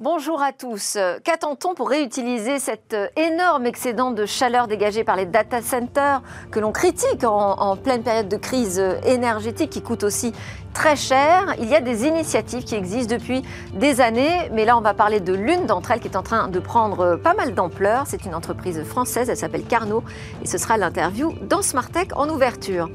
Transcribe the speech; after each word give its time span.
Bonjour 0.00 0.40
à 0.42 0.52
tous. 0.52 0.96
Qu'attend-on 1.24 1.74
pour 1.74 1.90
réutiliser 1.90 2.60
cet 2.60 2.94
énorme 3.16 3.66
excédent 3.66 4.12
de 4.12 4.26
chaleur 4.26 4.68
dégagé 4.68 5.02
par 5.02 5.16
les 5.16 5.26
data 5.26 5.60
centers 5.60 6.22
que 6.52 6.60
l'on 6.60 6.70
critique 6.70 7.24
en, 7.24 7.76
pleine 7.76 8.04
période 8.04 8.28
de 8.28 8.36
crise 8.36 8.78
énergétique 9.04 9.70
qui 9.70 9.82
coûte 9.82 10.04
aussi 10.04 10.32
très 10.78 10.94
cher. 10.94 11.56
Il 11.60 11.68
y 11.68 11.74
a 11.74 11.80
des 11.80 12.06
initiatives 12.06 12.62
qui 12.62 12.76
existent 12.76 13.12
depuis 13.12 13.42
des 13.74 14.00
années, 14.00 14.48
mais 14.52 14.64
là 14.64 14.78
on 14.78 14.80
va 14.80 14.94
parler 14.94 15.18
de 15.18 15.32
l'une 15.32 15.66
d'entre 15.66 15.90
elles 15.90 15.98
qui 15.98 16.06
est 16.06 16.16
en 16.16 16.22
train 16.22 16.46
de 16.46 16.60
prendre 16.60 17.16
pas 17.16 17.34
mal 17.34 17.52
d'ampleur. 17.52 18.04
C'est 18.06 18.24
une 18.24 18.34
entreprise 18.34 18.84
française, 18.84 19.28
elle 19.28 19.36
s'appelle 19.36 19.64
Carnot, 19.64 20.04
et 20.40 20.46
ce 20.46 20.56
sera 20.56 20.76
l'interview 20.76 21.34
dans 21.42 21.62
Smartech 21.62 22.16
en 22.16 22.28
ouverture. 22.28 22.88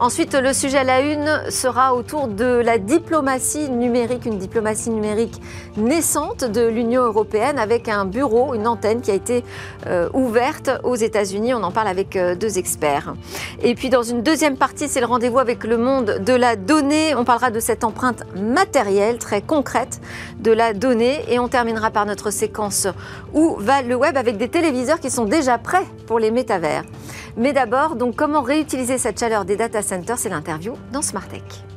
Ensuite, 0.00 0.34
le 0.34 0.52
sujet 0.52 0.78
à 0.78 0.84
la 0.84 1.00
une 1.00 1.48
sera 1.48 1.94
autour 1.94 2.26
de 2.26 2.44
la 2.44 2.78
diplomatie 2.78 3.70
numérique, 3.70 4.26
une 4.26 4.38
diplomatie 4.38 4.90
numérique 4.90 5.40
naissante 5.76 6.42
de 6.42 6.66
l'Union 6.66 7.02
européenne 7.02 7.60
avec 7.60 7.88
un 7.88 8.04
bureau, 8.04 8.54
une 8.54 8.66
antenne 8.66 9.00
qui 9.00 9.12
a 9.12 9.14
été 9.14 9.44
euh, 9.86 10.08
ouverte 10.12 10.70
aux 10.82 10.96
États-Unis. 10.96 11.54
On 11.54 11.62
en 11.62 11.70
parle 11.70 11.88
avec 11.88 12.16
euh, 12.16 12.34
deux 12.34 12.58
experts. 12.58 13.14
Et 13.62 13.76
puis 13.76 13.90
dans 13.90 14.02
une 14.02 14.24
deuxième 14.24 14.56
partie, 14.56 14.88
c'est 14.88 15.00
le 15.00 15.06
rendez-vous 15.06 15.38
avec 15.38 15.62
le 15.62 15.78
monde 15.78 16.18
de 16.18 16.32
la 16.32 16.56
donnée. 16.56 17.14
On 17.14 17.27
parlera 17.28 17.50
de 17.50 17.60
cette 17.60 17.84
empreinte 17.84 18.24
matérielle 18.34 19.18
très 19.18 19.42
concrète 19.42 20.00
de 20.40 20.50
la 20.50 20.72
donnée 20.72 21.22
et 21.28 21.38
on 21.38 21.46
terminera 21.46 21.90
par 21.90 22.06
notre 22.06 22.30
séquence 22.30 22.88
où 23.34 23.56
va 23.58 23.82
le 23.82 23.94
web 23.96 24.16
avec 24.16 24.38
des 24.38 24.48
téléviseurs 24.48 24.98
qui 24.98 25.10
sont 25.10 25.26
déjà 25.26 25.58
prêts 25.58 25.84
pour 26.06 26.18
les 26.18 26.30
métavers. 26.30 26.84
Mais 27.36 27.52
d'abord, 27.52 27.96
donc 27.96 28.16
comment 28.16 28.40
réutiliser 28.40 28.96
cette 28.96 29.20
chaleur 29.20 29.44
des 29.44 29.56
data 29.56 29.82
centers, 29.82 30.16
c'est 30.16 30.30
l'interview 30.30 30.72
dans 30.90 31.02
Smart 31.02 31.28
Tech. 31.28 31.67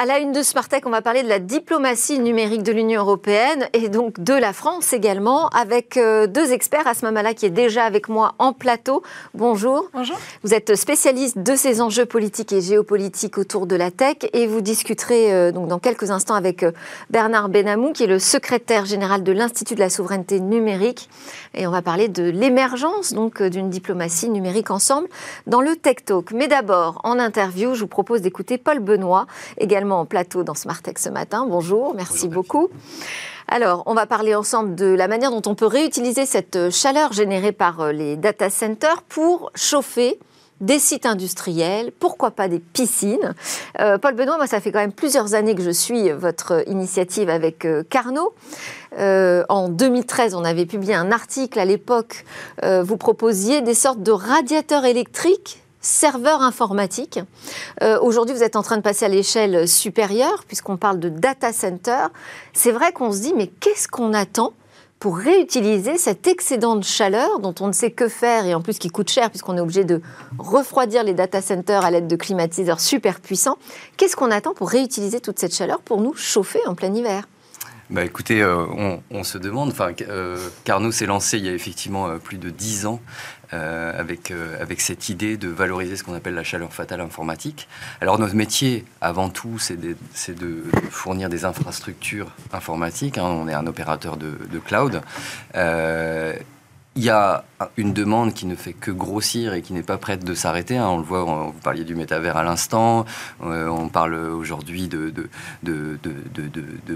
À 0.00 0.06
la 0.06 0.20
une 0.20 0.30
de 0.30 0.44
Smartech, 0.44 0.86
on 0.86 0.90
va 0.90 1.02
parler 1.02 1.24
de 1.24 1.28
la 1.28 1.40
diplomatie 1.40 2.20
numérique 2.20 2.62
de 2.62 2.70
l'Union 2.70 3.00
européenne 3.00 3.66
et 3.72 3.88
donc 3.88 4.20
de 4.20 4.32
la 4.32 4.52
France 4.52 4.92
également, 4.92 5.48
avec 5.48 5.96
euh, 5.96 6.28
deux 6.28 6.52
experts. 6.52 6.86
Asma 6.86 7.10
Mala 7.10 7.34
qui 7.34 7.46
est 7.46 7.50
déjà 7.50 7.82
avec 7.82 8.08
moi 8.08 8.36
en 8.38 8.52
plateau. 8.52 9.02
Bonjour. 9.34 9.90
Bonjour. 9.92 10.16
Vous 10.44 10.54
êtes 10.54 10.76
spécialiste 10.76 11.38
de 11.38 11.56
ces 11.56 11.80
enjeux 11.80 12.06
politiques 12.06 12.52
et 12.52 12.60
géopolitiques 12.60 13.38
autour 13.38 13.66
de 13.66 13.74
la 13.74 13.90
tech 13.90 14.18
et 14.32 14.46
vous 14.46 14.60
discuterez 14.60 15.32
euh, 15.34 15.50
donc 15.50 15.66
dans 15.66 15.80
quelques 15.80 16.12
instants 16.12 16.36
avec 16.36 16.62
euh, 16.62 16.70
Bernard 17.10 17.48
Benamou, 17.48 17.90
qui 17.92 18.04
est 18.04 18.06
le 18.06 18.20
secrétaire 18.20 18.84
général 18.84 19.24
de 19.24 19.32
l'Institut 19.32 19.74
de 19.74 19.80
la 19.80 19.90
souveraineté 19.90 20.38
numérique. 20.38 21.08
Et 21.54 21.66
on 21.66 21.72
va 21.72 21.82
parler 21.82 22.06
de 22.06 22.22
l'émergence 22.22 23.14
donc 23.14 23.42
d'une 23.42 23.68
diplomatie 23.68 24.30
numérique 24.30 24.70
ensemble 24.70 25.08
dans 25.48 25.60
le 25.60 25.74
Tech 25.74 26.04
Talk. 26.04 26.30
Mais 26.30 26.46
d'abord, 26.46 27.00
en 27.02 27.18
interview, 27.18 27.74
je 27.74 27.80
vous 27.80 27.88
propose 27.88 28.20
d'écouter 28.20 28.58
Paul 28.58 28.78
Benoît, 28.78 29.26
également 29.56 29.87
en 29.92 30.04
plateau 30.06 30.42
dans 30.42 30.54
Smartech 30.54 30.98
ce 30.98 31.08
matin. 31.08 31.46
Bonjour, 31.48 31.94
merci 31.94 32.28
beaucoup. 32.28 32.68
Alors, 33.50 33.82
on 33.86 33.94
va 33.94 34.04
parler 34.04 34.34
ensemble 34.34 34.74
de 34.74 34.86
la 34.86 35.08
manière 35.08 35.30
dont 35.30 35.50
on 35.50 35.54
peut 35.54 35.66
réutiliser 35.66 36.26
cette 36.26 36.70
chaleur 36.70 37.14
générée 37.14 37.52
par 37.52 37.80
euh, 37.80 37.92
les 37.92 38.16
data 38.16 38.50
centers 38.50 39.02
pour 39.02 39.50
chauffer 39.54 40.18
des 40.60 40.78
sites 40.78 41.06
industriels, 41.06 41.90
pourquoi 41.98 42.32
pas 42.32 42.48
des 42.48 42.58
piscines. 42.58 43.34
Euh, 43.80 43.96
Paul 43.96 44.14
Benoît, 44.14 44.36
moi, 44.36 44.46
ça 44.46 44.60
fait 44.60 44.70
quand 44.70 44.80
même 44.80 44.92
plusieurs 44.92 45.34
années 45.34 45.54
que 45.54 45.62
je 45.62 45.70
suis 45.70 46.10
votre 46.10 46.68
initiative 46.68 47.30
avec 47.30 47.64
euh, 47.64 47.84
Carnot. 47.88 48.34
en 48.98 49.68
2013, 49.70 50.34
on 50.34 50.44
avait 50.44 50.66
publié 50.66 50.94
un 50.94 51.10
article 51.10 51.58
à 51.58 51.64
l'époque. 51.64 52.24
vous 52.62 52.96
proposiez 52.96 53.62
des 53.62 53.74
sortes 53.74 54.02
de 54.02 54.12
radiateurs 54.12 54.84
électriques 54.84 55.62
serveur 55.80 56.42
informatique. 56.42 57.20
Euh, 57.82 57.98
aujourd'hui, 58.00 58.34
vous 58.34 58.42
êtes 58.42 58.56
en 58.56 58.62
train 58.62 58.76
de 58.76 58.82
passer 58.82 59.04
à 59.04 59.08
l'échelle 59.08 59.68
supérieure, 59.68 60.44
puisqu'on 60.46 60.76
parle 60.76 60.98
de 60.98 61.08
data 61.08 61.52
center. 61.52 62.06
C'est 62.52 62.72
vrai 62.72 62.92
qu'on 62.92 63.12
se 63.12 63.20
dit, 63.20 63.34
mais 63.34 63.46
qu'est-ce 63.46 63.88
qu'on 63.88 64.14
attend 64.14 64.52
pour 64.98 65.16
réutiliser 65.16 65.96
cet 65.96 66.26
excédent 66.26 66.76
de 66.76 66.82
chaleur 66.82 67.38
dont 67.38 67.54
on 67.60 67.68
ne 67.68 67.72
sait 67.72 67.92
que 67.92 68.08
faire 68.08 68.46
et 68.46 68.54
en 68.54 68.60
plus 68.60 68.78
qui 68.78 68.88
coûte 68.88 69.10
cher 69.10 69.30
puisqu'on 69.30 69.56
est 69.56 69.60
obligé 69.60 69.84
de 69.84 70.02
refroidir 70.38 71.04
les 71.04 71.14
data 71.14 71.40
centers 71.40 71.84
à 71.84 71.90
l'aide 71.90 72.08
de 72.08 72.16
climatiseurs 72.16 72.80
super 72.80 73.20
puissants. 73.20 73.58
Qu'est-ce 73.96 74.16
qu'on 74.16 74.30
attend 74.30 74.54
pour 74.54 74.68
réutiliser 74.68 75.20
toute 75.20 75.38
cette 75.38 75.54
chaleur 75.54 75.80
pour 75.80 76.00
nous 76.00 76.14
chauffer 76.14 76.60
en 76.66 76.74
plein 76.74 76.92
hiver? 76.92 77.28
Bah 77.90 78.04
écoutez, 78.04 78.42
euh, 78.42 78.66
on, 79.10 79.24
se 79.24 79.38
demande, 79.38 79.70
enfin, 79.70 79.92
euh, 80.02 80.36
Carnot 80.64 80.92
s'est 80.92 81.06
lancé 81.06 81.38
il 81.38 81.46
y 81.46 81.48
a 81.48 81.54
effectivement 81.54 82.18
plus 82.18 82.36
de 82.36 82.50
dix 82.50 82.84
ans 82.84 83.00
euh, 83.54 83.98
avec, 83.98 84.30
euh, 84.30 84.60
avec 84.60 84.82
cette 84.82 85.08
idée 85.08 85.38
de 85.38 85.48
valoriser 85.48 85.96
ce 85.96 86.04
qu'on 86.04 86.12
appelle 86.12 86.34
la 86.34 86.44
chaleur 86.44 86.70
fatale 86.74 87.00
informatique. 87.00 87.66
Alors 88.02 88.18
notre 88.18 88.34
métier, 88.34 88.84
avant 89.00 89.30
tout, 89.30 89.58
c'est 89.58 89.80
de, 89.80 89.96
de, 90.34 90.62
fournir 90.90 91.30
des 91.30 91.46
infrastructures 91.46 92.30
informatiques. 92.52 93.16
Hein. 93.16 93.24
On 93.24 93.48
est 93.48 93.54
un 93.54 93.66
opérateur 93.66 94.18
de, 94.18 94.36
de 94.52 94.58
cloud. 94.58 95.00
Euh, 96.98 97.00
il 97.00 97.04
y 97.04 97.10
a 97.10 97.44
une 97.76 97.92
demande 97.92 98.34
qui 98.34 98.46
ne 98.46 98.54
fait 98.54 98.72
que 98.72 98.90
grossir 98.90 99.54
et 99.54 99.62
qui 99.62 99.72
n'est 99.72 99.82
pas 99.82 99.98
prête 99.98 100.24
de 100.24 100.34
s'arrêter. 100.34 100.76
Hein. 100.76 100.88
On 100.88 100.98
le 100.98 101.04
voit, 101.04 101.24
vous 101.24 101.60
parliez 101.62 101.84
du 101.84 101.94
métavers 101.94 102.36
à 102.36 102.42
l'instant, 102.42 103.04
euh, 103.42 103.68
on 103.68 103.88
parle 103.88 104.14
aujourd'hui 104.14 104.88
de 104.88 105.12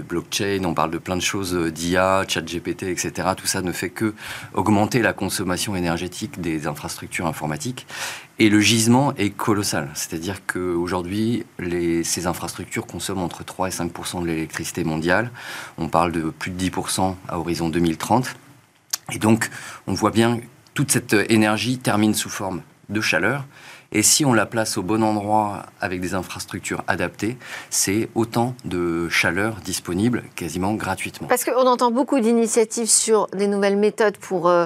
blockchain, 0.07 0.63
on 0.65 0.73
parle 0.73 0.91
de 0.91 0.97
plein 0.97 1.15
de 1.15 1.21
choses 1.21 1.55
d'IA, 1.55 2.23
chat 2.27 2.41
GPT, 2.41 2.83
etc. 2.83 3.29
Tout 3.35 3.47
ça 3.47 3.61
ne 3.61 3.71
fait 3.71 3.89
que 3.89 4.13
augmenter 4.53 5.01
la 5.01 5.13
consommation 5.13 5.75
énergétique 5.75 6.39
des 6.39 6.67
infrastructures 6.67 7.27
informatiques. 7.27 7.85
Et 8.39 8.49
le 8.49 8.59
gisement 8.59 9.13
est 9.15 9.29
colossal. 9.29 9.89
C'est-à-dire 9.93 10.45
qu'aujourd'hui, 10.45 11.45
ces 12.03 12.25
infrastructures 12.25 12.87
consomment 12.87 13.21
entre 13.23 13.43
3 13.43 13.67
et 13.67 13.71
5% 13.71 14.21
de 14.21 14.27
l'électricité 14.27 14.83
mondiale. 14.83 15.31
On 15.77 15.87
parle 15.87 16.11
de 16.11 16.21
plus 16.21 16.51
de 16.51 16.69
10% 16.69 17.15
à 17.27 17.37
horizon 17.37 17.69
2030. 17.69 18.35
Et 19.11 19.19
donc, 19.19 19.49
on 19.87 19.93
voit 19.93 20.11
bien 20.11 20.39
toute 20.73 20.91
cette 20.91 21.13
énergie 21.29 21.77
termine 21.77 22.13
sous 22.13 22.29
forme 22.29 22.61
de 22.89 23.01
chaleur. 23.01 23.45
Et 23.95 24.01
si 24.01 24.25
on 24.25 24.33
la 24.33 24.47
place 24.47 24.77
au 24.79 24.81
bon 24.81 25.03
endroit 25.03 25.67
avec 25.79 26.01
des 26.01 26.15
infrastructures 26.15 26.83
adaptées, 26.87 27.37
c'est 27.69 28.09
autant 28.15 28.55
de 28.65 29.07
chaleur 29.07 29.57
disponible 29.63 30.23
quasiment 30.35 30.73
gratuitement. 30.73 31.27
Parce 31.27 31.45
qu'on 31.45 31.67
entend 31.67 31.91
beaucoup 31.91 32.19
d'initiatives 32.19 32.89
sur 32.89 33.27
des 33.27 33.45
nouvelles 33.45 33.77
méthodes 33.77 34.17
pour 34.17 34.49
euh, 34.49 34.65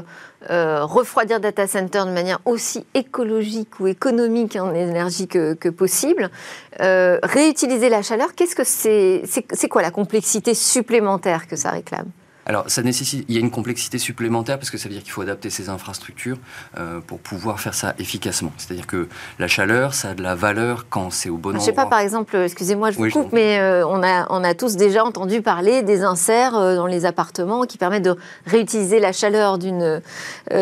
euh, 0.49 0.85
refroidir 0.85 1.41
data 1.41 1.67
centers 1.67 2.05
de 2.05 2.11
manière 2.11 2.39
aussi 2.45 2.85
écologique 2.93 3.81
ou 3.81 3.87
économique 3.87 4.55
en 4.55 4.73
énergie 4.73 5.27
que, 5.27 5.69
possible. 5.69 6.31
Euh, 6.79 7.19
réutiliser 7.21 7.89
la 7.89 8.01
chaleur, 8.01 8.33
qu'est-ce 8.33 8.55
que 8.55 8.63
c'est, 8.63 9.23
c'est 9.25 9.67
quoi 9.67 9.81
la 9.81 9.91
complexité 9.91 10.53
supplémentaire 10.53 11.47
que 11.47 11.57
ça 11.57 11.71
réclame? 11.71 12.07
Alors, 12.47 12.63
ça 12.69 12.81
nécessite, 12.81 13.25
il 13.27 13.35
y 13.35 13.37
a 13.37 13.41
une 13.41 13.51
complexité 13.51 13.97
supplémentaire 13.97 14.57
parce 14.57 14.69
que 14.69 14.77
ça 14.77 14.87
veut 14.87 14.95
dire 14.95 15.03
qu'il 15.03 15.11
faut 15.11 15.21
adapter 15.21 15.49
ces 15.49 15.67
infrastructures 15.67 16.37
euh, 16.77 17.01
pour 17.05 17.19
pouvoir 17.19 17.59
faire 17.59 17.73
ça 17.73 17.93
efficacement. 17.99 18.53
C'est-à-dire 18.55 18.87
que 18.87 19.09
la 19.37 19.49
chaleur, 19.49 19.93
ça 19.93 20.11
a 20.11 20.13
de 20.13 20.23
la 20.23 20.33
valeur 20.33 20.85
quand 20.89 21.11
c'est 21.11 21.27
au 21.27 21.35
bon 21.35 21.49
endroit. 21.49 21.65
Je 21.65 21.69
ne 21.69 21.75
sais 21.75 21.75
pas, 21.75 21.87
par 21.87 21.99
exemple, 21.99 22.37
excusez-moi, 22.37 22.91
je 22.91 22.99
vous 22.99 23.09
coupe, 23.09 23.33
mais 23.33 23.59
euh, 23.59 23.85
on, 23.85 24.01
a, 24.01 24.27
on 24.29 24.45
a 24.45 24.53
tous 24.53 24.77
déjà 24.77 25.03
entendu 25.03 25.41
parler 25.41 25.83
des 25.83 26.03
inserts 26.03 26.55
euh, 26.55 26.77
dans 26.77 26.85
les 26.85 27.05
appartements 27.05 27.65
qui 27.65 27.77
permettent 27.77 28.05
de 28.05 28.15
réutiliser 28.45 28.99
la 28.99 29.11
chaleur 29.11 29.57
d'une 29.57 30.01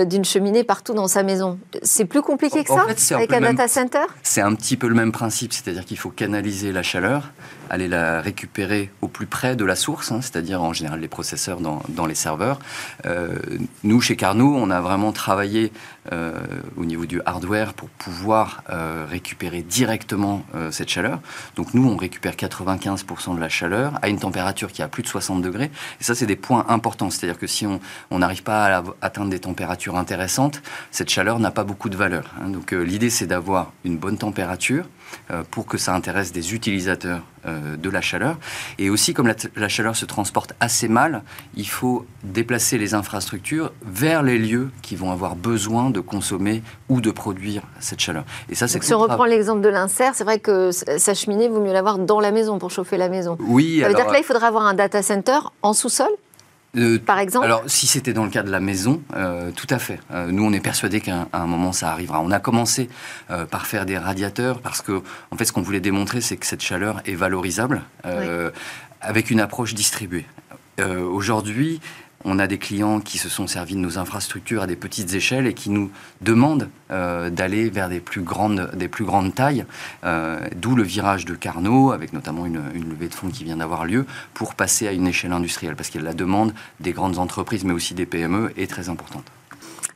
d'une 0.05 0.25
cheminée 0.25 0.63
partout 0.63 0.93
dans 0.93 1.07
sa 1.07 1.21
maison. 1.21 1.59
C'est 1.83 2.05
plus 2.05 2.21
compliqué 2.21 2.63
que 2.63 2.69
ça 2.97 3.15
avec 3.15 3.31
un, 3.31 3.41
data 3.41 3.67
center? 3.67 4.05
C'est 4.23 4.41
un 4.41 4.55
petit 4.55 4.77
peu 4.77 4.87
le 4.87 4.95
même 4.95 5.11
principe, 5.11 5.53
c'est-à-dire 5.53 5.85
qu'il 5.85 5.97
faut 5.97 6.09
canaliser 6.09 6.71
la 6.71 6.81
chaleur, 6.81 7.31
aller 7.69 7.87
la 7.87 8.21
récupérer 8.21 8.89
au 9.01 9.07
plus 9.07 9.27
près 9.27 9.55
de 9.55 9.65
la 9.65 9.75
source, 9.75 10.11
hein, 10.11 10.19
c'est-à-dire 10.21 10.63
en 10.63 10.73
général 10.73 10.99
les 10.99 11.07
processeurs 11.07 11.59
dans 11.59 11.74
dans, 11.89 12.05
les 12.05 12.15
serveurs. 12.15 12.59
Euh, 13.05 13.37
nous, 13.83 14.01
chez 14.01 14.15
Carnot, 14.15 14.55
on 14.55 14.69
a 14.69 14.81
vraiment 14.81 15.11
travaillé 15.11 15.71
euh, 16.11 16.33
au 16.77 16.85
niveau 16.85 17.05
du 17.05 17.21
hardware 17.25 17.73
pour 17.73 17.89
pouvoir 17.89 18.63
euh, 18.69 19.05
récupérer 19.09 19.61
directement 19.61 20.43
cette 20.71 20.89
chaleur. 20.89 21.19
Donc 21.55 21.73
nous, 21.73 21.87
on 21.87 21.97
récupère 21.97 22.33
95% 22.33 23.35
de 23.35 23.39
la 23.39 23.49
chaleur 23.49 23.93
à 24.01 24.09
une 24.09 24.19
température 24.19 24.71
qui 24.71 24.81
a 24.81 24.87
plus 24.87 25.03
de 25.03 25.07
60 25.07 25.41
degrés. 25.41 25.71
Et 25.99 26.03
ça, 26.03 26.15
c'est 26.15 26.25
des 26.25 26.35
points 26.35 26.65
importants. 26.69 27.09
C'est-à-dire 27.09 27.37
que 27.37 27.47
si 27.47 27.65
on 27.65 28.19
n'arrive 28.19 28.43
pas 28.43 28.77
à 28.77 28.83
atteindre 29.01 29.29
des 29.29 29.39
températures 29.39 29.97
intéressantes, 29.97 30.61
cette 30.91 31.09
chaleur 31.09 31.39
n'a 31.39 31.51
pas 31.51 31.63
beaucoup 31.63 31.89
de 31.89 31.97
valeur. 31.97 32.31
Hein. 32.41 32.49
Donc 32.49 32.71
l'idée, 32.71 33.09
c'est 33.09 33.27
d'avoir 33.27 33.71
une 33.83 33.97
bonne 33.97 34.17
température 34.17 34.85
pour 35.51 35.65
que 35.65 35.77
ça 35.77 35.93
intéresse 35.93 36.31
des 36.31 36.53
utilisateurs 36.53 37.21
de 37.45 37.89
la 37.89 38.01
chaleur. 38.01 38.37
Et 38.79 38.89
aussi, 38.89 39.13
comme 39.13 39.27
la, 39.27 39.35
la, 39.55 39.69
chaleur 39.69 39.95
se 39.95 40.05
transporte 40.05 40.53
assez 40.59 40.87
mal, 40.87 41.23
il 41.55 41.67
faut 41.67 42.05
déplacer 42.23 42.77
les 42.77 42.93
infrastructures 42.93 43.71
vers 43.85 44.23
les 44.23 44.37
lieux 44.37 44.71
qui 44.81 44.95
vont 44.95 45.11
avoir 45.11 45.35
besoin 45.35 45.89
de 45.95 46.01
consommer 46.01 46.61
ou 46.89 47.01
de 47.01 47.11
produire 47.11 47.63
cette 47.79 47.99
chaleur. 47.99 48.25
Et 48.49 48.55
ça, 48.55 48.67
c'est. 48.67 48.83
Si 48.83 48.93
on 48.93 48.99
reprend 48.99 49.25
l'exemple 49.25 49.61
de 49.61 49.69
l'insert, 49.69 50.13
c'est 50.13 50.25
vrai 50.25 50.39
que 50.39 50.71
sa 50.71 51.13
cheminée 51.13 51.47
vaut 51.47 51.61
mieux 51.61 51.73
l'avoir 51.73 51.97
dans 51.97 52.19
la 52.19 52.31
maison 52.31 52.59
pour 52.59 52.69
chauffer 52.69 52.97
la 52.97 53.09
maison. 53.09 53.37
Oui. 53.39 53.79
Ça 53.81 53.87
veut 53.87 53.95
dire 53.95 54.05
que 54.05 54.11
là, 54.11 54.19
il 54.19 54.23
faudrait 54.23 54.47
avoir 54.47 54.65
un 54.65 54.73
data 54.73 55.01
center 55.01 55.39
en 55.61 55.73
sous-sol 55.73 56.09
par 57.05 57.19
exemple 57.19 57.45
Alors, 57.45 57.63
si 57.67 57.87
c'était 57.87 58.11
dans 58.11 58.25
le 58.25 58.29
cas 58.29 58.43
de 58.43 58.51
la 58.51 58.59
maison, 58.59 59.01
tout 59.55 59.67
à 59.69 59.79
fait. 59.79 59.97
nous, 60.27 60.43
on 60.43 60.51
est 60.51 60.59
persuadé 60.59 60.99
qu'à 60.99 61.27
un 61.31 61.45
moment, 61.45 61.71
ça 61.71 61.89
arrivera. 61.89 62.19
On 62.19 62.31
a 62.31 62.39
commencé 62.39 62.89
par 63.49 63.65
faire 63.65 63.85
des 63.85 63.97
radiateurs 63.97 64.59
parce 64.59 64.81
que, 64.81 65.01
en 65.31 65.37
fait, 65.37 65.45
ce 65.45 65.53
qu'on 65.53 65.61
voulait 65.61 65.79
démontrer, 65.79 66.19
c'est 66.19 66.35
que 66.35 66.45
cette 66.45 66.61
chaleur 66.61 67.01
est 67.05 67.15
valorisable 67.15 67.81
avec 68.99 69.31
une 69.31 69.39
approche 69.39 69.73
distribuée. 69.73 70.25
Aujourd'hui, 70.83 71.79
on 72.25 72.39
a 72.39 72.47
des 72.47 72.57
clients 72.57 72.99
qui 72.99 73.17
se 73.17 73.29
sont 73.29 73.47
servis 73.47 73.75
de 73.75 73.79
nos 73.79 73.97
infrastructures 73.97 74.63
à 74.63 74.67
des 74.67 74.75
petites 74.75 75.13
échelles 75.13 75.45
et 75.45 75.53
qui 75.53 75.69
nous 75.69 75.91
demandent 76.21 76.69
euh, 76.91 77.29
d'aller 77.29 77.69
vers 77.69 77.87
des 77.87 77.99
plus 77.99 78.21
grandes, 78.21 78.71
des 78.73 78.87
plus 78.87 79.05
grandes 79.05 79.33
tailles, 79.33 79.65
euh, 80.03 80.39
d'où 80.55 80.75
le 80.75 80.83
virage 80.83 81.25
de 81.25 81.35
Carnot, 81.35 81.91
avec 81.91 82.13
notamment 82.13 82.45
une, 82.45 82.61
levée 82.73 83.07
de 83.07 83.13
fonds 83.13 83.29
qui 83.29 83.43
vient 83.43 83.57
d'avoir 83.57 83.85
lieu, 83.85 84.05
pour 84.33 84.55
passer 84.55 84.87
à 84.87 84.91
une 84.91 85.07
échelle 85.07 85.31
industrielle, 85.31 85.75
parce 85.75 85.89
que 85.89 85.99
la 85.99 86.13
demande 86.13 86.53
des 86.79 86.91
grandes 86.91 87.19
entreprises, 87.19 87.63
mais 87.63 87.73
aussi 87.73 87.93
des 87.93 88.07
PME, 88.07 88.51
est 88.57 88.69
très 88.69 88.89
importante. 88.89 89.25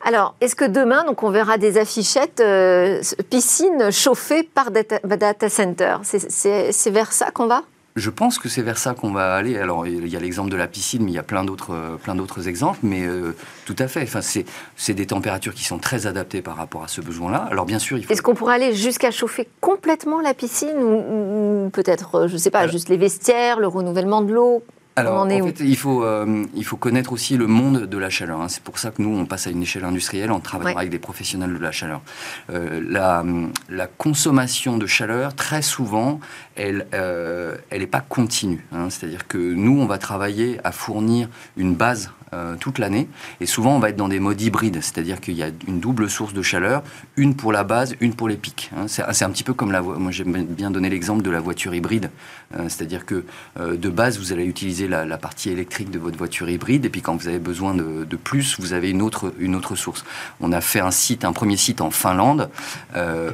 Alors, 0.02 0.36
est-ce 0.40 0.56
que 0.56 0.66
demain, 0.66 1.04
donc, 1.04 1.24
on 1.24 1.32
verra 1.32 1.58
des 1.58 1.78
affichettes 1.78 2.40
euh, 2.40 3.02
piscines 3.30 3.92
chauffées 3.92 4.44
par 4.44 4.72
data, 4.72 5.00
data 5.04 5.50
center? 5.50 5.98
C'est 6.04 6.92
vers 6.92 7.12
ça 7.12 7.32
qu'on 7.32 7.48
va? 7.48 7.64
Je 8.00 8.10
pense 8.10 8.40
que 8.40 8.50
c'est 8.50 8.62
vers 8.62 8.78
ça 8.78 8.94
qu'on 8.94 9.12
va 9.12 9.36
aller. 9.36 9.58
Alors, 9.58 9.86
il 9.86 10.08
y 10.08 10.16
a 10.16 10.20
l'exemple 10.20 10.50
de 10.50 10.56
la 10.58 10.68
piscine, 10.68 11.04
mais 11.04 11.12
il 11.12 11.16
y 11.16 11.20
a 11.20 11.24
plein 11.24 11.44
d'autres, 11.44 11.74
euh, 11.74 11.96
plein 11.96 12.16
d'autres 12.16 12.48
exemples. 12.48 12.80
Mais 12.84 13.06
euh, 13.06 13.36
tout 13.66 13.76
à 13.80 13.88
fait. 13.88 14.04
Enfin, 14.04 14.22
c'est, 14.22 14.46
c'est 14.76 14.94
des 14.94 15.06
températures 15.06 15.54
qui 15.54 15.64
sont 15.64 15.78
très 15.78 16.08
adaptées 16.08 16.42
par 16.42 16.56
rapport 16.56 16.84
à 16.84 16.88
ce 16.88 17.02
besoin-là. 17.02 17.48
Alors, 17.52 17.66
bien 17.66 17.80
sûr, 17.80 17.98
il 17.98 18.06
faut... 18.06 18.14
Est-ce 18.14 18.22
qu'on 18.22 18.36
pourrait 18.36 18.56
aller 18.56 18.74
jusqu'à 18.74 19.12
chauffer 19.12 19.48
complètement 19.62 20.22
la 20.22 20.34
piscine 20.34 20.78
ou, 20.78 21.70
peut-être, 21.72 22.16
euh, 22.16 22.28
je 22.28 22.34
ne 22.34 22.38
sais 22.40 22.52
pas, 22.52 22.68
juste 22.68 22.90
les 22.90 22.98
vestiaires, 22.98 23.60
le 23.60 23.68
renouvellement 23.68 24.22
de 24.22 24.34
l'eau? 24.34 24.64
Alors, 24.96 25.26
en, 25.26 25.30
fait, 25.30 25.60
il 25.62 25.78
faut, 25.78 26.04
euh, 26.04 26.46
il 26.56 26.66
faut 26.66 26.76
connaître 26.76 27.14
aussi 27.14 27.38
le 27.38 27.48
monde 27.48 27.86
de 27.86 27.98
la 27.98 28.10
chaleur. 28.10 28.42
Hein. 28.42 28.50
C'est 28.50 28.64
pour 28.64 28.80
ça 28.80 28.92
que 28.92 29.02
nous, 29.02 29.18
on 29.18 29.26
passe 29.26 29.48
à 29.48 29.50
une 29.50 29.62
échelle 29.62 29.86
industrielle, 29.86 30.32
on 30.32 30.40
travaille 30.42 30.76
avec 30.76 30.90
des 30.90 31.00
professionnels 31.00 31.54
de 31.54 31.60
la 31.60 31.72
chaleur. 31.72 32.02
Euh, 32.50 32.82
la, 32.86 33.24
la, 33.70 33.88
consommation 33.88 34.78
de 34.78 34.86
chaleur, 34.86 35.36
très 35.36 35.62
souvent, 35.62 36.20
elle 36.56 36.86
euh, 36.94 37.56
n'est 37.72 37.88
pas 37.88 38.02
continue. 38.02 38.66
Hein. 38.74 38.90
C'est-à-dire 38.90 39.28
que 39.28 39.38
nous, 39.38 39.80
on 39.80 39.86
va 39.86 39.98
travailler 39.98 40.60
à 40.64 40.72
fournir 40.72 41.30
une 41.56 41.76
base 41.76 42.12
euh, 42.32 42.56
toute 42.60 42.78
l'année. 42.78 43.08
Et 43.42 43.48
souvent, 43.48 43.76
on 43.76 43.80
va 43.80 43.90
être 43.90 43.96
dans 43.96 44.08
des 44.08 44.20
modes 44.20 44.40
hybrides, 44.40 44.82
c'est-à-dire 44.82 45.20
qu'il 45.20 45.34
y 45.34 45.42
a 45.42 45.50
une 45.68 45.80
double 45.80 46.08
source 46.12 46.32
de 46.32 46.44
chaleur, 46.44 46.84
une 47.18 47.36
pour 47.36 47.52
la 47.52 47.64
base, 47.64 47.96
une 48.02 48.14
pour 48.14 48.30
les 48.30 48.38
pics. 48.38 48.70
Hein. 48.78 48.86
C'est 48.88 49.26
un 49.26 49.30
petit 49.32 49.44
peu 49.44 49.56
comme 49.56 49.72
la 49.72 49.82
Moi, 49.82 50.12
j'aime 50.12 50.46
bien 50.46 50.70
donner 50.70 50.90
l'exemple 50.90 51.24
de 51.24 51.32
la 51.32 51.40
voiture 51.40 51.74
hybride. 51.74 52.12
Euh, 52.56 52.64
c'est-à-dire 52.64 53.08
que 53.08 53.26
euh, 53.60 53.78
de 53.78 53.90
base, 53.90 54.20
vous 54.20 54.32
allez 54.32 54.46
utiliser 54.46 54.88
la, 54.88 55.18
partie 55.18 55.50
électrique 55.50 55.90
de 55.90 55.98
votre 55.98 56.20
voiture 56.20 56.48
hybride, 56.50 56.86
et 56.86 56.90
puis 56.90 57.02
quand 57.02 57.16
vous 57.16 57.28
avez 57.28 57.40
besoin 57.40 57.74
de, 57.74 58.06
plus, 58.16 58.60
vous 58.60 58.74
avez 58.74 58.92
une 58.92 59.02
autre, 59.02 59.34
une 59.40 59.56
autre 59.56 59.76
source. 59.76 60.06
On 60.40 60.52
a 60.52 60.62
fait 60.62 60.82
un 60.82 60.92
site, 60.92 61.26
un 61.26 61.34
premier 61.34 61.58
site 61.58 61.82
en 61.82 61.90
Finlande, 61.90 62.50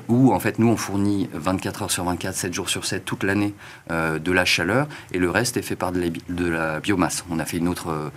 où 0.07 0.33
en 0.33 0.39
fait, 0.39 0.57
nous, 0.57 0.67
on 0.67 0.77
fournit 0.77 1.29
24 1.33 1.83
heures 1.83 1.91
sur 1.91 2.05
24, 2.05 2.33
7 2.33 2.53
jours 2.53 2.69
sur 2.69 2.85
7, 2.85 3.03
toute 3.03 3.23
l'année, 3.23 3.53
de 3.89 4.31
la 4.31 4.45
chaleur, 4.45 4.87
et 5.11 5.19
le 5.19 5.29
reste 5.29 5.57
est 5.57 5.61
fait 5.61 5.75
par 5.75 5.91
de 5.91 6.47
la, 6.47 6.79
biomasse. 6.79 7.25
On 7.29 7.39
a 7.39 7.45
fait 7.45 7.57
une 7.57 7.67
autre 7.67 8.11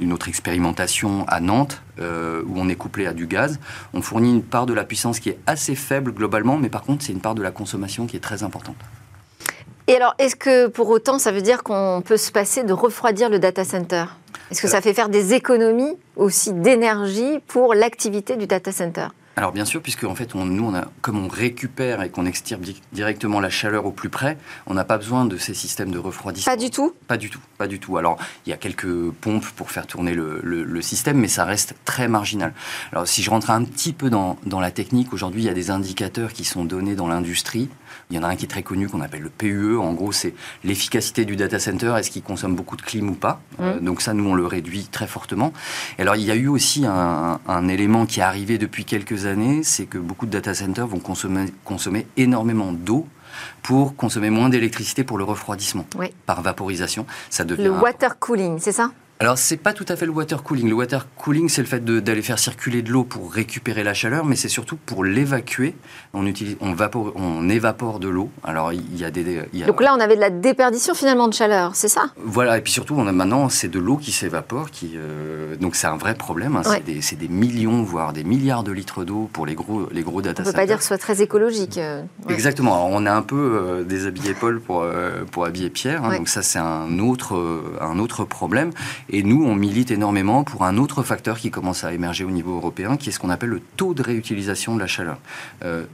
une 0.00 0.12
autre 0.12 0.28
expérimentation 0.28 1.24
à 1.28 1.40
Nantes, 1.40 1.82
euh, 2.00 2.42
où 2.46 2.54
on 2.56 2.68
est 2.68 2.76
couplé 2.76 3.06
à 3.06 3.12
du 3.12 3.26
gaz. 3.26 3.58
On 3.94 4.02
fournit 4.02 4.30
une 4.30 4.42
part 4.42 4.66
de 4.66 4.74
la 4.74 4.84
puissance 4.84 5.20
qui 5.20 5.30
est 5.30 5.38
assez 5.46 5.74
faible 5.74 6.12
globalement, 6.12 6.56
mais 6.56 6.68
par 6.68 6.82
contre, 6.82 7.04
c'est 7.04 7.12
une 7.12 7.20
part 7.20 7.34
de 7.34 7.42
la 7.42 7.50
consommation 7.50 8.06
qui 8.06 8.16
est 8.16 8.20
très 8.20 8.42
importante. 8.42 8.76
Et 9.86 9.96
alors, 9.96 10.14
est-ce 10.18 10.36
que 10.36 10.68
pour 10.68 10.88
autant, 10.88 11.18
ça 11.18 11.32
veut 11.32 11.42
dire 11.42 11.62
qu'on 11.62 12.02
peut 12.04 12.16
se 12.16 12.30
passer 12.30 12.62
de 12.62 12.72
refroidir 12.72 13.28
le 13.28 13.38
data 13.38 13.64
center? 13.64 14.04
Est-ce 14.50 14.62
que 14.62 14.68
ça 14.68 14.80
fait 14.80 14.94
faire 14.94 15.08
des 15.08 15.34
économies 15.34 15.96
aussi 16.16 16.52
d'énergie 16.52 17.40
pour 17.46 17.74
l'activité 17.74 18.36
du 18.36 18.46
data 18.46 18.72
center? 18.72 19.08
Alors 19.40 19.52
bien 19.52 19.64
sûr, 19.64 19.80
puisque 19.80 20.04
en 20.04 20.14
fait, 20.14 20.34
nous, 20.34 20.64
on 20.64 20.74
a, 20.74 20.84
comme 21.00 21.18
on 21.18 21.26
récupère 21.26 22.02
et 22.02 22.10
qu'on 22.10 22.26
extire 22.26 22.58
directement 22.92 23.40
la 23.40 23.48
chaleur 23.48 23.86
au 23.86 23.90
plus 23.90 24.10
près, 24.10 24.36
on 24.66 24.74
n'a 24.74 24.84
pas 24.84 24.98
besoin 24.98 25.24
de 25.24 25.38
ces 25.38 25.54
systèmes 25.54 25.90
de 25.90 25.98
refroidissement. 25.98 26.52
Pas 26.52 26.58
du 26.58 26.70
tout 26.70 26.92
Pas 27.08 27.16
du 27.16 27.30
tout, 27.30 27.40
pas 27.56 27.66
du 27.66 27.80
tout. 27.80 27.96
Alors, 27.96 28.18
il 28.44 28.50
y 28.50 28.52
a 28.52 28.58
quelques 28.58 29.10
pompes 29.12 29.46
pour 29.56 29.70
faire 29.70 29.86
tourner 29.86 30.12
le, 30.12 30.82
système, 30.82 31.16
mais 31.16 31.28
ça 31.28 31.46
reste 31.46 31.74
très 31.86 32.06
marginal. 32.06 32.52
Alors, 32.92 33.08
si 33.08 33.22
je 33.22 33.30
rentre 33.30 33.50
un 33.50 33.64
petit 33.64 33.94
peu 33.94 34.10
dans, 34.10 34.36
dans 34.44 34.60
la 34.60 34.70
technique, 34.70 35.14
aujourd'hui, 35.14 35.40
il 35.40 35.46
y 35.46 35.50
a 35.50 35.54
des 35.54 35.70
indicateurs 35.70 36.34
qui 36.34 36.44
sont 36.44 36.66
donnés 36.66 36.94
dans 36.94 37.08
l'industrie. 37.08 37.70
Il 38.10 38.16
y 38.16 38.18
en 38.18 38.22
a 38.22 38.28
un 38.28 38.36
qui 38.36 38.44
est 38.44 38.48
très 38.48 38.62
connu 38.62 38.88
qu'on 38.88 39.00
appelle 39.00 39.22
le 39.22 39.30
PUE. 39.30 39.76
En 39.78 39.92
gros, 39.92 40.12
c'est 40.12 40.34
l'efficacité 40.64 41.24
du 41.24 41.36
data 41.36 41.58
center. 41.58 41.94
Est-ce 41.98 42.10
qu'il 42.10 42.22
consomme 42.22 42.56
beaucoup 42.56 42.76
de 42.76 42.82
clim 42.82 43.08
ou 43.10 43.14
pas? 43.14 43.40
Euh, 43.60 43.78
mmh. 43.78 43.84
Donc 43.84 44.02
ça, 44.02 44.14
nous, 44.14 44.28
on 44.28 44.34
le 44.34 44.46
réduit 44.46 44.88
très 44.90 45.06
fortement. 45.06 45.52
Et 45.98 46.02
alors, 46.02 46.16
il 46.16 46.24
y 46.24 46.30
a 46.30 46.34
eu 46.34 46.48
aussi 46.48 46.86
un, 46.86 47.40
un 47.46 47.68
élément 47.68 48.06
qui 48.06 48.20
est 48.20 48.24
arrivé 48.24 48.58
depuis 48.58 48.84
quelques 48.84 49.26
années 49.26 49.62
c'est 49.62 49.86
que 49.86 49.98
beaucoup 49.98 50.26
de 50.26 50.30
data 50.30 50.54
centers 50.54 50.86
vont 50.86 50.98
consommer, 50.98 51.46
consommer 51.64 52.06
énormément 52.16 52.72
d'eau 52.72 53.06
pour 53.62 53.96
consommer 53.96 54.30
moins 54.30 54.48
d'électricité 54.48 55.04
pour 55.04 55.18
le 55.18 55.24
refroidissement 55.24 55.86
par 56.26 56.42
vaporisation. 56.42 57.06
Ça 57.30 57.44
devient 57.44 57.64
le 57.64 57.70
water 57.70 58.18
cooling, 58.18 58.58
c'est 58.58 58.72
ça? 58.72 58.90
Alors, 59.22 59.36
c'est 59.36 59.58
pas 59.58 59.74
tout 59.74 59.84
à 59.86 59.96
fait 59.96 60.06
le 60.06 60.12
water 60.12 60.42
cooling. 60.42 60.66
Le 60.66 60.74
water 60.74 61.06
cooling, 61.14 61.50
c'est 61.50 61.60
le 61.60 61.66
fait 61.66 61.84
d'aller 61.84 62.22
faire 62.22 62.38
circuler 62.38 62.80
de 62.80 62.90
l'eau 62.90 63.04
pour 63.04 63.30
récupérer 63.30 63.84
la 63.84 63.92
chaleur, 63.92 64.24
mais 64.24 64.34
c'est 64.34 64.48
surtout 64.48 64.78
pour 64.86 65.04
l'évacuer. 65.04 65.74
On, 66.14 66.24
utilise, 66.24 66.56
on, 66.62 66.74
on 67.16 67.48
évapore 67.50 68.00
de 68.00 68.08
l'eau. 68.08 68.30
Alors, 68.42 68.72
il 68.72 68.96
y 68.96 69.04
a 69.04 69.10
des. 69.10 69.42
Donc 69.66 69.82
là, 69.82 69.94
on 69.94 70.00
avait 70.00 70.16
de 70.16 70.22
la 70.22 70.30
déperdition 70.30 70.94
finalement 70.94 71.28
de 71.28 71.34
chaleur, 71.34 71.72
c'est 71.74 71.88
ça? 71.88 72.06
Voilà, 72.16 72.56
et 72.56 72.62
puis 72.62 72.72
surtout, 72.72 72.94
on 72.96 73.06
a 73.06 73.12
maintenant, 73.12 73.50
c'est 73.50 73.68
de 73.68 73.78
l'eau 73.78 73.98
qui 73.98 74.10
s'évapore. 74.10 74.70
Qui, 74.70 74.92
euh, 74.96 75.54
donc, 75.56 75.76
c'est 75.76 75.86
un 75.86 75.98
vrai 75.98 76.14
problème. 76.14 76.56
Hein. 76.56 76.62
C'est 77.02 77.16
des, 77.16 77.28
millions, 77.28 77.82
voire 77.82 78.14
des 78.14 78.24
milliards 78.24 78.62
de 78.62 78.72
litres 78.72 79.04
d'eau 79.04 79.28
pour 79.34 79.44
les 79.44 79.54
gros, 79.54 79.86
les 79.92 80.02
gros 80.02 80.22
data 80.22 80.42
On 80.42 80.46
ne 80.46 80.50
peut 80.50 80.56
pas 80.56 80.64
dire 80.64 80.76
que 80.76 80.82
ce 80.82 80.88
soit 80.88 80.96
très 80.96 81.20
écologique. 81.20 81.76
Euh, 81.76 82.02
Exactement. 82.30 82.88
on 82.90 83.04
a 83.04 83.12
un 83.12 83.22
peu 83.22 83.36
euh, 83.36 83.84
déshabillé 83.84 84.32
Paul 84.32 84.62
pour, 84.62 84.86
pour 85.30 85.44
habiller 85.44 85.68
Pierre. 85.68 86.06
Hein. 86.06 86.16
Donc, 86.16 86.30
ça, 86.30 86.40
c'est 86.40 86.58
un 86.58 86.98
autre, 87.00 87.62
un 87.82 87.98
autre 87.98 88.24
problème. 88.24 88.70
Et 89.12 89.22
nous, 89.22 89.44
on 89.44 89.54
milite 89.54 89.90
énormément 89.90 90.44
pour 90.44 90.64
un 90.64 90.76
autre 90.76 91.02
facteur 91.02 91.38
qui 91.38 91.50
commence 91.50 91.84
à 91.84 91.92
émerger 91.92 92.24
au 92.24 92.30
niveau 92.30 92.56
européen, 92.56 92.96
qui 92.96 93.08
est 93.08 93.12
ce 93.12 93.18
qu'on 93.18 93.30
appelle 93.30 93.50
le 93.50 93.60
taux 93.76 93.92
de 93.92 94.02
réutilisation 94.02 94.74
de 94.76 94.80
la 94.80 94.86
chaleur. 94.86 95.18
Euh, 95.64 95.84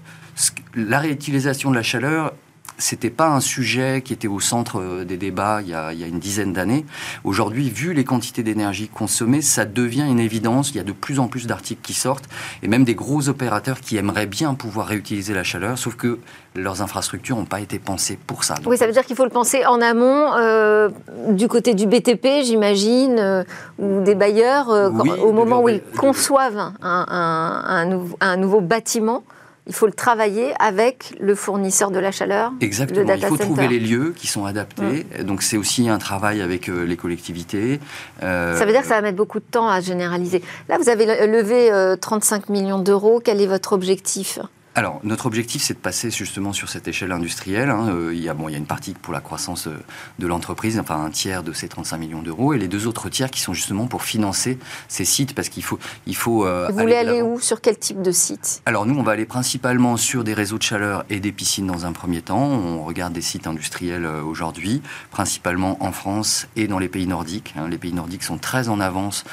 la 0.74 0.98
réutilisation 0.98 1.70
de 1.70 1.76
la 1.76 1.82
chaleur, 1.82 2.32
c'était 2.78 3.11
pas 3.11 3.28
un 3.28 3.40
sujet 3.40 4.02
qui 4.05 4.12
était 4.12 4.28
au 4.28 4.40
centre 4.40 4.81
euh, 4.81 5.05
des 5.05 5.17
débats 5.17 5.61
il 5.62 5.69
y 5.69 5.75
a, 5.75 5.93
une 5.93 6.19
dizaine 6.19 6.52
d'années. 6.52 6.84
Aujourd'hui, 7.25 7.70
vu 7.70 7.93
les 7.93 8.05
quantités 8.05 8.43
d'énergie 8.43 8.88
consommées, 8.88 9.43
ça 9.43 9.64
devient 9.64 10.05
une 10.08 10.20
évidence. 10.20 10.71
Il 10.71 10.76
y 10.76 10.80
a 10.80 10.85
de 10.85 10.92
plus 10.92 11.18
en 11.18 11.28
plus 11.28 11.47
d'articles 11.47 11.80
qui 11.83 11.95
sortent 11.95 12.28
et 12.62 12.68
même 12.68 12.85
des 12.85 12.95
gros 12.95 13.28
opérateurs 13.28 13.80
qui 13.80 13.97
aimeraient 13.97 14.26
bien 14.26 14.54
pouvoir 14.54 14.87
réutiliser 14.87 15.35
la 15.35 15.45
chaleur, 15.45 15.78
sauf 15.78 15.97
que 15.97 16.18
leurs 16.54 16.83
infrastructures 16.83 17.37
n'ont 17.37 17.45
pas 17.45 17.61
été 17.61 17.78
pensées 17.78 18.18
pour 18.26 18.45
ça. 18.45 18.54
oui, 18.66 18.76
ça 18.76 18.87
veut 18.87 18.92
dire 18.92 19.04
qu'il 19.04 19.16
faut 19.16 19.25
le 19.25 19.30
penser 19.30 19.64
en 19.66 19.80
amont, 19.80 20.33
euh, 20.37 20.88
du 21.30 21.49
côté 21.49 21.75
du 21.75 21.87
BTP, 21.87 22.42
j'imagine, 22.42 23.18
euh, 23.18 23.45
ou 23.78 24.02
des 24.02 24.14
bailleurs, 24.14 24.68
au 24.68 25.33
moment 25.33 25.62
où 25.62 25.68
ils 25.68 25.83
conçoivent 25.97 26.73
un 26.83 28.37
nouveau 28.37 28.61
bâtiment 28.61 29.23
il 29.66 29.75
faut 29.75 29.87
le 29.87 29.92
travailler 29.92 30.54
avec 30.61 31.14
le 31.20 31.35
fournisseur 31.35 31.90
de 31.90 31.99
la 31.99 32.12
chaleur. 32.12 32.52
Exactement. 32.61 33.12
il 33.14 33.26
faut 33.26 33.37
trouver 33.37 33.68
les 33.68 33.80
lieux 33.80 34.14
qui 34.16 34.26
sont 34.26 34.44
adaptés. 34.44 35.06
Donc 35.25 35.42
c'est 35.42 35.56
aussi 35.56 35.88
un 35.88 35.99
travail 35.99 36.40
avec 36.40 36.68
euh, 36.68 36.85
les 36.85 36.96
collectivités. 36.96 37.80
Euh, 38.23 38.56
ça 38.56 38.64
veut 38.64 38.73
dire 38.73 38.82
que 38.82 38.87
ça 38.87 38.94
va 38.94 39.02
mettre 39.02 39.16
beaucoup 39.16 39.40
de 39.40 39.44
temps 39.44 39.68
à 39.68 39.80
généraliser. 39.80 40.42
Là, 40.68 40.78
vous 40.78 40.88
avez 40.88 41.26
levé 41.26 41.70
35 42.00 42.44
euh, 42.49 42.52
millions 42.52 42.78
d'euros. 42.78 43.20
Quel 43.23 43.40
est 43.40 43.46
votre 43.46 43.73
objectif? 43.73 44.38
Alors, 44.76 45.00
notre 45.04 45.25
objectif, 45.25 45.62
c'est 45.62 45.73
de 45.73 45.78
passer 45.78 46.11
justement 46.11 46.52
sur 46.52 46.68
cette 46.68 46.87
échelle 46.87 47.11
industrielle. 47.11 47.71
Hein. 47.71 47.88
Euh, 47.88 48.12
il, 48.14 48.23
y 48.23 48.28
a, 48.28 48.35
bon, 48.35 48.50
il 48.50 48.52
y 48.52 48.54
a 48.56 48.59
une 48.59 48.66
partie 48.66 48.92
pour 48.92 49.14
la 49.14 49.23
croissance 49.23 49.68
euh, 49.68 49.78
de 50.18 50.26
l'entreprise, 50.26 50.78
enfin 50.78 51.02
un 51.02 51.09
tiers 51.09 51.42
de 51.42 51.54
ces 51.54 51.66
35 51.66 51.97
millions 51.97 52.21
d'euros, 52.21 52.52
et 52.52 52.59
les 52.59 52.68
deux 52.68 52.87
autres 52.87 53.09
tiers 53.09 53.30
qui 53.30 53.40
sont 53.40 53.54
justement 53.54 53.87
pour 53.87 54.02
financer 54.02 54.59
ces 54.88 55.06
sites, 55.06 55.35
parce 55.35 55.49
qu'il 55.49 55.62
faut... 55.62 55.78
Il 56.06 56.14
faut 56.14 56.45
euh, 56.45 56.68
Vous 56.71 56.78
voulez 56.78 56.95
aller, 56.95 57.23
où? 57.23 57.40
Sur 57.40 57.62
quel 57.62 57.78
type 57.78 58.02
de 58.02 58.11
site? 58.11 58.61
Alors, 58.66 58.85
nous, 58.85 58.95
on 58.99 59.02
va 59.02 59.12
aller 59.12 59.25
principalement 59.25 59.97
sur 59.97 60.25
des 60.25 60.35
réseaux 60.35 60.59
de 60.59 60.62
chaleur 60.62 61.06
et 61.09 61.21
des 61.21 61.33
piscines 61.33 61.66
dans 61.66 61.87
un 61.87 61.92
premier 61.92 62.21
temps. 62.21 62.47
On 62.47 62.85
regarde 62.85 63.14
des 63.14 63.23
sites 63.23 63.47
industriels 63.47 64.04
aujourd'hui, 64.04 64.83
principalement 65.11 65.83
en 65.83 65.90
France 65.90 66.49
et 66.54 66.66
dans 66.66 66.78
les 66.78 66.90
pays 66.90 67.06
nordiques. 67.06 67.54
Hein. 67.56 67.68
Les 67.71 67.78
pays 67.78 67.95
nordiques 67.95 68.25
sont 68.25 68.37
très 68.37 68.68
en 68.68 68.80
avance 68.80 69.25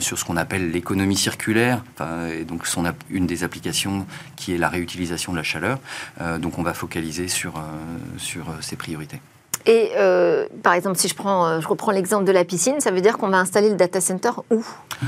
sur 0.00 0.18
ce 0.18 0.26
qu'on 0.26 0.36
appelle 0.36 0.72
l'économie 0.72 1.16
circulaire, 1.16 1.82
et 2.30 2.44
donc 2.44 2.66
son, 2.66 2.84
une 3.08 3.26
des 3.26 3.44
applications 3.44 4.04
qui 4.36 4.52
est 4.52 4.58
la 4.58 4.68
utilisation 4.80 5.32
de 5.32 5.36
la 5.36 5.42
chaleur. 5.42 5.78
Euh, 6.20 6.38
donc 6.38 6.58
on 6.58 6.62
va 6.62 6.74
focaliser 6.74 7.28
sur, 7.28 7.56
euh, 7.56 7.60
euh, 7.60 8.60
ces 8.60 8.76
priorités. 8.76 9.20
Et 9.66 9.90
euh, 9.96 10.46
par 10.62 10.72
exemple, 10.72 10.98
si 10.98 11.08
je, 11.08 11.14
prends, 11.14 11.46
euh, 11.46 11.60
je 11.60 11.68
reprends 11.68 11.92
l'exemple 11.92 12.24
de 12.24 12.32
la 12.32 12.44
piscine, 12.44 12.80
ça 12.80 12.90
veut 12.90 13.00
dire 13.00 13.18
qu'on 13.18 13.28
va 13.28 13.38
installer 13.38 13.68
le 13.68 13.76
data 13.76 14.00
center 14.00 14.30
où? 14.50 14.64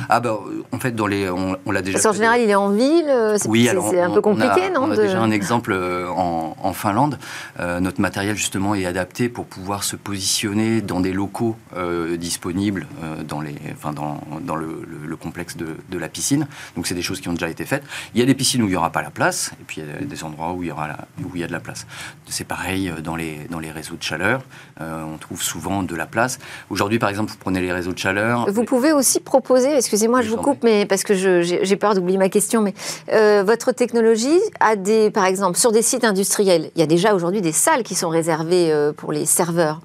Ah 0.09 0.21
bah, 0.21 0.39
en 0.73 0.79
fait, 0.79 0.93
dans 0.93 1.07
les, 1.07 1.29
on, 1.31 1.71
l'a 1.71 1.83
déjà. 1.83 1.97
Parce 1.97 2.05
qu'en 2.05 2.13
général, 2.13 2.41
il 2.41 2.51
est 2.51 2.55
en 2.55 2.71
ville. 2.71 3.11
C'est, 3.37 3.49
oui, 3.49 3.69
c'est, 3.91 4.01
un 4.01 4.11
peu 4.11 4.21
compliqué, 4.21 4.71
non 4.71 4.85
On 4.85 4.91
a 4.91 4.97
déjà 4.97 5.21
un 5.21 5.31
exemple 5.31 5.75
en, 5.75 6.57
en 6.61 6.73
Finlande. 6.73 7.19
notre 7.59 8.01
matériel 8.01 8.37
justement 8.37 8.75
est 8.75 8.87
adapté 8.87 9.29
pour 9.29 9.47
pouvoir 9.47 9.85
se 9.85 9.97
positionner 9.97 10.81
dans 10.81 11.01
des 11.01 11.13
locaux 11.13 11.57
disponibles 12.17 12.87
dans, 13.29 13.41
les, 13.41 13.55
enfin, 13.73 13.93
dans, 13.93 14.21
dans 14.41 14.57
le, 14.57 14.87
le, 14.87 15.17
complexe 15.17 15.57
de, 15.57 15.77
de, 15.91 15.99
la 15.99 16.09
piscine. 16.09 16.47
Donc 16.75 16.87
c'est 16.87 16.95
des 16.95 17.03
choses 17.03 17.21
qui 17.21 17.29
ont 17.29 17.35
déjà 17.35 17.51
été 17.51 17.65
faites. 17.65 17.85
Il 18.15 18.21
y 18.21 18.23
a 18.23 18.27
des 18.27 18.35
piscines 18.35 18.63
où 18.63 18.67
il 18.67 18.71
n'y 18.71 18.77
aura 18.77 18.91
pas 18.91 19.03
la 19.03 19.11
place, 19.11 19.53
et 19.61 19.65
puis 19.67 19.83
il 19.83 19.87
y 19.87 20.05
a 20.05 20.07
des 20.07 20.25
endroits 20.25 20.53
où 20.53 20.63
il 20.63 20.69
y 20.69 20.73
aura 20.73 20.89
la, 20.89 20.99
où 21.23 21.31
il 21.35 21.41
y 21.41 21.45
a 21.45 21.47
de 21.47 21.53
la 21.53 21.61
place. 21.61 21.87
C'est 22.27 22.45
pareil 22.45 22.93
dans 23.05 23.17
les, 23.17 23.47
dans 23.51 23.61
les 23.61 23.71
réseaux 23.71 23.97
de 23.97 24.03
chaleur. 24.03 24.42
Euh, 24.81 25.03
on 25.03 25.19
trouve 25.19 25.43
souvent 25.43 25.83
de 25.83 25.95
la 25.95 26.07
place. 26.07 26.39
Aujourd'hui, 26.71 26.99
par 26.99 27.09
exemple, 27.09 27.31
vous 27.31 27.39
prenez 27.39 27.61
les 27.61 27.73
réseaux 27.73 27.93
de 27.93 27.99
chaleur. 27.99 28.47
Vous 28.51 28.65
pouvez 28.65 28.93
aussi 28.93 29.21
proposer, 29.21 29.77
excusez-moi, 29.77 30.23
je 30.23 30.31
vous 30.31 30.37
coupe, 30.37 30.63
mais 30.63 30.87
parce 30.87 31.03
que 31.03 31.15
j'ai 31.15 31.77
peur 31.77 31.95
d'oublier 31.95 32.19
ma 32.19 32.29
question, 32.29 32.61
mais 32.63 32.75
euh, 33.13 33.43
votre 33.47 33.73
technologie 33.73 34.41
a 34.61 34.77
des, 34.77 35.11
par 35.11 35.27
exemple, 35.27 35.59
sur 35.59 35.73
des 35.73 35.83
sites 35.83 36.05
industriels, 36.05 36.71
il 36.75 36.81
y 36.81 36.83
a 36.83 36.87
déjà 36.87 37.15
aujourd'hui 37.15 37.41
des 37.41 37.53
salles 37.53 37.83
qui 37.83 37.95
sont 37.95 38.09
réservées 38.09 38.73
euh, 38.73 38.93
pour 38.93 39.13
les 39.13 39.27
serveurs, 39.27 39.81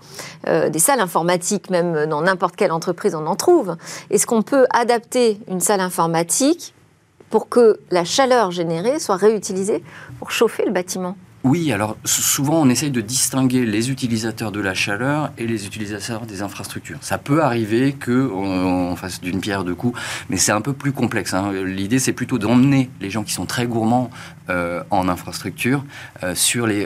des 0.47 0.79
salles 0.79 1.01
informatiques, 1.01 1.69
même 1.69 2.05
dans 2.05 2.21
n'importe 2.21 2.55
quelle 2.55 2.71
entreprise, 2.71 3.15
on 3.15 3.25
en 3.25 3.35
trouve. 3.35 3.75
Est-ce 4.09 4.25
qu'on 4.25 4.43
peut 4.43 4.65
adapter 4.69 5.39
une 5.49 5.59
salle 5.59 5.81
informatique 5.81 6.73
pour 7.29 7.49
que 7.49 7.79
la 7.91 8.05
chaleur 8.05 8.51
générée 8.51 8.99
soit 8.99 9.17
réutilisée 9.17 9.83
pour 10.19 10.31
chauffer 10.31 10.63
le 10.65 10.71
bâtiment? 10.71 11.17
Oui, 11.47 11.71
alors 11.71 11.97
souvent 12.03 12.61
on 12.61 12.69
essaye 12.69 12.91
de 12.91 12.99
distinguer 12.99 13.65
les 13.65 13.89
utilisateurs 13.89 14.51
de 14.51 14.59
la 14.59 14.73
chaleur 14.73 15.31
et 15.37 15.47
les 15.47 15.65
utilisateurs 15.65 16.25
des 16.25 16.41
infrastructures. 16.41 16.97
Ça 17.01 17.17
peut 17.17 17.41
arriver 17.41 17.93
qu'on 17.93 18.95
fasse 18.97 19.21
d'une 19.21 19.39
pierre 19.39 19.63
deux 19.63 19.75
coups, 19.75 19.97
mais 20.29 20.35
c'est 20.37 20.51
un 20.51 20.61
peu 20.61 20.73
plus 20.73 20.91
complexe. 20.91 21.33
Hein. 21.33 21.53
L'idée 21.63 21.99
c'est 21.99 22.11
plutôt 22.11 22.37
d'emmener 22.37 22.89
les 22.99 23.09
gens 23.09 23.23
qui 23.23 23.31
sont 23.31 23.45
très 23.45 23.65
gourmands 23.65 24.09
euh, 24.49 24.83
en 24.91 25.09
infrastructure, 25.09 25.83
euh, 26.23 26.35
sur 26.35 26.67
des 26.67 26.85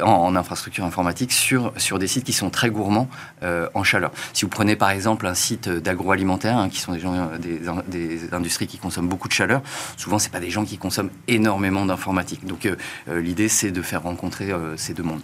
sites 2.07 2.23
qui 2.23 2.33
sont 2.33 2.49
très 2.49 2.69
gourmands 2.69 3.09
euh, 3.43 3.67
en 3.73 3.83
chaleur. 3.83 4.11
Si 4.33 4.45
vous 4.45 4.49
prenez 4.49 4.75
par 4.75 4.89
exemple 4.89 5.25
un 5.27 5.33
site 5.33 5.69
d'agroalimentaire, 5.69 6.57
hein, 6.57 6.69
qui 6.69 6.79
sont 6.79 6.93
des, 6.93 6.99
gens, 6.99 7.29
des, 7.39 7.59
des, 7.87 8.33
industries 8.33 8.67
qui 8.67 8.77
consomment 8.77 9.09
beaucoup 9.09 9.27
de 9.27 9.33
chaleur, 9.33 9.61
souvent 9.97 10.19
c'est 10.19 10.31
pas 10.31 10.39
des 10.39 10.49
gens 10.49 10.65
qui 10.65 10.77
consomment 10.77 11.11
énormément 11.27 11.85
d'informatique. 11.85 12.45
Donc 12.45 12.67
l'idée 13.07 13.49
c'est 13.49 13.71
de 13.71 13.81
faire 13.81 14.03
rencontrer 14.03 14.51
euh, 14.51 14.77
ces 14.77 14.93
deux 14.93 15.03
mondes. 15.03 15.21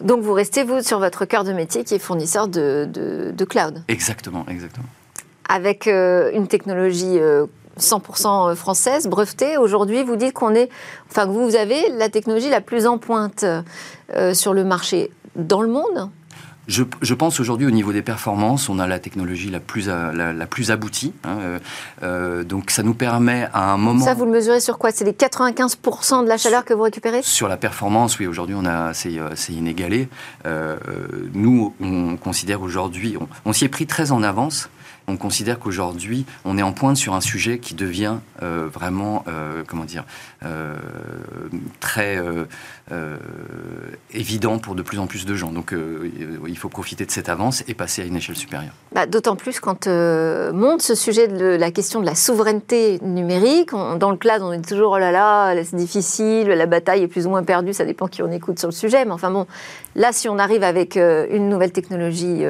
Donc 0.00 0.22
vous 0.22 0.32
restez, 0.32 0.62
vous, 0.62 0.82
sur 0.82 0.98
votre 0.98 1.24
cœur 1.24 1.44
de 1.44 1.52
métier 1.52 1.84
qui 1.84 1.94
est 1.94 1.98
fournisseur 1.98 2.48
de, 2.48 2.86
de, 2.86 3.44
cloud 3.44 3.82
Exactement, 3.88 4.44
exactement. 4.48 4.86
Avec 5.48 5.86
euh, 5.86 6.30
une 6.34 6.48
technologie 6.48 7.18
100% 7.78 8.50
euh, 8.50 8.54
française, 8.54 9.06
brevetée. 9.06 9.56
Aujourd'hui, 9.56 10.02
vous 10.02 10.16
dites 10.16 10.34
qu'on 10.34 10.54
est, 10.54 10.68
enfin 11.08 11.26
que 11.26 11.30
vous 11.30 11.56
avez 11.56 11.88
la 11.96 12.08
technologie 12.08 12.50
la 12.50 12.60
plus 12.60 12.86
en 12.86 12.98
pointe 12.98 13.44
sur 14.34 14.54
le 14.54 14.64
marché 14.64 15.10
dans 15.34 15.62
le 15.62 15.68
monde 15.68 16.10
je, 16.68 17.14
pense 17.14 17.40
aujourd'hui 17.40 17.66
au 17.66 17.70
niveau 17.70 17.92
des 17.92 18.02
performances, 18.02 18.68
on 18.68 18.78
a 18.78 18.86
la 18.86 18.98
technologie 18.98 19.50
la 19.50 19.60
plus, 19.60 19.86
la, 19.86 20.32
la 20.32 20.46
plus 20.46 20.70
aboutie. 20.70 21.12
Hein, 21.24 21.38
euh, 21.40 21.58
euh, 22.02 22.44
donc 22.44 22.70
ça 22.70 22.82
nous 22.82 22.94
permet 22.94 23.48
à 23.52 23.72
un 23.72 23.76
moment... 23.76 24.04
Ça, 24.04 24.14
vous 24.14 24.24
le 24.24 24.32
mesurez 24.32 24.60
sur 24.60 24.78
quoi? 24.78 24.90
C'est 24.90 25.04
les 25.04 25.12
95% 25.12 26.24
de 26.24 26.28
la 26.28 26.36
chaleur 26.36 26.64
que 26.64 26.74
vous 26.74 26.82
récupérez? 26.82 27.22
Sur 27.22 27.48
la 27.48 27.56
performance, 27.56 28.18
oui. 28.18 28.26
Aujourd'hui, 28.26 28.56
on 28.58 28.66
a 28.66 28.94
c'est, 28.94 29.18
euh, 29.18 29.34
inégalé. 29.48 30.08
nous, 31.34 31.74
on 31.80 32.16
considère 32.16 32.62
aujourd'hui, 32.62 33.16
on 33.44 33.52
s'y 33.52 33.64
est 33.64 33.68
pris 33.68 33.86
très 33.86 34.12
en 34.12 34.22
avance 34.22 34.68
on 35.08 35.16
considère 35.16 35.58
qu'aujourd'hui, 35.58 36.26
on 36.44 36.58
est 36.58 36.62
en 36.62 36.72
pointe 36.72 36.96
sur 36.96 37.14
un 37.14 37.20
sujet 37.20 37.58
qui 37.58 37.74
devient 37.74 38.16
euh, 38.42 38.68
vraiment, 38.72 39.24
euh, 39.28 39.62
comment 39.66 39.84
dire, 39.84 40.04
euh, 40.44 40.74
très 41.80 42.20
évident 44.12 44.58
pour 44.58 44.74
de 44.74 44.82
plus 44.82 44.98
en 44.98 45.06
plus 45.06 45.26
de 45.26 45.34
gens. 45.34 45.50
Donc, 45.50 45.74
il 46.46 46.58
faut 46.58 46.68
profiter 46.68 47.04
de 47.04 47.10
cette 47.10 47.28
avance 47.28 47.64
et 47.68 47.74
passer 47.74 48.02
à 48.02 48.04
une 48.04 48.16
échelle 48.16 48.36
supérieure. 48.36 48.72
Bah, 48.92 49.06
d'autant 49.06 49.36
plus 49.36 49.60
quand 49.60 49.86
monte 49.86 50.82
ce 50.82 50.94
sujet 50.94 51.28
de 51.28 51.44
la 51.44 51.70
question 51.70 52.00
de 52.00 52.06
la 52.06 52.14
souveraineté 52.14 52.98
numérique. 53.02 53.70
dans 53.70 54.10
le 54.10 54.16
cloud, 54.16 54.40
on 54.42 54.52
est 54.52 54.66
toujours 54.66 54.92
oh 54.92 54.98
là 54.98 55.10
là, 55.10 55.54
c'est 55.64 55.76
difficile, 55.76 56.48
la 56.48 56.66
bataille 56.66 57.02
est 57.02 57.08
plus 57.08 57.26
ou 57.26 57.30
moins 57.30 57.42
perdue, 57.42 57.72
ça 57.72 57.84
dépend 57.84 58.06
qui 58.06 58.22
on 58.22 58.30
écoute 58.30 58.58
sur 58.58 58.68
le 58.68 58.74
sujet. 58.74 59.04
Mais 59.04 59.12
enfin 59.12 59.30
bon, 59.30 59.46
là, 59.94 60.12
si 60.12 60.28
on 60.28 60.38
arrive 60.38 60.62
avec 60.62 60.96
une 60.96 61.48
nouvelle 61.48 61.72
technologie 61.72 62.44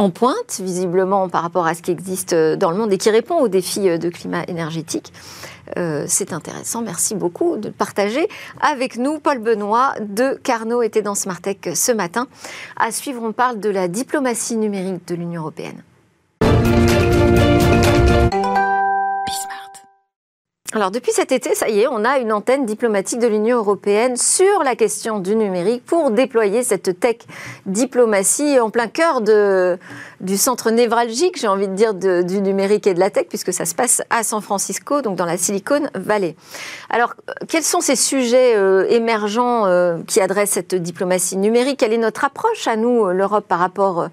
en 0.00 0.08
pointe, 0.08 0.60
visiblement, 0.60 1.28
par 1.28 1.42
rapport 1.42 1.66
à 1.66 1.74
ce 1.74 1.82
qui 1.82 1.90
existe 1.90 2.32
euh, 2.32 2.56
dans 2.56 2.70
le 2.70 2.78
monde 2.78 2.90
et 2.90 2.96
qui 2.96 3.10
répond 3.10 3.38
aux 3.38 3.48
défis 3.48 3.86
euh, 3.86 3.98
de 3.98 4.08
climat 4.08 4.44
énergétique. 4.48 5.12
Euh, 5.76 6.06
c'est 6.08 6.32
intéressant. 6.32 6.80
Merci 6.80 7.14
beaucoup 7.14 7.58
de 7.58 7.68
partager 7.68 8.26
avec 8.62 8.96
nous. 8.96 9.18
Paul 9.18 9.40
Benoît 9.40 9.92
de 10.00 10.40
Carnot 10.42 10.80
était 10.80 11.02
dans 11.02 11.14
Smartech 11.14 11.68
ce 11.74 11.92
matin. 11.92 12.28
À 12.76 12.92
suivre, 12.92 13.22
on 13.22 13.32
parle 13.32 13.60
de 13.60 13.68
la 13.68 13.88
diplomatie 13.88 14.56
numérique 14.56 15.06
de 15.06 15.16
l'Union 15.16 15.42
européenne. 15.42 15.82
Alors 20.72 20.92
depuis 20.92 21.10
cet 21.10 21.32
été, 21.32 21.56
ça 21.56 21.68
y 21.68 21.80
est, 21.80 21.88
on 21.88 22.04
a 22.04 22.18
une 22.18 22.32
antenne 22.32 22.64
diplomatique 22.64 23.18
de 23.18 23.26
l'Union 23.26 23.58
européenne 23.58 24.16
sur 24.16 24.62
la 24.62 24.76
question 24.76 25.18
du 25.18 25.34
numérique 25.34 25.84
pour 25.84 26.12
déployer 26.12 26.62
cette 26.62 27.00
tech 27.00 27.16
diplomatie 27.66 28.60
en 28.60 28.70
plein 28.70 28.86
cœur 28.86 29.20
du 29.20 30.36
centre 30.36 30.70
névralgique, 30.70 31.40
j'ai 31.40 31.48
envie 31.48 31.66
de 31.66 31.74
dire, 31.74 31.92
du 31.92 32.40
numérique 32.40 32.86
et 32.86 32.94
de 32.94 33.00
la 33.00 33.10
tech, 33.10 33.26
puisque 33.28 33.52
ça 33.52 33.64
se 33.64 33.74
passe 33.74 34.00
à 34.10 34.22
San 34.22 34.40
Francisco, 34.42 35.02
donc 35.02 35.16
dans 35.16 35.24
la 35.24 35.36
Silicon 35.38 35.88
Valley. 35.96 36.36
Alors, 36.88 37.14
quels 37.48 37.64
sont 37.64 37.80
ces 37.80 37.96
sujets 37.96 38.54
euh, 38.54 38.86
émergents 38.90 39.66
euh, 39.66 39.98
qui 40.06 40.20
adressent 40.20 40.50
cette 40.50 40.76
diplomatie 40.76 41.36
numérique? 41.36 41.80
Quelle 41.80 41.92
est 41.92 41.98
notre 41.98 42.24
approche 42.24 42.68
à 42.68 42.76
nous, 42.76 43.06
euh, 43.06 43.12
l'Europe, 43.12 43.46
par 43.48 43.58
rapport 43.58 44.08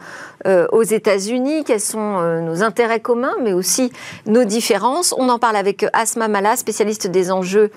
aux 0.72 0.84
États-Unis? 0.84 1.66
Quels 1.66 1.82
sont 1.82 2.22
nos 2.42 2.64
intérêts 2.64 3.02
communs, 3.02 3.36
mais 3.42 3.52
aussi 3.52 3.92
nos 4.28 4.46
différences? 4.46 5.14
On 5.18 5.28
en 5.28 5.40
parle 5.40 5.58
avec 5.58 5.86
Asma 5.92 6.30
Spécialiste 6.56 7.08
des 7.08 7.32
enjeux 7.32 7.72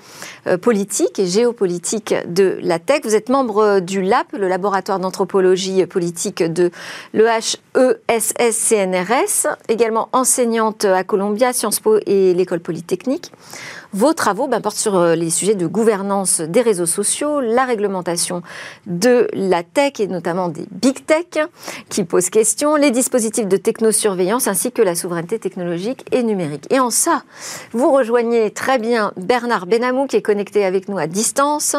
politiques 0.61 1.19
et 1.19 1.25
géopolitiques 1.25 2.15
de 2.27 2.57
la 2.61 2.79
tech. 2.79 3.01
Vous 3.03 3.15
êtes 3.15 3.29
membre 3.29 3.79
du 3.79 4.01
LAP, 4.01 4.33
le 4.33 4.47
laboratoire 4.47 4.99
d'anthropologie 4.99 5.85
politique 5.85 6.43
de 6.43 6.71
l'EHES 7.13 7.57
SSCNRS, 8.09 9.47
également 9.69 10.09
enseignante 10.13 10.85
à 10.85 11.03
Columbia, 11.03 11.53
Sciences 11.53 11.79
Po 11.79 11.97
et 12.05 12.33
l'École 12.33 12.59
Polytechnique. 12.59 13.31
Vos 13.93 14.13
travaux 14.13 14.47
portent 14.47 14.77
sur 14.77 14.95
euh, 14.95 15.15
les 15.15 15.29
sujets 15.29 15.53
de 15.53 15.67
gouvernance 15.67 16.39
des 16.39 16.61
réseaux 16.61 16.85
sociaux, 16.85 17.41
la 17.41 17.65
réglementation 17.65 18.41
de 18.85 19.27
la 19.33 19.63
tech 19.63 19.99
et 19.99 20.07
notamment 20.07 20.47
des 20.47 20.65
big 20.71 21.05
tech 21.05 21.45
qui 21.89 22.05
posent 22.05 22.29
question, 22.29 22.77
les 22.77 22.91
dispositifs 22.91 23.47
de 23.47 23.57
technosurveillance 23.57 24.47
ainsi 24.47 24.71
que 24.71 24.81
la 24.81 24.95
souveraineté 24.95 25.39
technologique 25.39 26.05
et 26.13 26.23
numérique. 26.23 26.71
Et 26.71 26.79
en 26.79 26.89
ça, 26.89 27.23
vous 27.73 27.91
rejoignez 27.91 28.51
très 28.51 28.79
bien 28.79 29.11
Bernard 29.17 29.65
Benamou 29.65 30.07
qui 30.07 30.15
est 30.15 30.21
connecté 30.21 30.63
avec 30.63 30.87
nous 30.87 30.97
à 30.97 31.07
distance. 31.07 31.75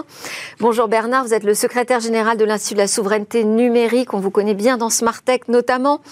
Bonjour 0.60 0.88
Bernard, 0.88 1.24
vous 1.24 1.32
êtes 1.32 1.44
le 1.44 1.54
secrétaire 1.54 2.00
général 2.00 2.36
de 2.36 2.44
l'Institut 2.44 2.74
de 2.74 2.80
la 2.80 2.88
souveraineté 2.88 3.44
numérique. 3.44 4.12
On 4.12 4.20
vous 4.20 4.30
connaît 4.30 4.52
bien 4.52 4.76
dans 4.76 4.90
Smart 4.90 5.22
Tech 5.22 5.40
notamment. 5.48 6.02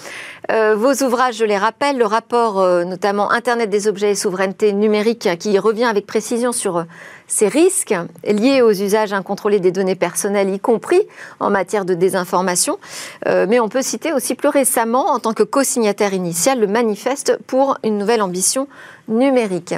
Euh, 0.51 0.75
vos 0.75 0.95
ouvrages, 1.05 1.37
je 1.37 1.45
les 1.45 1.59
rappelle, 1.59 1.99
le 1.99 2.07
rapport 2.07 2.59
euh, 2.59 2.85
notamment 2.85 3.31
Internet 3.31 3.69
des 3.69 3.87
objets 3.87 4.13
et 4.13 4.15
souveraineté 4.15 4.73
numérique 4.73 5.29
qui 5.39 5.59
revient 5.59 5.90
avec 5.91 6.07
précision 6.07 6.53
sur 6.53 6.79
euh, 6.79 6.85
ces 7.27 7.49
risques 7.49 7.95
liés 8.25 8.63
aux 8.63 8.73
usages 8.73 9.13
incontrôlés 9.13 9.61
des 9.61 9.73
données 9.73 9.95
personnelles, 9.95 10.49
y 10.49 10.59
compris 10.59 11.03
en 11.39 11.51
matière 11.51 11.85
de 11.85 11.95
désinformation. 11.95 12.79
Euh, 13.27 13.47
mais 13.49 13.61
on 13.61 13.69
peut 13.69 13.83
citer 13.83 14.13
aussi 14.13 14.35
plus 14.35 14.49
récemment, 14.49 15.11
en 15.11 15.19
tant 15.19 15.35
que 15.35 15.43
co-signataire 15.43 16.15
initial, 16.15 16.61
le 16.61 16.67
manifeste 16.67 17.39
pour 17.47 17.77
une 17.85 17.99
nouvelle 17.99 18.23
ambition 18.23 18.69
numérique. 19.09 19.75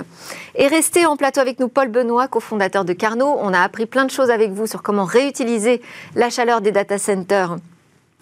Et 0.54 0.68
restez 0.68 1.06
en 1.06 1.16
plateau 1.16 1.40
avec 1.40 1.58
nous 1.58 1.68
Paul 1.68 1.88
Benoît, 1.88 2.28
cofondateur 2.28 2.84
de 2.84 2.92
Carnot. 2.92 3.38
On 3.40 3.52
a 3.52 3.60
appris 3.60 3.86
plein 3.86 4.04
de 4.04 4.10
choses 4.10 4.30
avec 4.30 4.52
vous 4.52 4.66
sur 4.66 4.82
comment 4.82 5.04
réutiliser 5.04 5.82
la 6.14 6.30
chaleur 6.30 6.60
des 6.60 6.70
data 6.70 6.98
centers 6.98 7.56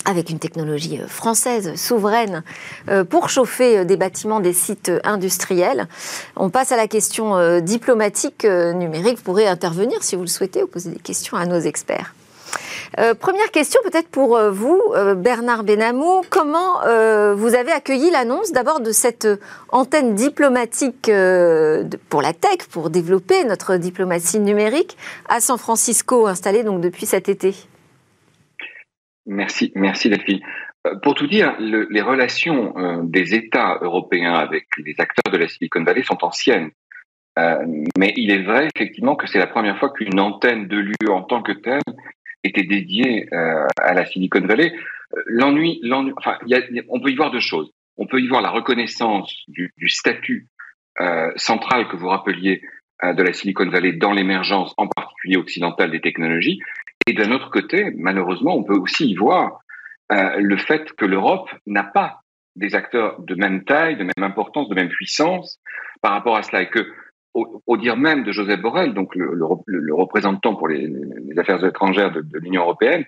avec 0.05 0.31
une 0.31 0.39
technologie 0.39 0.99
euh, 1.01 1.07
française 1.07 1.75
souveraine 1.77 2.43
euh, 2.89 3.05
pour 3.05 3.29
chauffer 3.29 3.79
euh, 3.79 3.85
des 3.85 3.97
bâtiments, 3.97 4.41
des 4.41 4.53
sites 4.53 4.91
industriels. 5.05 5.89
On 6.37 6.51
passe 6.51 6.73
à 6.73 6.77
la 6.77 6.89
question 6.89 7.61
diplomatique 7.61 8.45
numérique. 8.45 9.19
Vous 9.19 9.23
pourrez 9.23 9.47
intervenir 9.47 10.03
si 10.03 10.17
vous 10.17 10.23
le 10.23 10.29
souhaitez 10.29 10.63
ou 10.63 10.67
poser 10.67 10.91
des 10.91 10.99
questions 10.99 11.37
à 11.37 11.47
nos 11.47 11.61
experts. 11.61 12.15
première 13.21 13.51
question 13.51 13.81
peut-être 13.85 14.09
pour 14.09 14.39
vous, 14.51 14.81
Bernard 15.17 15.65
Benamou. 15.65 16.23
Comment 16.31 16.81
vous 17.35 17.55
avez 17.55 17.73
accueilli 17.73 18.11
l'annonce 18.11 18.53
d'abord 18.53 18.81
de 18.81 18.93
cette 18.93 19.29
antenne 19.71 20.15
diplomatique 20.15 21.11
pour 22.09 22.23
la 22.23 22.33
tech, 22.33 22.67
pour 22.71 22.91
développer 22.91 23.45
notre 23.45 23.77
diplomatie 23.77 24.41
numérique 24.41 24.97
à 25.29 25.41
San 25.41 25.59
Francisco, 25.59 26.27
installée 26.27 26.63
donc 26.63 26.81
depuis 26.81 27.07
cet 27.07 27.29
été? 27.29 27.55
Merci, 29.27 29.73
merci 29.75 30.09
Delphine. 30.09 30.41
Euh, 30.87 30.97
pour 30.97 31.15
tout 31.15 31.27
dire, 31.27 31.57
les 31.59 32.01
relations 32.01 32.77
euh, 32.77 33.01
des 33.05 33.35
États 33.35 33.79
européens 33.83 34.35
avec 34.35 34.67
les 34.79 34.95
acteurs 34.99 35.33
de 35.33 35.37
la 35.37 35.49
Silicon 35.49 35.85
Valley 35.85 36.03
sont 36.03 36.25
anciennes. 36.25 36.71
Euh, 37.39 37.65
mais 37.99 38.13
il 38.17 38.31
est 38.31 38.43
vrai 38.43 38.69
effectivement 38.75 39.15
que 39.15 39.27
c'est 39.27 39.39
la 39.39 39.47
première 39.47 39.79
fois 39.79 39.91
qu'une 39.91 40.19
antenne 40.19 40.69
de 40.69 40.79
l'UE 40.79 41.11
en 41.11 41.23
tant 41.23 41.43
que 41.43 41.53
telle 41.53 41.83
était 42.43 42.65
dédiée 42.65 43.29
à 43.33 43.93
la 43.93 44.07
Silicon 44.07 44.41
Valley. 44.41 44.73
L'ennui, 45.27 45.81
enfin, 46.17 46.39
on 46.89 47.01
peut 47.01 47.11
y 47.11 47.15
voir 47.15 47.31
deux 47.31 47.41
choses. 47.41 47.71
On 47.99 48.07
peut 48.07 48.21
y 48.21 48.29
voir 48.29 48.41
la 48.41 48.49
reconnaissance 48.49 49.45
du 49.47 49.89
statut 49.89 50.49
central 51.37 51.87
que 51.89 51.97
vous 51.97 52.09
rappeliez 52.09 52.63
de 53.03 53.23
la 53.23 53.35
Silicon 53.35 53.69
Valley 53.69 53.93
dans 53.93 54.13
l'émergence, 54.13 54.73
en 54.79 54.89
particulier 54.89 55.37
occidentale, 55.37 55.91
des 55.91 56.01
technologies. 56.01 56.61
Et 57.11 57.13
d'un 57.13 57.33
autre 57.33 57.51
côté, 57.51 57.91
malheureusement, 57.97 58.57
on 58.57 58.63
peut 58.63 58.77
aussi 58.77 59.11
y 59.11 59.17
voir 59.17 59.65
euh, 60.13 60.37
le 60.37 60.57
fait 60.57 60.93
que 60.93 61.05
l'Europe 61.05 61.51
n'a 61.67 61.83
pas 61.83 62.21
des 62.55 62.77
acteurs 62.77 63.21
de 63.21 63.35
même 63.35 63.65
taille, 63.65 63.97
de 63.97 64.05
même 64.05 64.23
importance, 64.23 64.69
de 64.69 64.77
même 64.77 64.91
puissance 64.91 65.59
par 66.03 66.13
rapport 66.13 66.37
à 66.37 66.45
cela, 66.45 66.63
et 66.63 66.69
que 66.69 66.87
au, 67.35 67.77
dire 67.77 67.97
même 67.97 68.23
de 68.23 68.31
Joseph 68.31 68.61
Borrell, 68.61 68.95
donc 68.95 69.17
le, 69.17 69.93
représentant 69.93 70.55
pour 70.55 70.69
les, 70.69 70.89
affaires 71.37 71.65
étrangères 71.65 72.13
de, 72.13 72.25
l'Union 72.39 72.63
européenne, 72.63 73.05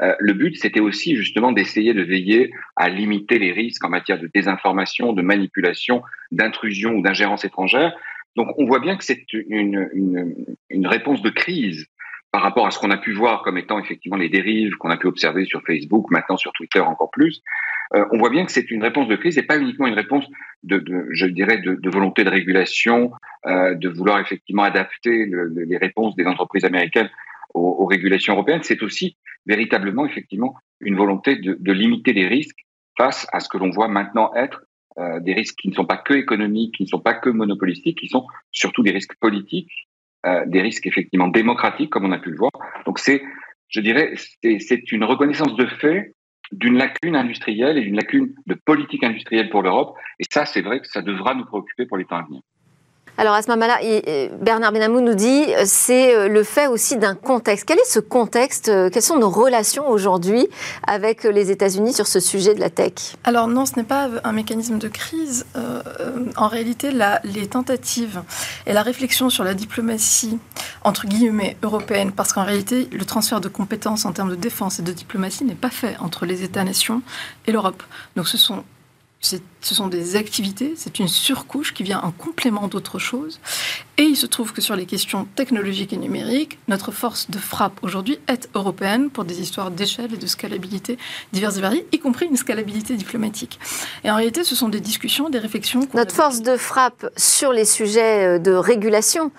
euh, 0.00 0.14
le 0.18 0.32
but 0.32 0.56
c'était 0.56 0.80
aussi 0.80 1.14
justement 1.14 1.52
d'essayer 1.52 1.92
de 1.92 2.02
veiller 2.02 2.52
à 2.76 2.88
limiter 2.88 3.38
les 3.38 3.52
risques 3.52 3.84
en 3.84 3.90
matière 3.90 4.18
de 4.18 4.30
désinformation, 4.32 5.12
de 5.12 5.20
manipulation, 5.20 6.02
d'intrusion 6.30 6.92
ou 6.92 7.02
d'ingérence 7.02 7.44
étrangère. 7.44 7.94
Donc 8.34 8.48
on 8.56 8.64
voit 8.64 8.80
bien 8.80 8.96
que 8.96 9.04
c'est 9.04 9.26
une 9.34 10.86
réponse 10.86 11.20
de 11.20 11.28
crise 11.28 11.86
par 12.32 12.42
rapport 12.42 12.66
à 12.66 12.70
ce 12.70 12.78
qu'on 12.78 12.90
a 12.90 12.96
pu 12.96 13.12
voir 13.12 13.42
comme 13.42 13.58
étant 13.58 13.78
effectivement 13.78 14.16
les 14.16 14.30
dérives 14.30 14.74
qu'on 14.76 14.90
a 14.90 14.96
pu 14.96 15.06
observer 15.06 15.44
sur 15.44 15.62
Facebook, 15.62 16.10
maintenant 16.10 16.38
sur 16.38 16.52
Twitter 16.52 16.80
encore 16.80 17.10
plus, 17.10 17.42
euh, 17.94 18.06
on 18.10 18.18
voit 18.18 18.30
bien 18.30 18.46
que 18.46 18.52
c'est 18.52 18.70
une 18.70 18.82
réponse 18.82 19.06
de 19.06 19.16
crise 19.16 19.36
et 19.36 19.42
pas 19.42 19.58
uniquement 19.58 19.86
une 19.86 19.94
réponse 19.94 20.24
de, 20.62 20.82
je 21.10 21.26
dirais, 21.26 21.58
de, 21.58 21.90
volonté 21.90 22.24
de 22.24 22.30
régulation, 22.30 23.12
euh, 23.46 23.74
de 23.74 23.88
vouloir 23.90 24.18
effectivement 24.18 24.62
adapter 24.62 25.26
le, 25.26 25.48
les 25.48 25.76
réponses 25.76 26.16
des 26.16 26.24
entreprises 26.24 26.64
américaines 26.64 27.10
aux, 27.52 27.84
régulations 27.84 28.32
européennes. 28.32 28.62
C'est 28.62 28.82
aussi 28.82 29.18
véritablement 29.44 30.06
effectivement 30.06 30.54
une 30.80 30.96
volonté 30.96 31.36
de, 31.36 31.58
de, 31.60 31.72
limiter 31.72 32.14
les 32.14 32.26
risques 32.26 32.64
face 32.96 33.26
à 33.32 33.40
ce 33.40 33.48
que 33.50 33.58
l'on 33.58 33.70
voit 33.70 33.88
maintenant 33.88 34.32
être 34.34 34.62
euh, 34.98 35.20
des 35.20 35.34
risques 35.34 35.56
qui 35.56 35.68
ne 35.68 35.74
sont 35.74 35.84
pas 35.84 35.98
que 35.98 36.14
économiques, 36.14 36.76
qui 36.76 36.84
ne 36.84 36.88
sont 36.88 37.00
pas 37.00 37.14
que 37.14 37.28
monopolistiques, 37.28 37.98
qui 37.98 38.08
sont 38.08 38.26
surtout 38.52 38.82
des 38.82 38.92
risques 38.92 39.16
politiques 39.20 39.88
euh, 40.26 40.44
des 40.46 40.62
risques 40.62 40.86
effectivement 40.86 41.28
démocratiques, 41.28 41.90
comme 41.90 42.04
on 42.04 42.12
a 42.12 42.18
pu 42.18 42.30
le 42.30 42.36
voir. 42.36 42.52
Donc 42.86 42.98
c'est, 42.98 43.22
je 43.68 43.80
dirais, 43.80 44.14
c'est 44.42 44.92
une 44.92 45.04
reconnaissance 45.04 45.54
de 45.56 45.66
fait 45.66 46.14
d'une 46.52 46.76
lacune 46.76 47.16
industrielle 47.16 47.78
et 47.78 47.80
d'une 47.80 47.96
lacune 47.96 48.34
de 48.46 48.54
politique 48.54 49.02
industrielle 49.02 49.50
pour 49.50 49.62
l'Europe. 49.62 49.96
Et 50.18 50.24
ça, 50.30 50.44
c'est 50.44 50.60
vrai 50.60 50.80
que 50.80 50.86
ça 50.86 51.02
devra 51.02 51.34
nous 51.34 51.46
préoccuper 51.46 51.86
pour 51.86 51.96
les 51.96 52.04
temps 52.04 52.18
à 52.18 52.22
venir. 52.22 52.42
Alors 53.18 53.34
à 53.34 53.42
ce 53.42 53.50
moment-là, 53.50 53.78
Bernard 54.40 54.72
Benamou 54.72 55.00
nous 55.00 55.14
dit 55.14 55.44
euh, 55.48 55.64
c'est 55.66 56.14
euh, 56.14 56.28
le 56.28 56.42
fait 56.42 56.66
aussi 56.66 56.96
d'un 56.96 57.14
contexte. 57.14 57.66
Quel 57.66 57.78
est 57.78 57.86
ce 57.86 58.00
contexte 58.00 58.68
euh, 58.68 58.88
Quelles 58.90 59.02
sont 59.02 59.18
nos 59.18 59.28
relations 59.28 59.88
aujourd'hui 59.90 60.48
avec 60.86 61.24
les 61.24 61.50
États-Unis 61.50 61.92
sur 61.92 62.06
ce 62.06 62.20
sujet 62.20 62.54
de 62.54 62.60
la 62.60 62.70
tech? 62.70 63.16
Alors 63.24 63.48
non, 63.48 63.66
ce 63.66 63.76
n'est 63.76 63.84
pas 63.84 64.08
un 64.24 64.32
mécanisme 64.32 64.78
de 64.78 64.88
crise. 64.88 65.44
en 66.36 66.48
réalité, 66.48 66.90
les 67.24 67.46
tentatives 67.46 68.22
et 68.66 68.72
la 68.72 68.82
réflexion 68.82 69.28
sur 69.28 69.44
la 69.44 69.54
diplomatie 69.54 70.38
entre 70.82 71.06
guillemets 71.06 71.56
européenne, 71.62 72.12
parce 72.12 72.32
qu'en 72.32 72.44
réalité, 72.44 72.88
le 72.90 73.04
transfert 73.04 73.40
de 73.40 73.48
compétences 73.48 74.04
en 74.04 74.12
termes 74.12 74.30
de 74.30 74.36
défense 74.36 74.78
et 74.78 74.82
de 74.82 74.92
diplomatie 74.92 75.44
n'est 75.44 75.54
pas 75.54 75.70
fait 75.70 75.96
entre 76.00 76.24
les 76.24 76.42
États-nations 76.42 77.02
et 77.46 77.52
l'Europe. 77.52 77.82
Donc 78.16 78.26
ce 78.26 78.38
sont 78.38 78.64
ce 79.22 79.74
sont 79.74 79.86
des 79.86 80.16
activités, 80.16 80.74
c'est 80.76 80.98
une 80.98 81.06
surcouche 81.06 81.72
qui 81.72 81.84
vient 81.84 82.00
en 82.00 82.10
complément 82.10 82.66
d'autres 82.66 82.98
choses. 82.98 83.38
Et 83.96 84.02
il 84.02 84.16
se 84.16 84.26
trouve 84.26 84.52
que 84.52 84.60
sur 84.60 84.74
les 84.74 84.84
questions 84.84 85.28
technologiques 85.36 85.92
et 85.92 85.96
numériques, 85.96 86.58
notre 86.66 86.90
force 86.90 87.30
de 87.30 87.38
frappe 87.38 87.78
aujourd'hui 87.82 88.18
est 88.26 88.48
européenne 88.54 89.10
pour 89.10 89.24
des 89.24 89.40
histoires 89.40 89.70
d'échelle 89.70 90.12
et 90.14 90.16
de 90.16 90.26
scalabilité 90.26 90.98
diverses 91.32 91.58
et 91.58 91.60
variées, 91.60 91.86
y 91.92 92.00
compris 92.00 92.26
une 92.26 92.36
scalabilité 92.36 92.96
diplomatique. 92.96 93.60
Et 94.02 94.10
en 94.10 94.16
réalité, 94.16 94.42
ce 94.42 94.56
sont 94.56 94.68
des 94.68 94.80
discussions, 94.80 95.30
des 95.30 95.38
réflexions. 95.38 95.86
Notre 95.94 96.14
force 96.14 96.42
de 96.42 96.56
frappe 96.56 97.06
sur 97.16 97.52
les 97.52 97.64
sujets 97.64 98.24
euh, 98.24 98.38
de 98.40 98.52
régulation, 98.52 99.30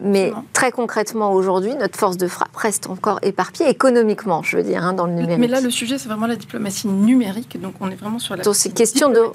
mais 0.00 0.32
très 0.52 0.72
concrètement 0.72 1.32
aujourd'hui, 1.32 1.74
notre 1.74 1.98
force 1.98 2.16
de 2.16 2.26
frappe 2.26 2.56
reste 2.56 2.88
encore 2.88 3.18
éparpillée 3.22 3.68
économiquement, 3.68 4.42
je 4.42 4.56
veux 4.56 4.62
dire, 4.62 4.84
hein, 4.84 4.92
dans 4.92 5.06
le 5.06 5.12
numérique. 5.12 5.38
Mais 5.38 5.46
là, 5.46 5.60
le 5.60 5.70
sujet, 5.70 5.98
c'est 5.98 6.08
vraiment 6.08 6.26
la 6.26 6.36
diplomatie 6.36 6.88
numérique, 6.88 7.60
donc 7.60 7.74
on 7.80 7.90
est 7.90 7.96
vraiment 7.96 8.18
sur 8.18 8.36
la. 8.36 8.42
Donc 8.42 8.56
question 8.74 9.10
de 9.10 9.30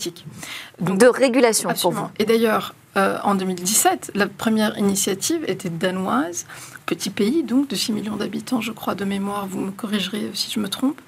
de 0.79 1.07
régulation 1.07 1.69
pour 1.79 1.91
vous. 1.91 2.07
Et 2.19 2.25
d'ailleurs, 2.25 2.73
euh, 2.97 3.17
en 3.23 3.35
2017, 3.35 4.11
la 4.15 4.27
première 4.27 4.77
initiative 4.77 5.43
était 5.47 5.69
danoise, 5.69 6.45
petit 6.85 7.11
pays 7.11 7.43
donc 7.43 7.67
de 7.67 7.75
6 7.75 7.91
millions 7.91 8.15
d'habitants, 8.15 8.61
je 8.61 8.71
crois, 8.71 8.95
de 8.95 9.05
mémoire, 9.05 9.47
vous 9.47 9.59
me 9.59 9.71
corrigerez 9.71 10.31
si 10.33 10.49
je 10.51 10.59
me 10.59 10.67
trompe, 10.67 10.99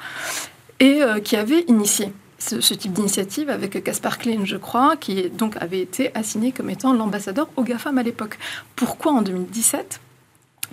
et 0.80 1.02
euh, 1.02 1.20
qui 1.20 1.36
avait 1.36 1.62
initié 1.68 2.14
ce, 2.40 2.74
type 2.74 2.94
d'initiative 2.94 3.50
avec 3.50 3.84
Caspar 3.84 4.18
Klein, 4.18 4.46
je 4.46 4.58
crois, 4.58 4.96
qui 4.98 5.30
donc 5.30 5.56
avait 5.58 5.82
été 5.82 6.16
assigné 6.16 6.52
comme 6.52 6.70
étant 6.70 6.94
l'ambassadeur 6.94 7.50
au 7.56 7.64
GAFAM 7.64 7.98
à 7.98 8.04
l'époque. 8.04 8.38
Pourquoi 8.76 9.12
en 9.14 9.22
2017 9.22 10.02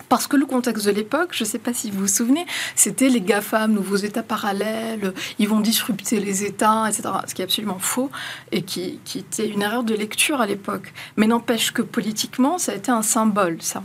parce 0.08 0.26
que 0.26 0.36
le 0.36 0.46
contexte 0.46 0.86
de 0.86 0.90
l'époque, 0.90 1.30
je 1.32 1.44
ne 1.44 1.48
sais 1.48 1.58
pas 1.58 1.72
si 1.72 1.90
vous 1.90 2.00
vous 2.00 2.06
souvenez, 2.06 2.44
c'était 2.74 3.08
les 3.08 3.20
GAFAM, 3.20 3.72
nouveaux 3.72 3.96
États 3.96 4.22
parallèles, 4.22 5.14
ils 5.38 5.48
vont 5.48 5.60
disrupter 5.60 6.20
les 6.20 6.44
États, 6.44 6.84
etc. 6.86 7.08
Ce 7.26 7.34
qui 7.34 7.42
est 7.42 7.44
absolument 7.44 7.78
faux 7.78 8.10
et 8.52 8.62
qui, 8.62 9.00
était 9.14 9.48
une 9.48 9.62
erreur 9.62 9.84
de 9.84 9.94
lecture 9.94 10.40
à 10.40 10.46
l'époque. 10.46 10.92
Mais 11.16 11.26
n'empêche 11.26 11.72
que 11.72 11.82
politiquement, 11.82 12.58
ça 12.58 12.72
a 12.72 12.74
été 12.74 12.90
un 12.90 13.02
symbole, 13.02 13.62
ça. 13.62 13.82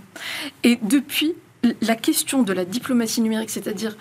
Et 0.63 0.79
depuis, 0.81 1.33
la 1.81 1.95
question 1.95 2.43
de 2.43 2.53
la 2.53 2.65
diplomatie 2.65 3.21
numérique, 3.21 3.51
c'est-à-dire 3.51 3.95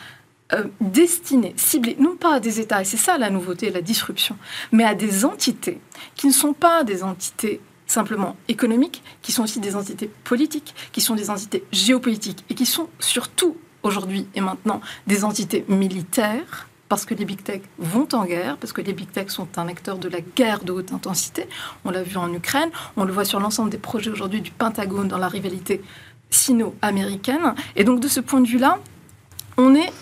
euh, 0.53 0.65
destinée, 0.81 1.55
ciblée, 1.57 1.97
non 1.99 2.17
pas 2.17 2.35
à 2.35 2.41
des 2.41 2.61
États, 2.61 2.83
et 2.83 2.85
c'est 2.85 2.97
ça 2.97 3.19
la 3.19 3.31
nouveauté, 3.31 3.71
la 3.71 3.83
disruption, 3.83 4.37
mais 4.73 4.85
à 4.85 4.95
des 4.95 5.25
entités 5.25 5.81
qui 6.15 6.27
ne 6.27 6.33
sont 6.33 6.53
pas 6.53 6.85
des 6.85 7.03
entités 7.03 7.61
simplement 7.87 8.37
économiques, 8.49 9.03
qui 9.23 9.33
sont 9.33 9.43
aussi 9.43 9.61
des 9.61 9.77
entités 9.77 10.11
politiques, 10.25 10.75
qui 10.93 11.01
sont 11.01 11.15
des 11.15 11.31
entités 11.31 11.65
géopolitiques 11.73 12.45
et 12.49 12.55
qui 12.55 12.67
sont 12.67 12.89
surtout 13.01 13.57
aujourd'hui 13.83 14.27
et 14.35 14.41
maintenant 14.41 14.81
des 15.07 15.25
entités 15.25 15.65
militaires 15.69 16.69
parce 16.91 17.05
que 17.05 17.15
les 17.15 17.25
big 17.25 17.43
tech 17.45 17.63
vont 17.79 18.09
en 18.13 18.25
guerre, 18.25 18.57
parce 18.57 18.73
que 18.73 18.81
les 18.81 18.93
big 18.93 19.11
tech 19.13 19.29
sont 19.29 19.47
un 19.57 19.69
acteur 19.69 19.97
de 19.97 20.09
la 20.09 20.21
guerre 20.21 20.65
de 20.65 20.73
haute 20.73 20.93
intensité. 20.93 21.49
On 21.85 21.91
l'a 21.93 22.03
vu 22.03 22.17
en 22.17 22.33
Ukraine, 22.35 22.71
on 22.97 23.05
le 23.05 23.13
voit 23.13 23.25
sur 23.25 23.39
l'ensemble 23.39 23.71
des 23.71 23.79
projets 23.79 24.11
aujourd'hui 24.11 24.41
du 24.41 24.51
Pentagone 24.51 25.07
dans 25.07 25.17
la 25.17 25.29
rivalité 25.29 25.83
sino-américaine. 26.31 27.55
Et 27.77 27.85
donc 27.85 28.01
de 28.01 28.09
ce 28.09 28.19
point 28.19 28.41
de 28.41 28.49
vue-là, 28.49 28.81
on 29.57 29.77
est 29.77 29.93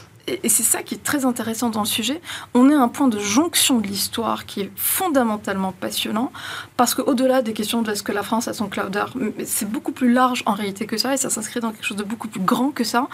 et 0.42 0.48
c'est 0.48 0.62
ça 0.62 0.82
qui 0.82 0.94
est 0.94 1.02
très 1.02 1.24
intéressant 1.24 1.70
dans 1.70 1.80
le 1.80 1.86
sujet, 1.86 2.20
on 2.54 2.70
est 2.70 2.74
à 2.74 2.80
un 2.80 2.88
point 2.88 3.08
de 3.08 3.18
jonction 3.18 3.78
de 3.78 3.86
l'histoire 3.86 4.46
qui 4.46 4.60
est 4.60 4.70
fondamentalement 4.76 5.72
passionnant, 5.72 6.32
parce 6.76 6.94
qu'au-delà 6.94 7.42
des 7.42 7.52
questions 7.52 7.82
de 7.82 7.90
est-ce 7.90 8.02
que 8.02 8.12
la 8.12 8.22
France 8.22 8.48
a 8.48 8.52
son 8.52 8.68
clouder, 8.68 9.04
c'est 9.44 9.70
beaucoup 9.70 9.92
plus 9.92 10.12
large 10.12 10.42
en 10.46 10.52
réalité 10.52 10.86
que 10.86 10.96
ça, 10.96 11.14
et 11.14 11.16
ça 11.16 11.30
s'inscrit 11.30 11.60
dans 11.60 11.72
quelque 11.72 11.86
chose 11.86 11.96
de 11.96 12.04
beaucoup 12.04 12.28
plus 12.28 12.40
grand 12.40 12.70
que 12.70 12.84
ça, 12.84 13.08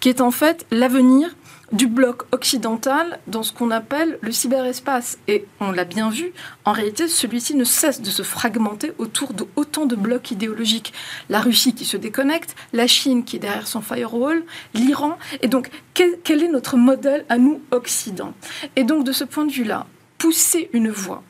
qui 0.00 0.08
est 0.08 0.20
en 0.20 0.30
fait 0.30 0.66
l'avenir 0.70 1.30
du 1.72 1.86
bloc 1.86 2.24
occidental 2.32 3.20
dans 3.26 3.42
ce 3.42 3.52
qu'on 3.52 3.70
appelle 3.70 4.18
le 4.22 4.32
cyberespace. 4.32 5.18
Et 5.28 5.46
on 5.60 5.70
l'a 5.70 5.84
bien 5.84 6.10
vu, 6.10 6.32
en 6.64 6.72
réalité, 6.72 7.08
celui-ci 7.08 7.54
ne 7.54 7.64
cesse 7.64 8.00
de 8.00 8.10
se 8.10 8.22
fragmenter 8.22 8.92
autour 8.98 9.32
de 9.32 9.46
autant 9.56 9.86
de 9.86 9.96
blocs 9.96 10.30
idéologiques. 10.30 10.92
La 11.28 11.40
Russie 11.40 11.74
qui 11.74 11.84
se 11.84 11.96
déconnecte, 11.96 12.56
la 12.72 12.86
Chine 12.86 13.24
qui 13.24 13.36
est 13.36 13.40
derrière 13.40 13.68
son 13.68 13.82
firewall, 13.82 14.42
l'Iran. 14.74 15.16
Et 15.42 15.48
donc, 15.48 15.70
quel, 15.94 16.18
quel 16.24 16.42
est 16.42 16.48
notre 16.48 16.59
modèle 16.76 17.24
à 17.28 17.38
nous, 17.38 17.60
Occident 17.70 18.32
Et 18.76 18.84
donc, 18.84 19.04
de 19.04 19.12
ce 19.12 19.24
point 19.24 19.44
de 19.44 19.52
vue-là, 19.52 19.86
pousser 20.18 20.70
une 20.72 20.90
voie, 20.90 21.22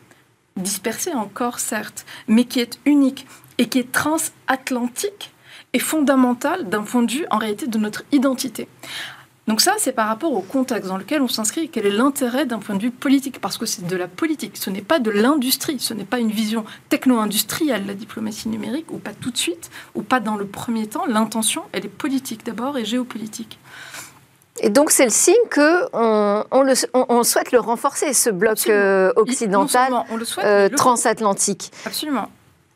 dispersée 0.56 1.12
encore 1.12 1.58
certes, 1.58 2.04
mais 2.28 2.44
qui 2.44 2.60
est 2.60 2.78
unique 2.84 3.26
et 3.58 3.68
qui 3.68 3.78
est 3.78 3.92
transatlantique, 3.92 5.32
est 5.72 5.78
fondamentale 5.78 6.68
d'un 6.68 6.82
point 6.82 7.02
de 7.02 7.12
vue, 7.12 7.26
en 7.30 7.38
réalité, 7.38 7.66
de 7.66 7.78
notre 7.78 8.02
identité. 8.12 8.68
Donc 9.50 9.60
ça, 9.60 9.74
c'est 9.78 9.92
par 9.92 10.06
rapport 10.06 10.32
au 10.32 10.42
contexte 10.42 10.88
dans 10.88 10.96
lequel 10.96 11.22
on 11.22 11.26
s'inscrit 11.26 11.68
quel 11.68 11.84
est 11.84 11.90
l'intérêt 11.90 12.46
d'un 12.46 12.60
point 12.60 12.76
de 12.76 12.82
vue 12.82 12.92
politique, 12.92 13.40
parce 13.40 13.58
que 13.58 13.66
c'est 13.66 13.84
de 13.84 13.96
la 13.96 14.06
politique, 14.06 14.56
ce 14.56 14.70
n'est 14.70 14.80
pas 14.80 15.00
de 15.00 15.10
l'industrie, 15.10 15.80
ce 15.80 15.92
n'est 15.92 16.04
pas 16.04 16.20
une 16.20 16.30
vision 16.30 16.64
techno-industrielle, 16.88 17.84
la 17.86 17.94
diplomatie 17.94 18.48
numérique, 18.48 18.92
ou 18.92 18.98
pas 18.98 19.12
tout 19.12 19.32
de 19.32 19.36
suite, 19.36 19.70
ou 19.96 20.02
pas 20.02 20.20
dans 20.20 20.36
le 20.36 20.46
premier 20.46 20.86
temps. 20.86 21.04
L'intention, 21.06 21.62
elle 21.72 21.84
est 21.84 21.88
politique 21.88 22.44
d'abord 22.46 22.78
et 22.78 22.84
géopolitique. 22.84 23.58
Et 24.62 24.70
donc 24.70 24.90
c'est 24.90 25.04
le 25.04 25.10
signe 25.10 25.34
que 25.48 25.86
on, 25.92 27.24
souhaite 27.24 27.52
le 27.52 27.60
renforcer, 27.60 28.12
ce 28.12 28.30
bloc 28.30 28.58
euh, 28.68 29.12
occidental 29.16 29.92
euh, 30.44 30.68
transatlantique. 30.68 31.70
Absolument. 31.86 32.28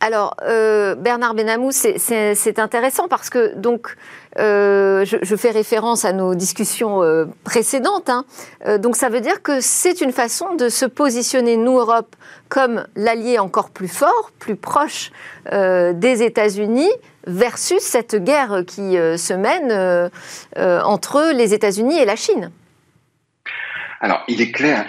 Alors, 0.04 0.36
euh, 0.42 0.94
Bernard 0.96 1.32
Benamou, 1.32 1.70
c'est 1.72 2.58
intéressant 2.58 3.08
parce 3.08 3.30
que, 3.30 3.54
euh, 4.38 5.02
je, 5.06 5.36
fais 5.36 5.50
référence 5.50 6.04
à 6.04 6.12
nos 6.12 6.34
discussions 6.34 7.02
euh, 7.02 7.24
précédentes. 7.42 8.10
Hein. 8.10 8.26
donc, 8.76 8.96
ça 8.96 9.08
veut 9.08 9.22
dire 9.22 9.40
que 9.40 9.62
c'est 9.62 10.02
une 10.02 10.12
façon 10.12 10.56
de 10.56 10.68
se 10.68 10.84
positionner, 10.84 11.56
nous, 11.56 11.78
Europe, 11.78 12.16
comme 12.50 12.84
l'allié 12.96 13.38
encore 13.38 13.70
plus 13.70 13.88
fort, 13.88 14.30
plus 14.38 14.56
proche 14.56 15.10
des 15.50 16.22
États-Unis, 16.22 16.90
versus 17.26 17.80
cette 17.80 18.22
guerre 18.22 18.64
qui 18.66 18.96
se 18.96 19.32
mène 19.32 20.10
entre 20.84 21.32
les 21.32 21.54
États-Unis 21.54 21.98
et 21.98 22.04
la 22.04 22.16
Chine. 22.16 22.50
Alors, 24.02 24.22
il 24.28 24.42
est 24.42 24.52
clair, 24.52 24.84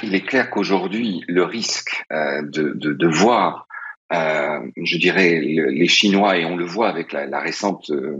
qu'aujourd'hui, 0.49 1.23
le 1.29 1.45
risque 1.45 2.03
de, 2.11 3.07
voir 3.07 3.64
euh, 4.13 4.59
je 4.83 4.97
dirais, 4.97 5.39
les 5.39 5.87
Chinois, 5.87 6.37
et 6.37 6.45
on 6.45 6.55
le 6.55 6.65
voit 6.65 6.89
avec 6.89 7.11
la, 7.11 7.25
la 7.25 7.39
récente, 7.39 7.89
euh, 7.89 8.15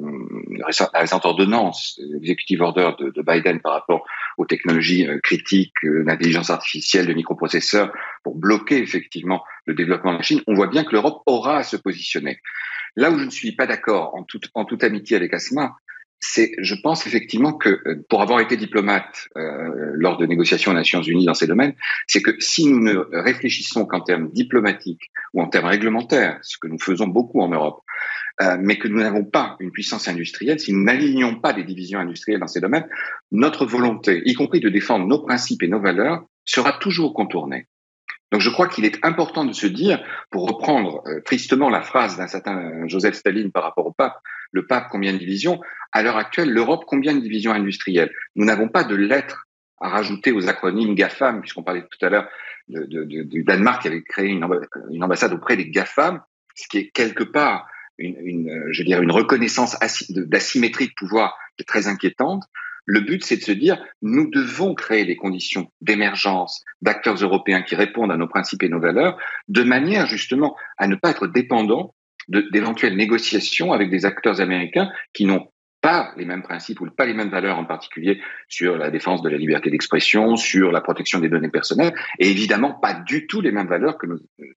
la 0.57 0.99
récente 0.99 1.25
ordonnance, 1.25 1.99
l'executive 2.09 2.61
order 2.61 2.91
de, 2.99 3.11
de, 3.11 3.21
Biden 3.21 3.61
par 3.61 3.73
rapport 3.73 4.03
aux 4.37 4.45
technologies 4.45 5.05
euh, 5.05 5.19
critiques 5.21 5.75
d'intelligence 5.83 6.49
artificielle, 6.49 7.05
de 7.05 7.13
microprocesseurs, 7.13 7.93
pour 8.23 8.35
bloquer 8.35 8.79
effectivement 8.79 9.43
le 9.65 9.75
développement 9.75 10.13
de 10.13 10.17
la 10.17 10.23
Chine, 10.23 10.41
on 10.47 10.55
voit 10.55 10.67
bien 10.67 10.83
que 10.83 10.91
l'Europe 10.91 11.21
aura 11.27 11.57
à 11.57 11.63
se 11.63 11.77
positionner. 11.77 12.39
Là 12.95 13.11
où 13.11 13.19
je 13.19 13.25
ne 13.25 13.29
suis 13.29 13.51
pas 13.51 13.67
d'accord 13.67 14.15
en 14.15 14.63
toute 14.63 14.83
amitié 14.83 15.17
avec 15.17 15.33
Asma, 15.33 15.75
c'est, 16.19 16.53
je 16.59 16.75
pense 16.75 17.05
effectivement 17.07 17.53
que 17.53 17.69
euh, 17.69 18.05
pour 18.09 18.21
avoir 18.21 18.39
été 18.39 18.57
diplomate 18.57 19.27
euh, 19.37 19.91
lors 19.93 20.17
de 20.17 20.25
négociations 20.25 20.71
aux 20.71 20.75
Nations 20.75 21.01
Unies 21.01 21.25
dans 21.25 21.33
ces 21.33 21.47
domaines, 21.47 21.75
c'est 22.07 22.21
que 22.21 22.35
si 22.39 22.65
nous 22.65 22.79
ne 22.79 22.95
réfléchissons 23.11 23.85
qu'en 23.85 24.01
termes 24.01 24.29
diplomatiques 24.31 25.11
ou 25.33 25.41
en 25.41 25.47
termes 25.47 25.67
réglementaires, 25.67 26.39
ce 26.41 26.57
que 26.57 26.67
nous 26.67 26.79
faisons 26.79 27.07
beaucoup 27.07 27.41
en 27.41 27.49
Europe, 27.49 27.81
euh, 28.41 28.57
mais 28.59 28.77
que 28.77 28.87
nous 28.87 28.99
n'avons 28.99 29.23
pas 29.23 29.55
une 29.59 29.71
puissance 29.71 30.07
industrielle, 30.07 30.59
si 30.59 30.73
nous 30.73 30.83
n'alignons 30.83 31.35
pas 31.35 31.53
des 31.53 31.63
divisions 31.63 31.99
industrielles 31.99 32.39
dans 32.39 32.47
ces 32.47 32.59
domaines, 32.59 32.87
notre 33.31 33.65
volonté, 33.65 34.21
y 34.25 34.33
compris 34.33 34.59
de 34.59 34.69
défendre 34.69 35.05
nos 35.05 35.19
principes 35.19 35.63
et 35.63 35.67
nos 35.67 35.79
valeurs, 35.79 36.25
sera 36.43 36.73
toujours 36.73 37.13
contournée. 37.13 37.67
Donc 38.31 38.41
je 38.41 38.49
crois 38.49 38.67
qu'il 38.67 38.83
est 38.83 38.99
important 39.05 39.45
de 39.45 39.53
se 39.53 39.67
dire, 39.67 40.03
pour 40.31 40.47
reprendre 40.47 41.01
euh, 41.07 41.21
tristement 41.21 41.69
la 41.69 41.81
phrase 41.81 42.17
d'un 42.17 42.27
certain 42.27 42.87
Joseph 42.87 43.15
Staline 43.15 43.51
par 43.51 43.63
rapport 43.63 43.85
au 43.85 43.93
pape, 43.93 44.19
le 44.55 44.65
pape 44.65 44.87
combien 44.89 45.13
de 45.13 45.17
divisions 45.17 45.59
À 45.91 46.01
l'heure 46.01 46.17
actuelle, 46.17 46.49
l'Europe 46.49 46.85
combien 46.87 47.13
de 47.13 47.19
divisions 47.19 47.51
industrielles? 47.51 48.11
Nous 48.35 48.45
n'avons 48.45 48.69
pas 48.69 48.85
de 48.85 48.95
lettres 48.95 49.47
à 49.81 49.89
rajouter 49.89 50.31
aux 50.31 50.47
acronymes 50.47 50.95
GAFAM, 50.95 51.41
puisqu'on 51.41 51.61
parlait 51.61 51.83
tout 51.83 52.05
à 52.05 52.09
l'heure 52.09 52.27
du 52.67 53.43
Danemark 53.43 53.81
qui 53.81 53.89
avait 53.89 54.01
créé 54.01 54.29
une, 54.29 55.03
ambassade 55.03 55.33
auprès 55.33 55.57
des 55.57 55.69
GAFAM, 55.69 56.21
ce 56.55 56.67
qui 56.69 56.77
est 56.77 56.89
quelque 56.91 57.23
part 57.23 57.67
une, 57.97 58.67
je 58.71 58.83
veux 58.83 59.03
une 59.03 59.11
reconnaissance 59.11 59.77
d'asymétrie 60.09 60.87
de 60.87 60.93
pouvoir 60.95 61.37
très 61.67 61.87
inquiétante. 61.87 62.43
Le 62.85 62.99
but, 62.99 63.23
c'est 63.25 63.37
de 63.37 63.41
se 63.41 63.51
dire, 63.51 63.83
nous 64.01 64.29
devons 64.29 64.75
créer 64.75 65.05
des 65.05 65.15
conditions 65.15 65.71
d'émergence 65.81 66.63
d'acteurs 66.81 67.15
européens 67.15 67.63
qui 67.63 67.75
répondent 67.75 68.11
à 68.11 68.17
nos 68.17 68.27
principes 68.27 68.63
et 68.63 68.69
nos 68.69 68.79
valeurs, 68.79 69.17
de 69.47 69.63
manière 69.63 70.05
justement 70.05 70.55
à 70.77 70.87
ne 70.87 70.95
pas 70.95 71.09
être 71.09 71.27
dépendants 71.27 71.94
d'éventuelles 72.27 72.95
négociations 72.95 73.73
avec 73.73 73.89
des 73.89 74.05
acteurs 74.05 74.41
américains 74.41 74.89
qui 75.13 75.25
n'ont 75.25 75.47
pas 75.81 76.13
les 76.17 76.25
mêmes 76.25 76.41
principes 76.41 76.81
ou 76.81 76.89
pas 76.89 77.05
les 77.05 77.13
mêmes 77.13 77.29
valeurs, 77.29 77.59
en 77.59 77.65
particulier 77.65 78.19
sur 78.47 78.77
la 78.77 78.89
défense 78.89 79.21
de 79.21 79.29
la 79.29 79.37
liberté 79.37 79.69
d'expression, 79.69 80.35
sur 80.35 80.71
la 80.71 80.81
protection 80.81 81.19
des 81.19 81.29
données 81.29 81.49
personnelles, 81.49 81.93
et 82.19 82.29
évidemment 82.29 82.73
pas 82.73 82.93
du 82.93 83.27
tout 83.27 83.41
les 83.41 83.51
mêmes 83.51 83.67
valeurs 83.67 83.97
que 83.97 84.07
nos 84.07 84.17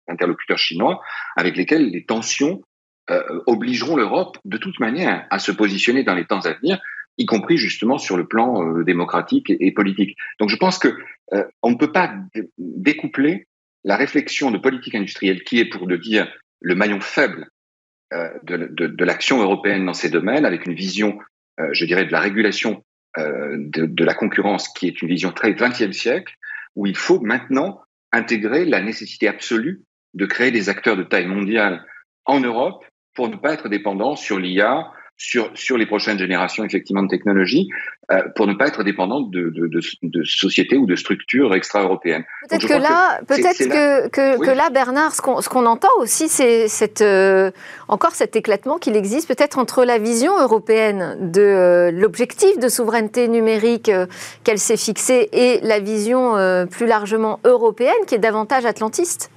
interlocuteurs 0.09 0.59
chinois, 0.59 1.01
avec 1.35 1.57
lesquels 1.57 1.91
les 1.91 2.05
tensions 2.05 2.63
euh, 3.11 3.23
obligeront 3.47 3.97
l'Europe 3.97 4.39
de 4.45 4.57
toute 4.57 4.79
manière 4.79 5.27
à 5.31 5.39
se 5.39 5.51
positionner 5.51 6.05
dans 6.05 6.15
les 6.15 6.27
temps 6.27 6.41
à 6.41 6.53
venir 6.53 6.79
y 7.19 7.27
compris 7.27 7.57
justement 7.57 7.99
sur 7.99 8.17
le 8.17 8.27
plan 8.27 8.63
euh, 8.63 8.85
démocratique 8.85 9.51
et, 9.51 9.73
politique. 9.73 10.17
Donc 10.39 10.51
je 10.51 10.57
pense 10.57 10.79
que 10.79 10.97
euh, 11.33 11.45
ne 11.65 11.75
peut 11.75 11.93
pas 11.93 12.15
découpler 12.59 13.47
la 13.85 13.97
réflexion 13.97 14.51
de 14.51 14.59
politique 14.59 14.95
industrielle 14.95 15.43
qui 15.45 15.59
est 15.59 15.69
pour 15.69 15.87
de 15.87 15.97
dire 15.97 16.29
le 16.61 16.75
maillon 16.75 17.01
faible 17.01 17.43
euh, 17.43 17.56
de, 18.12 18.69
de, 18.71 18.87
de 18.87 19.05
l'action 19.05 19.40
européenne 19.40 19.85
dans 19.85 19.95
ces 19.95 20.11
domaines, 20.11 20.45
avec 20.45 20.66
une 20.66 20.75
vision, 20.75 21.19
je 21.73 21.85
dirais, 21.85 22.05
de 22.05 22.12
la 22.12 22.21
régulation 22.21 22.85
de, 23.16 23.87
de, 23.87 24.05
la 24.05 24.14
concurrence 24.14 24.69
qui 24.69 24.87
est 24.87 25.03
une 25.03 25.09
vision 25.09 25.33
très 25.33 25.53
20e 25.53 25.92
siècle, 25.92 26.35
où 26.77 26.87
il 26.87 26.97
faut 26.97 27.21
maintenant 27.21 27.81
intégrer 28.12 28.64
la 28.64 28.81
nécessité 28.81 29.27
absolue 29.27 29.83
de 30.14 30.27
créer 30.27 30.51
des 30.51 30.69
acteurs 30.69 30.97
de 30.97 31.03
taille 31.03 31.27
mondiale 31.27 31.85
en 32.25 32.40
Europe 32.40 32.85
pour 33.14 33.29
ne 33.29 33.37
pas 33.37 33.55
être 33.55 33.69
dépendant 33.69 34.16
sur 34.16 34.38
l'IA, 34.38 34.92
sur, 35.17 35.51
sur 35.55 35.79
les 35.79 35.87
prochaines 35.87 36.19
générations 36.19 36.65
effectivement 36.65 37.03
de 37.03 37.09
technologies 37.09 37.69
euh, 38.13 38.23
pour 38.37 38.47
ne 38.47 38.55
pas 38.55 38.69
être 38.69 38.85
dépendant 38.85 39.21
de, 39.21 39.51
de, 39.51 39.67
de, 39.67 39.81
de 40.03 40.23
sociétés 40.25 40.77
ou 40.77 40.87
de 40.87 40.95
structures 40.95 41.55
extra-européennes. 41.55 42.25
Peut-être 42.49 42.69
que 42.69 42.75
là, 42.75 43.21
peut-être 43.27 43.59
que, 43.59 44.09
que, 44.09 44.45
que, 44.45 44.51
là, 44.51 44.71
Bernard, 44.71 45.15
ce 45.15 45.23
qu'on, 45.23 45.41
ce 45.41 45.49
qu'on 45.49 45.67
entend 45.67 45.89
aussi, 45.99 46.29
c'est 46.29 46.69
cette, 46.69 47.01
euh, 47.01 47.51
encore 47.89 48.13
cet 48.13 48.37
éclatement 48.37 48.79
qu'il 48.79 48.95
existe 48.95 49.27
peut-être 49.27 49.59
entre 49.59 49.85
la 49.85 49.99
vision 49.99 50.39
européenne 50.39 51.33
de 51.33 51.41
euh, 51.41 51.91
l'objectif 51.91 52.59
de 52.59 52.69
souveraineté 52.69 53.29
numérique 53.29 53.91
qu'elle 54.45 54.59
s'est 54.59 54.77
fixée 54.77 55.29
et 55.33 55.61
la 55.63 55.81
vision 55.81 56.35
plus 56.71 56.87
largement 56.87 57.41
européenne 57.45 57.95
qui 58.07 58.15
est 58.15 58.19
davantage 58.19 58.67
atlantiste. 58.67 59.31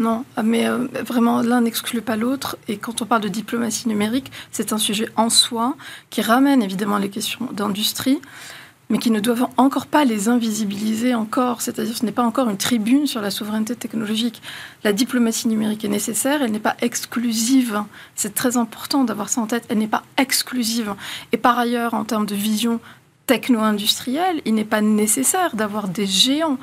Non, 0.00 0.24
mais 0.42 0.66
euh, 0.66 0.86
vraiment, 1.06 1.42
l'un 1.42 1.60
n'exclut 1.60 2.00
pas 2.00 2.16
l'autre. 2.16 2.56
Et 2.68 2.78
quand 2.78 3.02
on 3.02 3.04
parle 3.04 3.20
de 3.20 3.28
diplomatie 3.28 3.86
numérique, 3.86 4.32
c'est 4.50 4.72
un 4.72 4.78
sujet 4.78 5.06
en 5.14 5.28
soi 5.28 5.76
qui 6.08 6.22
ramène 6.22 6.62
évidemment 6.62 6.96
les 6.96 7.10
questions 7.10 7.46
d'industrie, 7.52 8.18
mais 8.88 8.96
qui 8.96 9.10
ne 9.10 9.20
doivent 9.20 9.48
encore 9.58 9.86
pas 9.86 10.06
les 10.06 10.30
invisibiliser 10.30 11.14
encore. 11.14 11.60
C'est-à-dire, 11.60 11.94
ce 11.94 12.06
n'est 12.06 12.12
pas 12.12 12.22
encore 12.22 12.48
une 12.48 12.56
tribune 12.56 13.06
sur 13.06 13.20
la 13.20 13.30
souveraineté 13.30 13.76
technologique. 13.76 14.40
La 14.84 14.94
diplomatie 14.94 15.48
numérique 15.48 15.84
est 15.84 15.88
nécessaire, 15.88 16.40
elle 16.42 16.50
n'est 16.50 16.60
pas 16.60 16.76
exclusive. 16.80 17.82
C'est 18.14 18.34
très 18.34 18.56
important 18.56 19.04
d'avoir 19.04 19.28
ça 19.28 19.42
en 19.42 19.46
tête. 19.46 19.66
Elle 19.68 19.78
n'est 19.78 19.86
pas 19.86 20.04
exclusive. 20.16 20.94
Et 21.32 21.36
par 21.36 21.58
ailleurs, 21.58 21.92
en 21.92 22.04
termes 22.04 22.26
de 22.26 22.34
vision 22.34 22.80
techno-industrielle, 23.26 24.40
il 24.46 24.54
n'est 24.54 24.64
pas 24.64 24.80
nécessaire 24.80 25.54
d'avoir 25.54 25.88
des 25.88 26.06
géants 26.06 26.58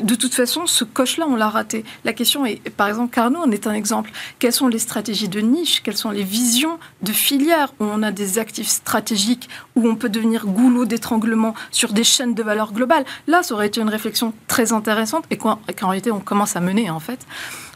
de 0.00 0.14
toute 0.14 0.34
façon, 0.34 0.66
ce 0.66 0.84
coche-là, 0.84 1.26
on 1.28 1.36
l'a 1.36 1.48
raté. 1.48 1.84
La 2.04 2.12
question 2.12 2.46
est, 2.46 2.68
par 2.70 2.88
exemple, 2.88 3.14
Carnot 3.14 3.40
en 3.40 3.50
est 3.50 3.66
un 3.66 3.72
exemple. 3.72 4.10
Quelles 4.38 4.52
sont 4.52 4.68
les 4.68 4.78
stratégies 4.78 5.28
de 5.28 5.40
niche? 5.40 5.82
Quelles 5.82 5.96
sont 5.96 6.10
les 6.10 6.22
visions 6.22 6.78
de 7.02 7.12
filières 7.12 7.72
où 7.80 7.84
on 7.84 8.02
a 8.02 8.12
des 8.12 8.38
actifs 8.38 8.68
stratégiques, 8.68 9.48
où 9.74 9.88
on 9.88 9.96
peut 9.96 10.08
devenir 10.08 10.46
goulot 10.46 10.84
d'étranglement 10.84 11.54
sur 11.70 11.92
des 11.92 12.04
chaînes 12.04 12.34
de 12.34 12.42
valeur 12.42 12.72
globales 12.72 13.04
Là, 13.26 13.42
ça 13.42 13.54
aurait 13.54 13.68
été 13.68 13.80
une 13.80 13.88
réflexion 13.88 14.32
très 14.46 14.72
intéressante 14.72 15.24
et 15.30 15.36
qu'en 15.36 15.58
réalité, 15.82 16.10
on 16.10 16.20
commence 16.20 16.56
à 16.56 16.60
mener, 16.60 16.90
en 16.90 17.00
fait 17.00 17.26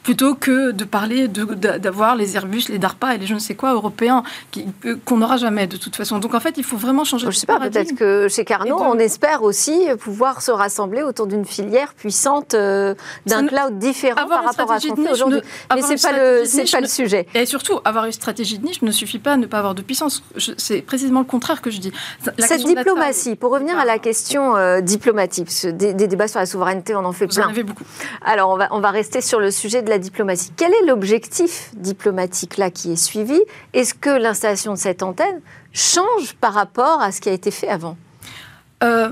plutôt 0.02 0.34
que 0.34 0.70
de 0.70 0.84
parler 0.84 1.28
d'avoir 1.28 2.16
les 2.16 2.36
Airbus, 2.36 2.64
les 2.68 2.78
DARPA 2.78 3.14
et 3.14 3.18
les 3.18 3.26
je 3.26 3.34
ne 3.34 3.38
sais 3.38 3.54
quoi 3.54 3.72
européens 3.74 4.22
qu'on 5.04 5.18
n'aura 5.18 5.36
jamais 5.36 5.66
de 5.66 5.76
toute 5.76 5.94
façon. 5.96 6.18
Donc 6.18 6.34
en 6.34 6.40
fait, 6.40 6.54
il 6.56 6.64
faut 6.64 6.76
vraiment 6.76 7.04
changer. 7.04 7.24
Je 7.24 7.28
ne 7.28 7.32
sais 7.32 7.46
pas, 7.46 7.60
peut-être 7.60 7.94
que 7.94 8.28
chez 8.28 8.44
Carnot, 8.44 8.78
on 8.80 8.98
espère 8.98 9.42
aussi 9.42 9.86
pouvoir 10.00 10.42
se 10.42 10.50
rassembler 10.50 11.02
autour 11.02 11.26
d'une 11.26 11.44
filière 11.44 11.94
puissante 11.94 12.54
euh, 12.54 12.94
d'un 13.26 13.46
cloud 13.46 13.78
différent 13.78 14.26
par 14.26 14.44
rapport 14.44 14.72
à 14.72 14.80
ce 14.80 14.88
qu'on 14.88 14.96
fait 14.96 15.12
aujourd'hui. 15.12 15.40
Mais 15.74 15.82
c'est 15.82 16.00
pas 16.00 16.12
le 16.12 16.44
c'est 16.44 16.70
pas 16.70 16.80
le 16.80 16.88
sujet. 16.88 17.26
Et 17.34 17.46
surtout, 17.46 17.80
avoir 17.84 18.06
une 18.06 18.12
stratégie 18.12 18.58
de 18.58 18.66
niche 18.66 18.82
ne 18.82 18.90
suffit 18.90 19.18
pas 19.18 19.32
à 19.32 19.36
ne 19.36 19.46
pas 19.46 19.58
avoir 19.58 19.74
de 19.74 19.82
puissance. 19.82 20.22
C'est 20.56 20.82
précisément 20.82 21.20
le 21.20 21.26
contraire 21.26 21.60
que 21.62 21.70
je 21.70 21.78
dis. 21.78 21.92
Cette 22.38 22.64
diplomatie, 22.64 23.36
pour 23.36 23.52
revenir 23.52 23.78
à 23.78 23.84
la 23.84 23.98
question 23.98 24.56
euh, 24.56 24.80
diplomatique, 24.80 25.50
des, 25.66 25.94
des, 25.94 26.06
débats 26.06 26.28
sur 26.28 26.40
la 26.40 26.46
souveraineté, 26.46 26.94
on 26.94 27.04
en 27.04 27.12
fait 27.12 27.26
plein. 27.26 27.42
Vous 27.42 27.48
en 27.48 27.50
avez 27.50 27.62
beaucoup. 27.62 27.84
Alors 28.24 28.50
on 28.50 28.56
va 28.56 28.68
on 28.70 28.80
va 28.80 28.90
rester 28.90 29.20
sur 29.20 29.40
le 29.40 29.50
sujet 29.50 29.82
de 29.82 29.89
la 29.90 29.98
diplomatie. 29.98 30.52
Quel 30.56 30.72
est 30.72 30.86
l'objectif 30.86 31.70
diplomatique 31.76 32.56
là 32.56 32.70
qui 32.70 32.92
est 32.92 32.96
suivi? 32.96 33.38
Est-ce 33.74 33.94
que 33.94 34.10
l'installation 34.10 34.72
de 34.72 34.78
cette 34.78 35.02
antenne 35.02 35.40
change 35.72 36.34
par 36.40 36.54
rapport 36.54 37.02
à 37.02 37.12
ce 37.12 37.20
qui 37.20 37.28
a 37.28 37.32
été 37.32 37.50
fait 37.50 37.68
avant? 37.68 37.96
Euh, 38.82 39.10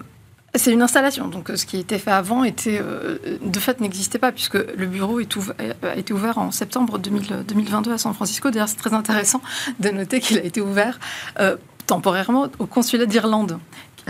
c'est 0.54 0.72
une 0.72 0.82
installation. 0.82 1.28
Donc, 1.28 1.50
ce 1.54 1.66
qui 1.66 1.78
été 1.78 1.98
fait 1.98 2.10
avant 2.10 2.44
était, 2.44 2.80
euh, 2.82 3.18
de 3.42 3.58
fait, 3.58 3.80
n'existait 3.80 4.18
pas, 4.18 4.32
puisque 4.32 4.54
le 4.54 4.86
bureau 4.86 5.20
est 5.20 5.36
a 5.82 5.96
été 5.96 6.12
ouvert 6.12 6.38
en 6.38 6.50
septembre 6.50 6.98
2022 6.98 7.92
à 7.92 7.98
San 7.98 8.14
Francisco. 8.14 8.50
D'ailleurs, 8.50 8.68
c'est 8.68 8.76
très 8.76 8.94
intéressant 8.94 9.42
de 9.78 9.90
noter 9.90 10.20
qu'il 10.20 10.38
a 10.38 10.42
été 10.42 10.60
ouvert 10.60 10.98
euh, 11.38 11.56
temporairement 11.86 12.48
au 12.58 12.66
consulat 12.66 13.06
d'Irlande. 13.06 13.58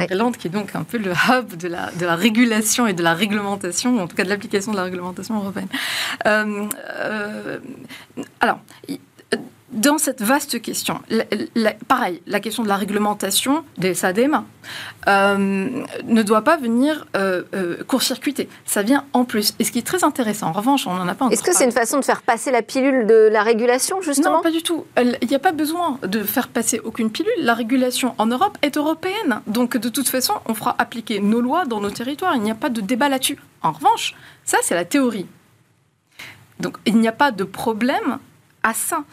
Irlande, 0.04 0.36
qui 0.36 0.48
est 0.48 0.50
donc 0.50 0.74
un 0.74 0.84
peu 0.84 0.98
le 0.98 1.12
hub 1.12 1.56
de 1.56 1.68
la, 1.68 1.90
de 1.92 2.06
la 2.06 2.16
régulation 2.16 2.86
et 2.86 2.92
de 2.92 3.02
la 3.02 3.14
réglementation, 3.14 3.96
ou 3.96 4.00
en 4.00 4.06
tout 4.06 4.16
cas 4.16 4.24
de 4.24 4.28
l'application 4.28 4.72
de 4.72 4.76
la 4.76 4.84
réglementation 4.84 5.36
européenne. 5.36 5.68
Euh, 6.26 6.66
euh, 6.88 7.58
alors, 8.40 8.60
dans 9.70 9.98
cette 9.98 10.22
vaste 10.22 10.62
question, 10.62 11.00
pareil, 11.88 12.22
la 12.26 12.40
question 12.40 12.62
de 12.62 12.68
la 12.68 12.76
réglementation 12.76 13.64
des 13.76 13.92
SADM 13.92 14.42
euh, 15.06 15.84
ne 16.04 16.22
doit 16.22 16.42
pas 16.42 16.56
venir 16.56 17.06
euh, 17.16 17.42
euh, 17.54 17.84
court-circuiter. 17.84 18.48
Ça 18.64 18.82
vient 18.82 19.04
en 19.12 19.24
plus. 19.24 19.54
Et 19.58 19.64
ce 19.64 19.72
qui 19.72 19.78
est 19.78 19.86
très 19.86 20.04
intéressant, 20.04 20.48
en 20.48 20.52
revanche, 20.52 20.86
on 20.86 20.94
n'en 20.94 21.06
a 21.06 21.14
pas 21.14 21.26
encore 21.26 21.32
Est-ce 21.32 21.42
que 21.42 21.54
c'est 21.54 21.66
une 21.66 21.72
façon 21.72 22.00
de 22.00 22.04
faire 22.04 22.22
passer 22.22 22.50
la 22.50 22.62
pilule 22.62 23.06
de 23.06 23.28
la 23.30 23.42
régulation, 23.42 24.00
justement 24.00 24.36
Non, 24.36 24.42
pas 24.42 24.50
du 24.50 24.62
tout. 24.62 24.86
Il 24.96 25.28
n'y 25.28 25.36
a 25.36 25.40
pas 25.40 25.52
besoin 25.52 25.98
de 26.02 26.22
faire 26.22 26.48
passer 26.48 26.80
aucune 26.82 27.10
pilule. 27.10 27.30
La 27.40 27.52
régulation 27.52 28.14
en 28.16 28.26
Europe 28.26 28.56
est 28.62 28.78
européenne. 28.78 29.42
Donc, 29.46 29.76
de 29.76 29.88
toute 29.90 30.08
façon, 30.08 30.34
on 30.46 30.54
fera 30.54 30.76
appliquer 30.78 31.20
nos 31.20 31.42
lois 31.42 31.66
dans 31.66 31.80
nos 31.80 31.90
territoires. 31.90 32.34
Il 32.36 32.42
n'y 32.42 32.50
a 32.50 32.54
pas 32.54 32.70
de 32.70 32.80
débat 32.80 33.10
là-dessus. 33.10 33.38
En 33.62 33.72
revanche, 33.72 34.14
ça, 34.46 34.56
c'est 34.62 34.74
la 34.74 34.86
théorie. 34.86 35.26
Donc, 36.58 36.78
il 36.86 36.96
n'y 36.96 37.08
a 37.08 37.12
pas 37.12 37.32
de 37.32 37.44
problème 37.44 38.18
à 38.62 38.72
ça. 38.72 39.04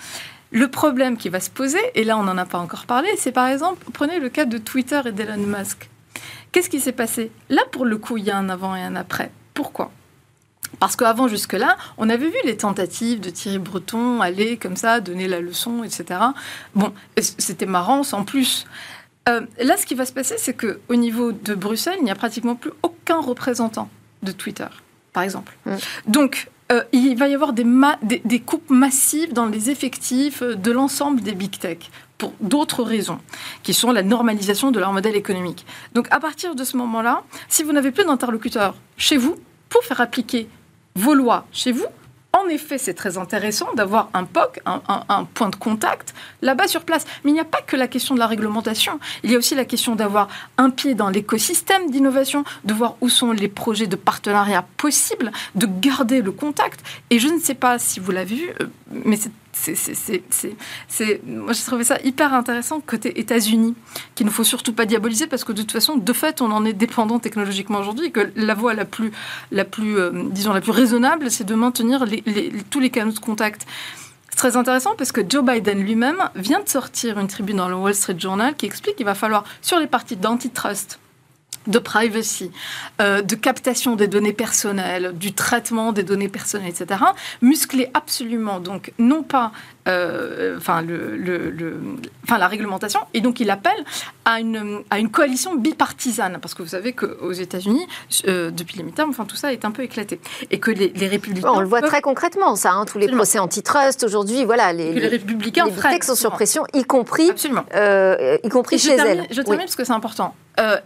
Le 0.55 0.69
problème 0.69 1.17
qui 1.17 1.27
va 1.27 1.41
se 1.41 1.49
poser, 1.49 1.81
et 1.95 2.05
là 2.05 2.17
on 2.17 2.23
n'en 2.23 2.37
a 2.37 2.45
pas 2.45 2.59
encore 2.59 2.85
parlé, 2.85 3.09
c'est 3.17 3.33
par 3.33 3.49
exemple, 3.49 3.85
prenez 3.91 4.21
le 4.21 4.29
cas 4.29 4.45
de 4.45 4.57
Twitter 4.57 5.01
et 5.05 5.11
d'Elon 5.11 5.45
Musk. 5.45 5.89
Qu'est-ce 6.53 6.69
qui 6.69 6.79
s'est 6.79 6.93
passé? 6.93 7.29
Là, 7.49 7.61
pour 7.73 7.83
le 7.83 7.97
coup, 7.97 8.15
il 8.15 8.23
y 8.23 8.31
a 8.31 8.37
un 8.37 8.47
avant 8.47 8.73
et 8.73 8.81
un 8.81 8.95
après. 8.95 9.31
Pourquoi? 9.53 9.91
Parce 10.79 10.95
qu'avant, 10.95 11.27
jusque-là, 11.27 11.75
on 11.97 12.09
avait 12.09 12.29
vu 12.29 12.37
les 12.45 12.55
tentatives 12.55 13.19
de 13.19 13.29
Thierry 13.29 13.59
Breton 13.59 14.21
aller 14.21 14.55
comme 14.55 14.77
ça, 14.77 15.01
donner 15.01 15.27
la 15.27 15.41
leçon, 15.41 15.83
etc. 15.83 16.21
Bon, 16.73 16.93
c'était 17.17 17.65
marrant 17.65 18.03
sans 18.03 18.23
plus. 18.23 18.65
Euh, 19.27 19.41
là, 19.59 19.75
ce 19.75 19.85
qui 19.85 19.95
va 19.95 20.05
se 20.05 20.13
passer, 20.13 20.35
c'est 20.37 20.53
qu'au 20.53 20.95
niveau 20.95 21.33
de 21.33 21.53
Bruxelles, 21.53 21.97
il 21.99 22.05
n'y 22.05 22.11
a 22.11 22.15
pratiquement 22.15 22.55
plus 22.55 22.71
aucun 22.81 23.19
représentant 23.19 23.89
de 24.23 24.31
Twitter, 24.31 24.67
par 25.11 25.23
exemple. 25.23 25.57
Mm. 25.65 25.75
Donc, 26.07 26.49
euh, 26.71 26.83
il 26.91 27.15
va 27.15 27.27
y 27.27 27.35
avoir 27.35 27.53
des, 27.53 27.65
des, 28.25 28.39
coupes 28.39 28.69
massives 28.71 29.33
dans 29.33 29.45
les 29.45 29.69
effectifs 29.69 30.41
euh, 30.41 30.55
de 30.55 30.71
l'ensemble 30.71 31.21
des 31.21 31.33
big 31.33 31.59
tech 31.59 31.77
pour 32.17 32.33
d'autres 32.41 32.81
raisons, 32.81 33.19
qui 33.61 33.73
sont 33.73 33.91
la 33.91 34.01
normalisation 34.01 34.71
de 34.71 34.79
leur 34.79 34.91
modèle 34.91 35.15
économique. 35.15 35.65
Donc 35.93 36.07
à 36.11 36.19
partir 36.19 36.55
de 36.55 36.63
ce 36.63 36.75
moment-là, 36.77 37.23
si 37.49 37.61
vous 37.61 37.71
n'avez 37.71 37.91
plus 37.91 38.05
d'interlocuteurs 38.05 38.75
chez 38.97 39.17
vous 39.17 39.35
pour 39.69 39.83
faire 39.83 40.01
appliquer 40.01 40.47
vos 40.95 41.13
lois 41.13 41.45
chez 41.51 41.71
vous, 41.71 41.85
en 42.45 42.49
effet, 42.49 42.77
c'est 42.77 42.93
très 42.93 43.17
intéressant 43.17 43.73
d'avoir 43.73 44.09
un 44.13 44.23
POC, 44.23 44.59
un, 44.65 45.23
point 45.33 45.49
de 45.49 45.55
contact, 45.55 46.13
là-bas 46.41 46.67
sur 46.67 46.83
place. 46.83 47.05
Mais 47.23 47.31
il 47.31 47.33
n'y 47.33 47.39
a 47.39 47.45
pas 47.45 47.61
que 47.61 47.75
la 47.75 47.87
question 47.87 48.13
de 48.15 48.19
la 48.19 48.27
réglementation. 48.27 48.99
Il 49.23 49.31
y 49.31 49.35
a 49.35 49.37
aussi 49.37 49.55
la 49.55 49.65
question 49.65 49.95
d'avoir 49.95 50.27
un 50.57 50.69
pied 50.69 50.93
dans 50.93 51.09
l'écosystème 51.09 51.89
d'innovation, 51.89 52.43
de 52.63 52.73
voir 52.73 52.95
où 53.01 53.09
sont 53.09 53.31
les 53.31 53.47
projets 53.47 53.87
de 53.87 53.95
partenariat 53.95 54.65
possibles, 54.77 55.31
de 55.55 55.65
garder 55.65 56.21
le 56.21 56.31
contact. 56.31 56.81
Et 57.09 57.19
je 57.19 57.27
ne 57.27 57.39
sais 57.39 57.55
pas 57.55 57.79
si 57.79 57.99
vous 57.99 58.11
l'avez 58.11 58.35
vu, 58.35 58.49
euh, 58.61 58.67
mais 58.91 59.17
c'est 59.17 59.31
c'est, 59.55 61.21
moi 61.25 61.53
j'ai 61.53 61.63
trouvé 61.63 61.83
ça 61.83 61.97
hyper 62.03 62.33
intéressant 62.33 62.81
côté 62.81 63.19
États-Unis, 63.19 63.75
qu'il 64.13 64.25
ne 64.25 64.31
faut 64.31 64.43
surtout 64.43 64.73
pas 64.73 64.85
diaboliser 64.85 65.27
parce 65.27 65.43
que 65.43 65.53
de 65.53 65.61
toute 65.61 65.71
façon, 65.71 65.95
de 65.95 66.13
fait, 66.13 66.41
on 66.41 66.51
en 66.51 66.65
est 66.65 66.73
dépendant 66.73 67.19
technologiquement 67.19 67.79
aujourd'hui, 67.79 68.11
que 68.11 68.31
la 68.35 68.53
voie 68.53 68.73
la 68.73 68.85
plus, 68.85 69.11
la 69.51 69.65
plus, 69.65 69.97
euh, 69.97 70.11
disons, 70.29 70.53
la 70.53 70.61
plus 70.61 70.71
raisonnable, 70.71 71.31
c'est 71.31 71.45
de 71.45 71.55
maintenir 71.55 72.05
tous 72.69 72.79
les 72.79 72.89
canaux 72.89 73.11
de 73.11 73.19
contact. 73.19 73.65
C'est 74.29 74.37
très 74.37 74.57
intéressant 74.57 74.95
parce 74.97 75.11
que 75.11 75.21
Joe 75.27 75.43
Biden 75.43 75.79
lui-même 75.79 76.29
vient 76.35 76.61
de 76.61 76.67
sortir 76.67 77.17
une 77.19 77.27
tribune 77.27 77.57
dans 77.57 77.69
le 77.69 77.75
Wall 77.75 77.95
Street 77.95 78.19
Journal 78.19 78.55
qui 78.55 78.65
explique 78.65 78.97
qu'il 78.97 79.05
va 79.05 79.15
falloir, 79.15 79.45
sur 79.61 79.79
les 79.79 79.87
parties 79.87 80.17
d'antitrust, 80.17 80.99
de 81.67 81.79
privacy, 81.79 82.51
euh, 83.01 83.21
de 83.21 83.35
captation 83.35 83.95
des 83.95 84.07
données 84.07 84.33
personnelles, 84.33 85.13
du 85.15 85.33
traitement 85.33 85.91
des 85.91 86.03
données 86.03 86.29
personnelles, 86.29 86.69
etc., 86.69 87.01
muscler 87.41 87.89
absolument, 87.93 88.59
donc 88.59 88.93
non 88.99 89.23
pas 89.23 89.51
enfin, 89.87 90.81
le, 90.81 91.15
le, 91.15 91.79
enfin, 92.23 92.37
la 92.37 92.47
réglementation, 92.47 92.99
et 93.13 93.21
donc 93.21 93.39
il 93.39 93.49
appelle 93.49 93.83
à 94.25 94.39
une, 94.39 94.81
à 94.89 94.99
une 94.99 95.09
coalition 95.09 95.55
bipartisane, 95.55 96.39
parce 96.41 96.53
que 96.53 96.63
vous 96.63 96.69
savez 96.69 96.93
qu'aux 96.93 97.31
États-Unis, 97.31 97.85
euh, 98.27 98.49
depuis 98.49 98.77
les 98.77 98.83
midterms, 98.83 99.09
enfin, 99.09 99.25
tout 99.25 99.35
ça 99.35 99.53
est 99.53 99.63
un 99.65 99.71
peu 99.71 99.83
éclaté, 99.83 100.19
et 100.49 100.59
que 100.59 100.71
les, 100.71 100.89
les 100.89 101.07
républicains... 101.07 101.51
on 101.53 101.59
le 101.59 101.67
voit 101.67 101.81
très 101.81 102.01
concrètement, 102.01 102.55
ça, 102.55 102.71
hein, 102.71 102.85
tous 102.85 102.97
les 102.97 103.07
procès 103.07 103.39
antitrust 103.39 104.03
aujourd'hui, 104.03 104.43
voilà, 104.43 104.73
les, 104.73 104.93
les, 104.93 105.07
républicains 105.07 105.65
les 105.65 105.71
textes 105.71 106.09
sont 106.09 106.15
sur 106.15 106.31
pression, 106.31 106.63
y 106.73 106.83
compris, 106.83 107.31
y 107.31 108.49
compris 108.49 108.79
chez 108.79 108.95
elles. 108.95 109.27
Je 109.29 109.41
termine 109.41 109.59
parce 109.61 109.75
que 109.75 109.83
c'est 109.83 109.93
important. 109.93 110.33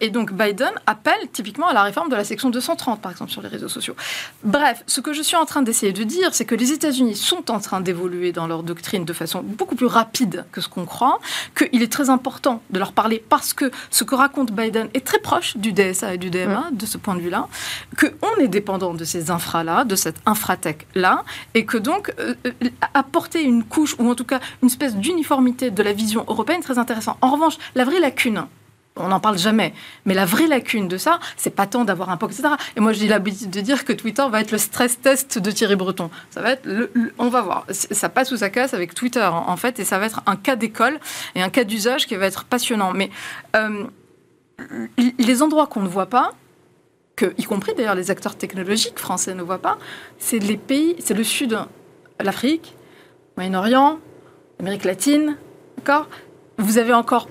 et 0.01 0.09
donc 0.09 0.33
Biden 0.33 0.71
appelle 0.87 1.29
typiquement 1.31 1.67
à 1.67 1.73
la 1.73 1.83
réforme 1.83 2.09
de 2.09 2.15
la 2.15 2.23
section 2.23 2.49
230, 2.49 3.01
par 3.01 3.11
exemple, 3.11 3.31
sur 3.31 3.41
les 3.41 3.49
réseaux 3.49 3.69
sociaux. 3.69 3.95
Bref, 4.43 4.83
ce 4.87 4.99
que 4.99 5.13
je 5.13 5.21
suis 5.21 5.37
en 5.37 5.45
train 5.45 5.61
d'essayer 5.61 5.93
de 5.93 6.03
dire, 6.03 6.33
c'est 6.33 6.45
que 6.45 6.55
les 6.55 6.71
États-Unis 6.71 7.15
sont 7.15 7.49
en 7.51 7.59
train 7.59 7.79
d'évoluer 7.79 8.31
dans 8.31 8.47
leur 8.47 8.63
doctrine 8.63 8.88
de 8.97 9.13
façon 9.13 9.41
beaucoup 9.43 9.75
plus 9.75 9.85
rapide 9.85 10.45
que 10.51 10.61
ce 10.61 10.67
qu'on 10.67 10.85
croit, 10.85 11.19
qu'il 11.55 11.83
est 11.83 11.91
très 11.91 12.09
important 12.09 12.61
de 12.71 12.79
leur 12.79 12.93
parler 12.93 13.23
parce 13.29 13.53
que 13.53 13.71
ce 13.91 14.03
que 14.03 14.15
raconte 14.15 14.51
Biden 14.51 14.89
est 14.93 15.05
très 15.05 15.19
proche 15.19 15.55
du 15.57 15.73
DSA 15.73 16.15
et 16.15 16.17
du 16.17 16.29
DMA, 16.29 16.69
de 16.71 16.85
ce 16.85 16.97
point 16.97 17.15
de 17.15 17.21
vue-là, 17.21 17.47
qu'on 17.99 18.41
est 18.41 18.47
dépendant 18.47 18.93
de 18.93 19.03
ces 19.03 19.29
infras-là, 19.29 19.83
de 19.83 19.95
cette 19.95 20.17
infratech-là, 20.25 21.23
et 21.53 21.65
que 21.65 21.77
donc 21.77 22.13
euh, 22.19 22.33
euh, 22.45 22.69
apporter 22.93 23.43
une 23.43 23.63
couche, 23.63 23.95
ou 23.99 24.09
en 24.09 24.15
tout 24.15 24.25
cas 24.25 24.39
une 24.63 24.69
espèce 24.69 24.95
d'uniformité 24.95 25.69
de 25.69 25.83
la 25.83 25.93
vision 25.93 26.25
européenne, 26.27 26.61
très 26.61 26.79
intéressant. 26.79 27.17
En 27.21 27.31
revanche, 27.31 27.57
la 27.75 27.85
vraie 27.85 27.99
lacune, 27.99 28.45
on 28.99 29.07
n'en 29.07 29.19
parle 29.19 29.37
jamais. 29.37 29.73
Mais 30.05 30.13
la 30.13 30.25
vraie 30.25 30.47
lacune 30.47 30.87
de 30.87 30.97
ça, 30.97 31.19
c'est 31.37 31.49
pas 31.49 31.67
tant 31.67 31.85
d'avoir 31.85 32.09
un 32.09 32.17
POC, 32.17 32.31
etc. 32.31 32.49
Et 32.75 32.79
moi, 32.79 32.93
j'ai 32.93 33.07
l'habitude 33.07 33.49
de 33.49 33.61
dire 33.61 33.85
que 33.85 33.93
Twitter 33.93 34.23
va 34.29 34.41
être 34.41 34.51
le 34.51 34.57
stress 34.57 34.99
test 34.99 35.39
de 35.39 35.51
Thierry 35.51 35.75
Breton. 35.75 36.09
Ça 36.29 36.41
va 36.41 36.51
être, 36.51 36.67
on 37.17 37.29
va 37.29 37.41
voir. 37.41 37.65
Ça 37.69 38.09
passe 38.09 38.31
ou 38.31 38.37
ça 38.37 38.49
casse 38.49 38.73
avec 38.73 38.93
Twitter, 38.93 39.25
en 39.25 39.57
fait, 39.57 39.79
et 39.79 39.85
ça 39.85 39.99
va 39.99 40.05
être 40.05 40.21
un 40.25 40.35
cas 40.35 40.55
d'école 40.55 40.99
et 41.35 41.41
un 41.41 41.49
cas 41.49 41.63
d'usage 41.63 42.07
qui 42.07 42.15
va 42.15 42.25
être 42.25 42.45
passionnant. 42.45 42.93
Mais 42.93 43.09
euh, 43.55 43.85
les 45.17 45.41
endroits 45.41 45.67
qu'on 45.67 45.81
ne 45.81 45.87
voit 45.87 46.07
pas, 46.07 46.33
que, 47.15 47.33
y 47.37 47.43
compris 47.43 47.73
d'ailleurs 47.75 47.95
les 47.95 48.11
acteurs 48.11 48.35
technologiques 48.35 48.99
français 48.99 49.33
ne 49.33 49.43
voient 49.43 49.61
pas, 49.61 49.77
c'est 50.17 50.39
les 50.39 50.57
pays, 50.57 50.95
c'est 50.99 51.13
le 51.13 51.23
Sud, 51.23 51.57
l'Afrique, 52.19 52.75
Moyen-Orient, 53.37 53.99
l'Amérique 54.59 54.85
latine, 54.85 55.37
d'accord? 55.77 56.07
Vous 56.57 56.77
avez 56.77 56.93
encore 56.93 57.29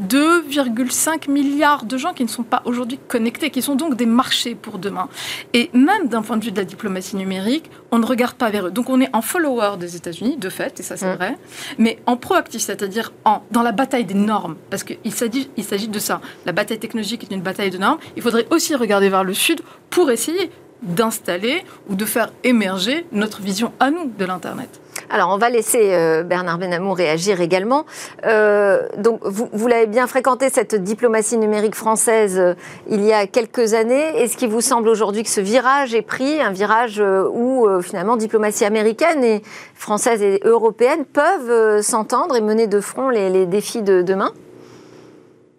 2,5 0.00 1.30
milliards 1.30 1.84
de 1.84 1.96
gens 1.96 2.12
qui 2.12 2.24
ne 2.24 2.28
sont 2.28 2.42
pas 2.42 2.62
aujourd'hui 2.64 2.98
connectés, 3.08 3.50
qui 3.50 3.62
sont 3.62 3.74
donc 3.74 3.96
des 3.96 4.06
marchés 4.06 4.54
pour 4.54 4.78
demain. 4.78 5.08
Et 5.52 5.70
même 5.72 6.08
d'un 6.08 6.22
point 6.22 6.36
de 6.36 6.44
vue 6.44 6.52
de 6.52 6.56
la 6.56 6.64
diplomatie 6.64 7.16
numérique, 7.16 7.70
on 7.90 7.98
ne 7.98 8.06
regarde 8.06 8.34
pas 8.34 8.50
vers 8.50 8.66
eux. 8.66 8.70
Donc 8.70 8.88
on 8.88 9.00
est 9.00 9.14
en 9.14 9.22
follower 9.22 9.76
des 9.78 9.96
États-Unis, 9.96 10.36
de 10.36 10.48
fait, 10.48 10.80
et 10.80 10.82
ça 10.82 10.96
c'est 10.96 11.12
mm. 11.12 11.16
vrai, 11.16 11.38
mais 11.78 11.98
en 12.06 12.16
proactif, 12.16 12.62
c'est-à-dire 12.62 13.12
en, 13.24 13.42
dans 13.50 13.62
la 13.62 13.72
bataille 13.72 14.04
des 14.04 14.14
normes, 14.14 14.56
parce 14.70 14.84
qu'il 14.84 15.12
s'agit, 15.12 15.50
il 15.56 15.64
s'agit 15.64 15.88
de 15.88 15.98
ça. 15.98 16.20
La 16.46 16.52
bataille 16.52 16.78
technologique 16.78 17.24
est 17.24 17.34
une 17.34 17.42
bataille 17.42 17.70
de 17.70 17.78
normes. 17.78 17.98
Il 18.16 18.22
faudrait 18.22 18.46
aussi 18.50 18.74
regarder 18.74 19.08
vers 19.08 19.24
le 19.24 19.34
Sud 19.34 19.60
pour 19.90 20.10
essayer 20.10 20.50
d'installer 20.82 21.64
ou 21.88 21.94
de 21.94 22.04
faire 22.04 22.32
émerger 22.44 23.06
notre 23.12 23.42
vision 23.42 23.72
à 23.80 23.90
nous 23.90 24.10
de 24.18 24.24
l'Internet. 24.24 24.80
Alors, 25.12 25.30
on 25.30 25.38
va 25.38 25.50
laisser 25.50 25.92
euh, 25.92 26.22
Bernard 26.22 26.58
Benamou 26.58 26.92
réagir 26.92 27.40
également. 27.40 27.84
Euh, 28.26 28.86
donc, 28.96 29.18
vous, 29.24 29.66
l'avez 29.66 29.88
bien 29.88 30.06
fréquenté, 30.06 30.50
cette 30.50 30.76
diplomatie 30.76 31.36
numérique 31.36 31.74
française, 31.74 32.38
euh, 32.38 32.54
il 32.88 33.04
y 33.04 33.12
a 33.12 33.26
quelques 33.26 33.74
années. 33.74 34.16
Est-ce 34.16 34.36
qu'il 34.36 34.50
vous 34.50 34.60
semble 34.60 34.88
aujourd'hui 34.88 35.24
que 35.24 35.28
ce 35.28 35.40
virage 35.40 35.94
est 35.96 36.02
pris, 36.02 36.40
un 36.40 36.52
virage 36.52 37.02
où, 37.32 37.66
finalement, 37.82 38.16
diplomatie 38.16 38.64
américaine 38.64 39.24
et 39.24 39.42
française 39.74 40.22
et 40.22 40.40
européenne 40.44 41.04
peuvent 41.04 41.80
s'entendre 41.82 42.36
et 42.36 42.40
mener 42.40 42.68
de 42.68 42.80
front 42.80 43.08
les, 43.08 43.46
défis 43.46 43.82
de 43.82 44.02
demain? 44.02 44.32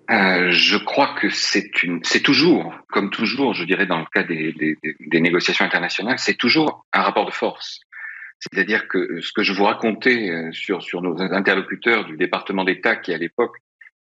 Je 0.09 0.77
crois 0.77 1.15
que 1.19 1.29
c'est 1.29 1.71
toujours, 2.23 2.73
comme 2.89 3.09
toujours, 3.09 3.53
je 3.53 3.65
dirais 3.65 3.85
dans 3.85 3.99
le 3.99 4.05
cas 4.13 4.23
des 4.23 5.19
négociations 5.21 5.65
internationales, 5.65 6.19
c'est 6.19 6.37
toujours 6.37 6.85
un 6.93 7.01
rapport 7.01 7.25
de 7.25 7.31
force. 7.31 7.81
C'est-à-dire 8.41 8.87
que 8.87 9.21
ce 9.21 9.31
que 9.31 9.43
je 9.43 9.53
vous 9.53 9.65
racontais 9.65 10.29
euh, 10.29 10.51
sur, 10.51 10.81
sur 10.81 11.01
nos 11.01 11.21
interlocuteurs 11.21 12.05
du 12.05 12.17
département 12.17 12.63
d'État 12.63 12.95
qui, 12.95 13.13
à 13.13 13.17
l'époque, 13.17 13.55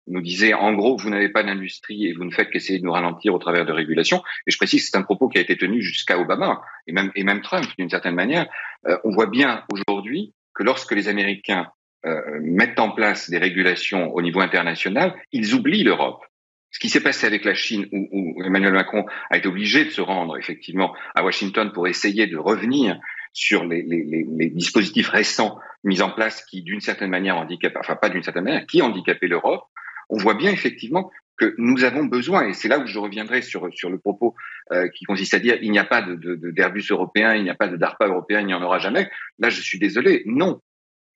nous 0.07 0.23
disaient, 0.23 0.55
en 0.55 0.73
gros, 0.73 0.97
vous 0.97 1.11
n'avez 1.11 1.29
pas 1.29 1.43
d'industrie 1.43 2.07
et 2.07 2.13
vous 2.15 2.25
ne 2.25 2.31
faites 2.31 2.51
qu'essayer 2.51 2.79
de 2.79 2.85
nous 2.85 2.93
ralentir 2.93 3.35
au 3.35 3.39
travers 3.39 3.67
de 3.67 3.73
régulations. 3.73 4.23
Et 4.47 4.51
je 4.51 4.57
précise, 4.57 4.89
c'est 4.91 4.97
un 4.97 5.03
propos 5.03 5.29
qui 5.29 5.39
a 5.39 5.41
été 5.43 5.57
tenu 5.57 5.83
jusqu'à 5.83 6.19
Obama 6.19 6.63
et 6.87 6.93
même, 6.93 7.13
et 7.15 7.23
même 7.23 7.43
Trump, 7.43 7.67
d'une 7.79 7.91
certaine 7.91 8.15
manière. 8.15 8.47
Euh, 8.87 8.97
on 9.05 9.11
voit 9.11 9.27
bien 9.27 9.65
aujourd'hui 9.71 10.35
que 10.55 10.63
lorsque 10.63 10.93
les 10.93 11.09
Américains 11.09 11.71
euh, 12.07 12.41
mettent 12.41 12.81
en 12.81 12.91
place 12.91 13.29
des 13.29 13.39
régulations 13.39 14.13
au 14.15 14.23
niveau 14.23 14.41
international, 14.41 15.15
ils 15.33 15.55
oublient 15.55 15.85
l'Europe. 15.85 16.25
Ce 16.71 16.79
qui 16.79 16.89
s'est 16.89 17.03
passé 17.03 17.27
avec 17.27 17.45
la 17.45 17.55
Chine, 17.55 17.89
où, 17.93 18.09
où, 18.11 18.43
Emmanuel 18.43 18.73
Macron 18.73 19.05
a 19.29 19.37
été 19.37 19.49
obligé 19.49 19.85
de 19.85 19.91
se 19.91 20.01
rendre 20.01 20.39
effectivement 20.39 20.95
à 21.15 21.23
Washington 21.23 21.73
pour 21.73 21.89
essayer 21.89 22.27
de 22.27 22.39
revenir 22.39 22.99
sur 23.33 23.65
les, 23.65 23.83
les, 23.83 24.27
les, 24.29 24.51
dispositifs 24.51 25.09
récents 25.09 25.59
mis 25.85 26.03
en 26.03 26.11
place 26.11 26.45
qui, 26.45 26.63
d'une 26.63 26.81
certaine 26.81 27.11
manière, 27.11 27.37
handicapaient, 27.37 27.79
enfin 27.79 27.97
pas 27.97 28.09
d'une 28.09 28.23
certaine 28.23 28.45
manière, 28.45 28.67
qui 28.67 28.83
handicapaient 28.83 29.29
l'Europe, 29.29 29.65
on 30.09 30.19
voit 30.19 30.35
bien 30.35 30.51
effectivement 30.51 31.11
que 31.39 31.55
nous 31.57 31.85
avons 31.85 32.05
besoin, 32.05 32.49
et 32.49 32.53
c'est 32.53 32.69
là 32.69 32.79
où 32.79 32.87
je 32.87 32.99
reviendrai 32.99 33.41
sur, 33.41 33.73
sur 33.73 33.89
le 33.89 33.99
propos 33.99 34.35
euh, 34.73 34.89
qui 34.89 35.07
consiste 35.07 35.33
à 35.33 35.39
dire 35.39 35.57
il 35.63 35.71
n'y 35.71 35.79
a 35.79 35.85
pas 35.85 36.03
d'Airbus 36.03 36.37
de, 36.37 36.51
d'Airbus 36.51 36.85
européen, 36.91 37.35
il 37.35 37.45
n'y 37.45 37.51
a 37.51 37.55
pas 37.55 37.69
de 37.69 37.77
DARPA 37.77 38.09
européen, 38.09 38.41
il 38.41 38.47
n'y 38.47 38.55
en 38.55 38.63
aura 38.63 38.79
jamais. 38.79 39.11
Là, 39.39 39.49
je 39.49 39.61
suis 39.63 39.79
désolé. 39.79 40.23
Non, 40.27 40.61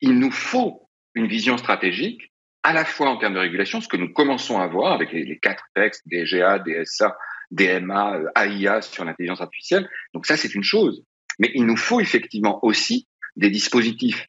il 0.01 0.19
nous 0.19 0.31
faut 0.31 0.89
une 1.15 1.27
vision 1.27 1.59
stratégique, 1.59 2.33
à 2.63 2.73
la 2.73 2.85
fois 2.85 3.11
en 3.11 3.19
termes 3.19 3.35
de 3.35 3.39
régulation, 3.39 3.81
ce 3.81 3.89
que 3.89 3.99
nous 3.99 4.13
commençons 4.13 4.59
à 4.59 4.67
voir 4.67 4.93
avec 4.93 5.13
les, 5.13 5.39
quatre 5.39 5.65
textes, 5.75 6.03
DGA, 6.07 6.61
DSA, 6.61 7.17
DMA, 7.51 8.21
AIA 8.35 8.81
sur 8.81 9.05
l'intelligence 9.05 9.43
artificielle. 9.43 9.89
Donc 10.15 10.27
ça, 10.27 10.37
c'est 10.39 10.55
une 10.55 10.65
chose. 10.65 11.05
Mais 11.39 11.51
il 11.55 11.67
nous 11.67 11.77
faut 11.77 12.01
effectivement 12.01 12.59
aussi 12.65 13.07
des 13.37 13.51
dispositifs 13.51 14.27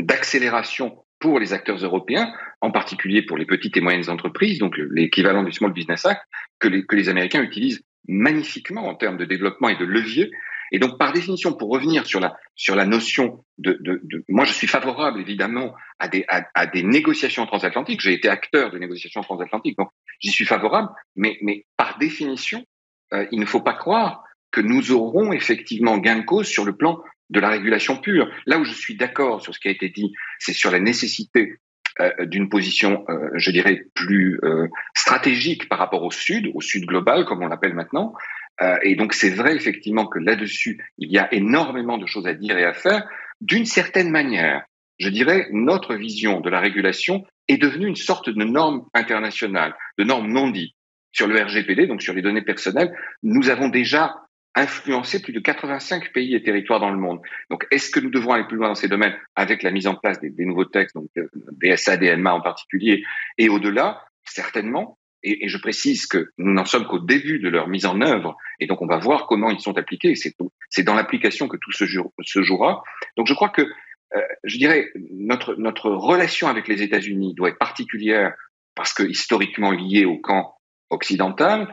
d'accélération 0.00 1.04
pour 1.18 1.40
les 1.40 1.52
acteurs 1.52 1.78
européens, 1.78 2.32
en 2.60 2.70
particulier 2.70 3.22
pour 3.22 3.36
les 3.36 3.46
petites 3.46 3.76
et 3.76 3.80
moyennes 3.80 4.08
entreprises, 4.08 4.58
donc 4.58 4.76
l'équivalent 4.90 5.42
du 5.42 5.52
Small 5.52 5.72
Business 5.72 6.06
Act, 6.06 6.22
que 6.60 6.68
les, 6.68 6.86
que 6.86 6.94
les 6.94 7.08
Américains 7.08 7.42
utilisent 7.42 7.82
magnifiquement 8.06 8.86
en 8.86 8.94
termes 8.94 9.16
de 9.16 9.24
développement 9.24 9.68
et 9.68 9.76
de 9.76 9.84
levier. 9.84 10.30
Et 10.70 10.78
donc, 10.78 10.98
par 10.98 11.12
définition, 11.12 11.54
pour 11.54 11.70
revenir 11.70 12.06
sur 12.06 12.20
la, 12.20 12.36
sur 12.54 12.76
la 12.76 12.84
notion 12.84 13.44
de, 13.56 13.78
de, 13.80 14.00
de 14.04 14.24
moi, 14.28 14.44
je 14.44 14.52
suis 14.52 14.66
favorable 14.66 15.20
évidemment 15.20 15.74
à 15.98 16.08
des, 16.08 16.24
à, 16.28 16.66
des 16.66 16.82
négociations 16.82 17.46
transatlantiques. 17.46 18.00
J'ai 18.00 18.12
été 18.12 18.28
acteur 18.28 18.70
de 18.70 18.78
négociations 18.78 19.22
transatlantiques, 19.22 19.78
donc 19.78 19.88
j'y 20.20 20.30
suis 20.30 20.44
favorable. 20.44 20.88
Mais, 21.16 21.38
mais 21.42 21.64
par 21.76 21.98
définition, 21.98 22.64
euh, 23.14 23.26
il 23.32 23.40
ne 23.40 23.46
faut 23.46 23.62
pas 23.62 23.72
croire 23.72 24.22
que 24.50 24.60
nous 24.60 24.92
aurons 24.92 25.32
effectivement 25.32 25.98
gain 25.98 26.18
de 26.18 26.24
cause 26.24 26.46
sur 26.46 26.64
le 26.64 26.76
plan 26.76 27.02
de 27.30 27.40
la 27.40 27.50
régulation 27.50 27.98
pure. 27.98 28.30
Là 28.46 28.58
où 28.58 28.64
je 28.64 28.72
suis 28.72 28.96
d'accord 28.96 29.42
sur 29.42 29.54
ce 29.54 29.60
qui 29.60 29.68
a 29.68 29.70
été 29.70 29.88
dit, 29.88 30.12
c'est 30.38 30.52
sur 30.52 30.70
la 30.70 30.80
nécessité 30.80 31.58
euh, 32.00 32.26
d'une 32.26 32.48
position, 32.48 33.04
euh, 33.08 33.28
je 33.34 33.50
dirais, 33.50 33.86
plus 33.94 34.38
euh, 34.44 34.68
stratégique 34.94 35.68
par 35.68 35.78
rapport 35.78 36.04
au 36.04 36.10
Sud, 36.10 36.50
au 36.54 36.60
Sud 36.60 36.86
global, 36.86 37.24
comme 37.24 37.42
on 37.42 37.48
l'appelle 37.48 37.74
maintenant. 37.74 38.14
et 38.82 38.96
donc 38.96 39.14
c'est 39.14 39.30
vrai 39.30 39.54
effectivement 39.54 40.06
que 40.06 40.18
là-dessus, 40.18 40.84
il 40.98 41.12
y 41.12 41.18
a 41.18 41.32
énormément 41.32 41.96
de 41.96 42.06
choses 42.06 42.26
à 42.26 42.34
dire 42.34 42.58
et 42.58 42.64
à 42.64 42.72
faire. 42.72 43.08
D'une 43.40 43.66
certaine 43.66 44.10
manière, 44.10 44.64
je 44.98 45.08
dirais, 45.10 45.46
notre 45.52 45.94
vision 45.94 46.40
de 46.40 46.50
la 46.50 46.58
régulation 46.58 47.24
est 47.46 47.58
devenue 47.58 47.86
une 47.86 48.02
sorte 48.10 48.30
de 48.30 48.44
norme 48.44 48.84
internationale, 48.94 49.76
de 49.96 50.04
norme 50.04 50.28
non 50.28 50.50
dite. 50.50 50.74
Sur 51.12 51.26
le 51.26 51.40
RGPD, 51.40 51.86
donc 51.86 52.02
sur 52.02 52.14
les 52.14 52.22
données 52.22 52.42
personnelles, 52.42 52.92
nous 53.22 53.48
avons 53.48 53.68
déjà 53.68 54.16
influencer 54.58 55.22
plus 55.22 55.32
de 55.32 55.40
85 55.40 56.12
pays 56.12 56.34
et 56.34 56.42
territoires 56.42 56.80
dans 56.80 56.90
le 56.90 56.98
monde. 56.98 57.20
Donc, 57.50 57.66
est-ce 57.70 57.90
que 57.90 58.00
nous 58.00 58.10
devons 58.10 58.32
aller 58.32 58.44
plus 58.44 58.56
loin 58.56 58.68
dans 58.68 58.74
ces 58.74 58.88
domaines 58.88 59.16
avec 59.36 59.62
la 59.62 59.70
mise 59.70 59.86
en 59.86 59.94
place 59.94 60.20
des, 60.20 60.44
nouveaux 60.44 60.64
textes, 60.64 60.96
donc 60.96 61.08
euh, 61.16 61.28
DMA 61.96 62.32
en 62.32 62.40
particulier, 62.40 63.04
et 63.38 63.48
au-delà 63.48 64.04
Certainement. 64.24 64.98
Et, 65.22 65.48
je 65.48 65.58
précise 65.58 66.06
que 66.06 66.30
nous 66.38 66.52
n'en 66.52 66.64
sommes 66.64 66.86
qu'au 66.86 66.98
début 66.98 67.38
de 67.38 67.48
leur 67.48 67.68
mise 67.68 67.86
en 67.86 68.00
œuvre, 68.00 68.36
et 68.60 68.66
donc 68.66 68.82
on 68.82 68.86
va 68.86 68.98
voir 68.98 69.26
comment 69.26 69.50
ils 69.50 69.60
sont 69.60 69.76
appliqués. 69.78 70.14
C'est 70.14 70.82
dans 70.82 70.94
l'application 70.94 71.48
que 71.48 71.56
tout 71.56 71.72
se, 71.72 71.84
jouera. 71.86 72.82
Donc, 73.16 73.26
je 73.26 73.34
crois 73.34 73.48
que, 73.48 73.62
euh, 73.62 74.20
je 74.44 74.58
dirais, 74.58 74.90
notre, 75.10 75.54
notre 75.54 75.90
relation 75.90 76.48
avec 76.48 76.68
les 76.68 76.82
États-Unis 76.82 77.34
doit 77.34 77.50
être 77.50 77.58
particulière 77.58 78.34
parce 78.74 78.92
que 78.92 79.02
historiquement 79.02 79.72
liée 79.72 80.04
au 80.04 80.18
camp 80.18 80.54
occidental, 80.90 81.72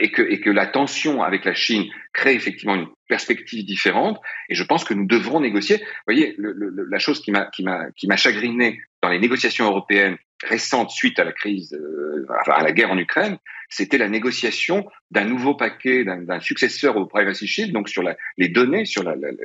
et, 0.00 0.10
que, 0.10 0.22
et 0.22 0.40
que 0.40 0.50
la 0.50 0.66
tension 0.66 1.22
avec 1.22 1.44
la 1.44 1.54
Chine 1.54 1.84
crée 2.12 2.34
effectivement 2.34 2.74
une 2.74 2.88
perspective 3.08 3.64
différente. 3.64 4.18
Et 4.48 4.54
je 4.54 4.64
pense 4.64 4.84
que 4.84 4.94
nous 4.94 5.06
devrons 5.06 5.40
négocier. 5.40 5.76
Vous 5.78 5.84
voyez, 6.06 6.34
le, 6.38 6.52
le, 6.52 6.86
la 6.88 6.98
chose 6.98 7.20
qui 7.20 7.30
m'a 7.30 7.46
qui 7.46 7.62
m'a 7.62 7.90
qui 7.96 8.06
m'a 8.06 8.16
chagriné 8.16 8.80
dans 9.02 9.08
les 9.08 9.18
négociations 9.18 9.66
européennes 9.66 10.16
récentes 10.44 10.90
suite 10.90 11.18
à 11.18 11.24
la 11.24 11.32
crise, 11.32 11.72
euh, 11.74 12.26
à 12.46 12.62
la 12.62 12.72
guerre 12.72 12.90
en 12.90 12.98
Ukraine, 12.98 13.38
c'était 13.68 13.98
la 13.98 14.08
négociation 14.08 14.86
d'un 15.10 15.24
nouveau 15.24 15.54
paquet, 15.54 16.04
d'un 16.04 16.40
successeur 16.40 16.96
au 16.96 17.06
Privacy 17.06 17.46
Shield, 17.46 17.72
donc 17.72 17.88
sur 17.88 18.02
la, 18.02 18.16
les 18.36 18.48
données, 18.48 18.84
sur 18.84 19.02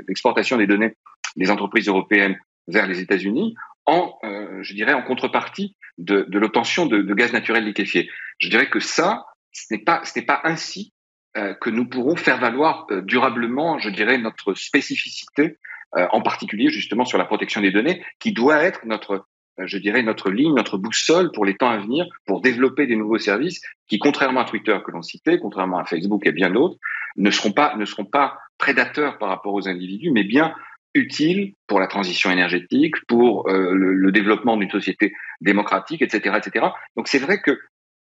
l'exportation 0.07 0.57
des 0.57 0.67
données 0.67 0.95
des 1.37 1.49
entreprises 1.49 1.87
européennes 1.87 2.37
vers 2.67 2.87
les 2.87 2.99
États-Unis, 2.99 3.55
en, 3.85 4.17
euh, 4.23 4.61
je 4.61 4.73
dirais, 4.73 4.93
en 4.93 5.01
contrepartie 5.01 5.75
de, 5.97 6.25
de 6.27 6.39
l'obtention 6.39 6.85
de, 6.85 7.01
de, 7.01 7.13
gaz 7.13 7.33
naturel 7.33 7.65
liquéfié. 7.65 8.09
Je 8.39 8.49
dirais 8.49 8.69
que 8.69 8.79
ça, 8.79 9.25
ce 9.51 9.73
n'est 9.73 9.81
pas, 9.81 10.01
pas 10.27 10.41
ainsi 10.43 10.93
euh, 11.37 11.53
que 11.53 11.69
nous 11.69 11.87
pourrons 11.87 12.17
faire 12.17 12.39
valoir 12.39 12.87
euh, 12.91 13.01
durablement, 13.01 13.79
je 13.79 13.89
dirais, 13.89 14.17
notre 14.17 14.53
spécificité, 14.53 15.57
euh, 15.95 16.05
en 16.11 16.21
particulier 16.21 16.69
justement 16.69 17.05
sur 17.05 17.17
la 17.17 17.23
protection 17.23 17.61
des 17.61 17.71
données, 17.71 18.03
qui 18.19 18.33
doit 18.33 18.61
être 18.61 18.85
notre, 18.85 19.27
je 19.57 19.77
dirais, 19.77 20.03
notre 20.03 20.29
ligne, 20.29 20.53
notre 20.53 20.77
boussole 20.77 21.31
pour 21.31 21.45
les 21.45 21.55
temps 21.55 21.69
à 21.69 21.77
venir, 21.77 22.05
pour 22.25 22.41
développer 22.41 22.85
des 22.85 22.97
nouveaux 22.97 23.17
services 23.17 23.61
qui, 23.87 23.97
contrairement 23.97 24.41
à 24.41 24.45
Twitter 24.45 24.77
que 24.85 24.91
l'on 24.91 25.01
citait, 25.01 25.39
contrairement 25.39 25.77
à 25.77 25.85
Facebook 25.85 26.25
et 26.25 26.33
bien 26.33 26.49
d'autres, 26.49 26.75
ne 27.15 27.31
seront 27.31 27.53
pas, 27.53 27.77
ne 27.77 27.85
seront 27.85 28.05
pas 28.05 28.37
prédateurs 28.57 29.17
par 29.17 29.29
rapport 29.29 29.53
aux 29.53 29.69
individus, 29.69 30.11
mais 30.11 30.25
bien 30.25 30.53
utiles 30.93 31.53
pour 31.67 31.79
la 31.79 31.87
transition 31.87 32.29
énergétique, 32.29 32.95
pour 33.07 33.49
le, 33.49 33.93
le, 33.93 34.11
développement 34.11 34.57
d'une 34.57 34.69
société 34.69 35.13
démocratique, 35.39 36.01
etc., 36.01 36.37
etc. 36.37 36.65
Donc 36.97 37.07
c'est 37.07 37.19
vrai 37.19 37.39
que 37.39 37.57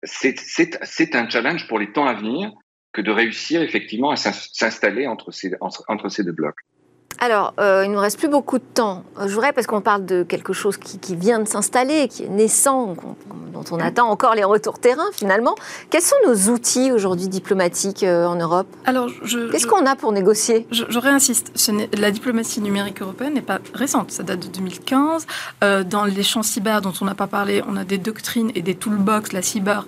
c'est 0.02 1.14
un 1.14 1.28
challenge 1.28 1.68
pour 1.68 1.78
les 1.78 1.92
temps 1.92 2.06
à 2.06 2.14
venir 2.14 2.52
que 2.92 3.00
de 3.02 3.10
réussir 3.10 3.62
effectivement 3.62 4.10
à 4.10 4.16
s'installer 4.16 5.06
entre 5.06 5.30
ces, 5.30 5.52
entre, 5.60 6.08
ces 6.08 6.24
deux 6.24 6.32
blocs. 6.32 6.58
Alors, 7.18 7.54
euh, 7.58 7.82
il 7.84 7.90
ne 7.90 7.94
nous 7.94 8.00
reste 8.00 8.18
plus 8.18 8.28
beaucoup 8.28 8.58
de 8.58 8.64
temps. 8.74 9.02
Je 9.18 9.32
voudrais, 9.32 9.52
parce 9.52 9.66
qu'on 9.66 9.80
parle 9.80 10.04
de 10.04 10.22
quelque 10.22 10.52
chose 10.52 10.76
qui, 10.76 10.98
qui 10.98 11.16
vient 11.16 11.38
de 11.38 11.48
s'installer, 11.48 12.08
qui 12.08 12.24
est 12.24 12.28
naissant, 12.28 12.94
dont 13.52 13.64
on 13.70 13.80
attend 13.80 14.08
encore 14.08 14.34
les 14.34 14.44
retours 14.44 14.78
terrain 14.78 15.06
finalement. 15.12 15.54
Quels 15.88 16.02
sont 16.02 16.16
nos 16.26 16.52
outils 16.52 16.92
aujourd'hui 16.92 17.28
diplomatiques 17.28 18.02
euh, 18.02 18.26
en 18.26 18.36
Europe? 18.36 18.66
Alors, 18.84 19.08
qu'est-ce 19.50 19.66
qu'on 19.66 19.86
a 19.86 19.96
pour 19.96 20.12
négocier? 20.12 20.66
je, 20.70 20.84
je, 20.88 20.98
réinsiste. 20.98 21.52
la 21.96 22.10
diplomatie 22.10 22.60
numérique 22.60 23.00
européenne 23.00 23.34
n'est 23.34 23.40
pas 23.40 23.60
récente. 23.72 24.10
Ça 24.10 24.22
date 24.22 24.40
de 24.40 24.48
2015. 24.48 25.26
Euh, 25.64 25.84
dans 25.84 26.04
les 26.04 26.22
champs 26.22 26.42
cyber 26.42 26.82
dont 26.82 26.92
on 27.00 27.06
n'a 27.06 27.14
pas 27.14 27.26
parlé, 27.26 27.62
on 27.66 27.76
a 27.76 27.84
des 27.84 27.98
doctrines 27.98 28.50
et 28.54 28.62
des 28.62 28.74
toolbox, 28.74 29.32
la 29.32 29.42
cyber 29.42 29.86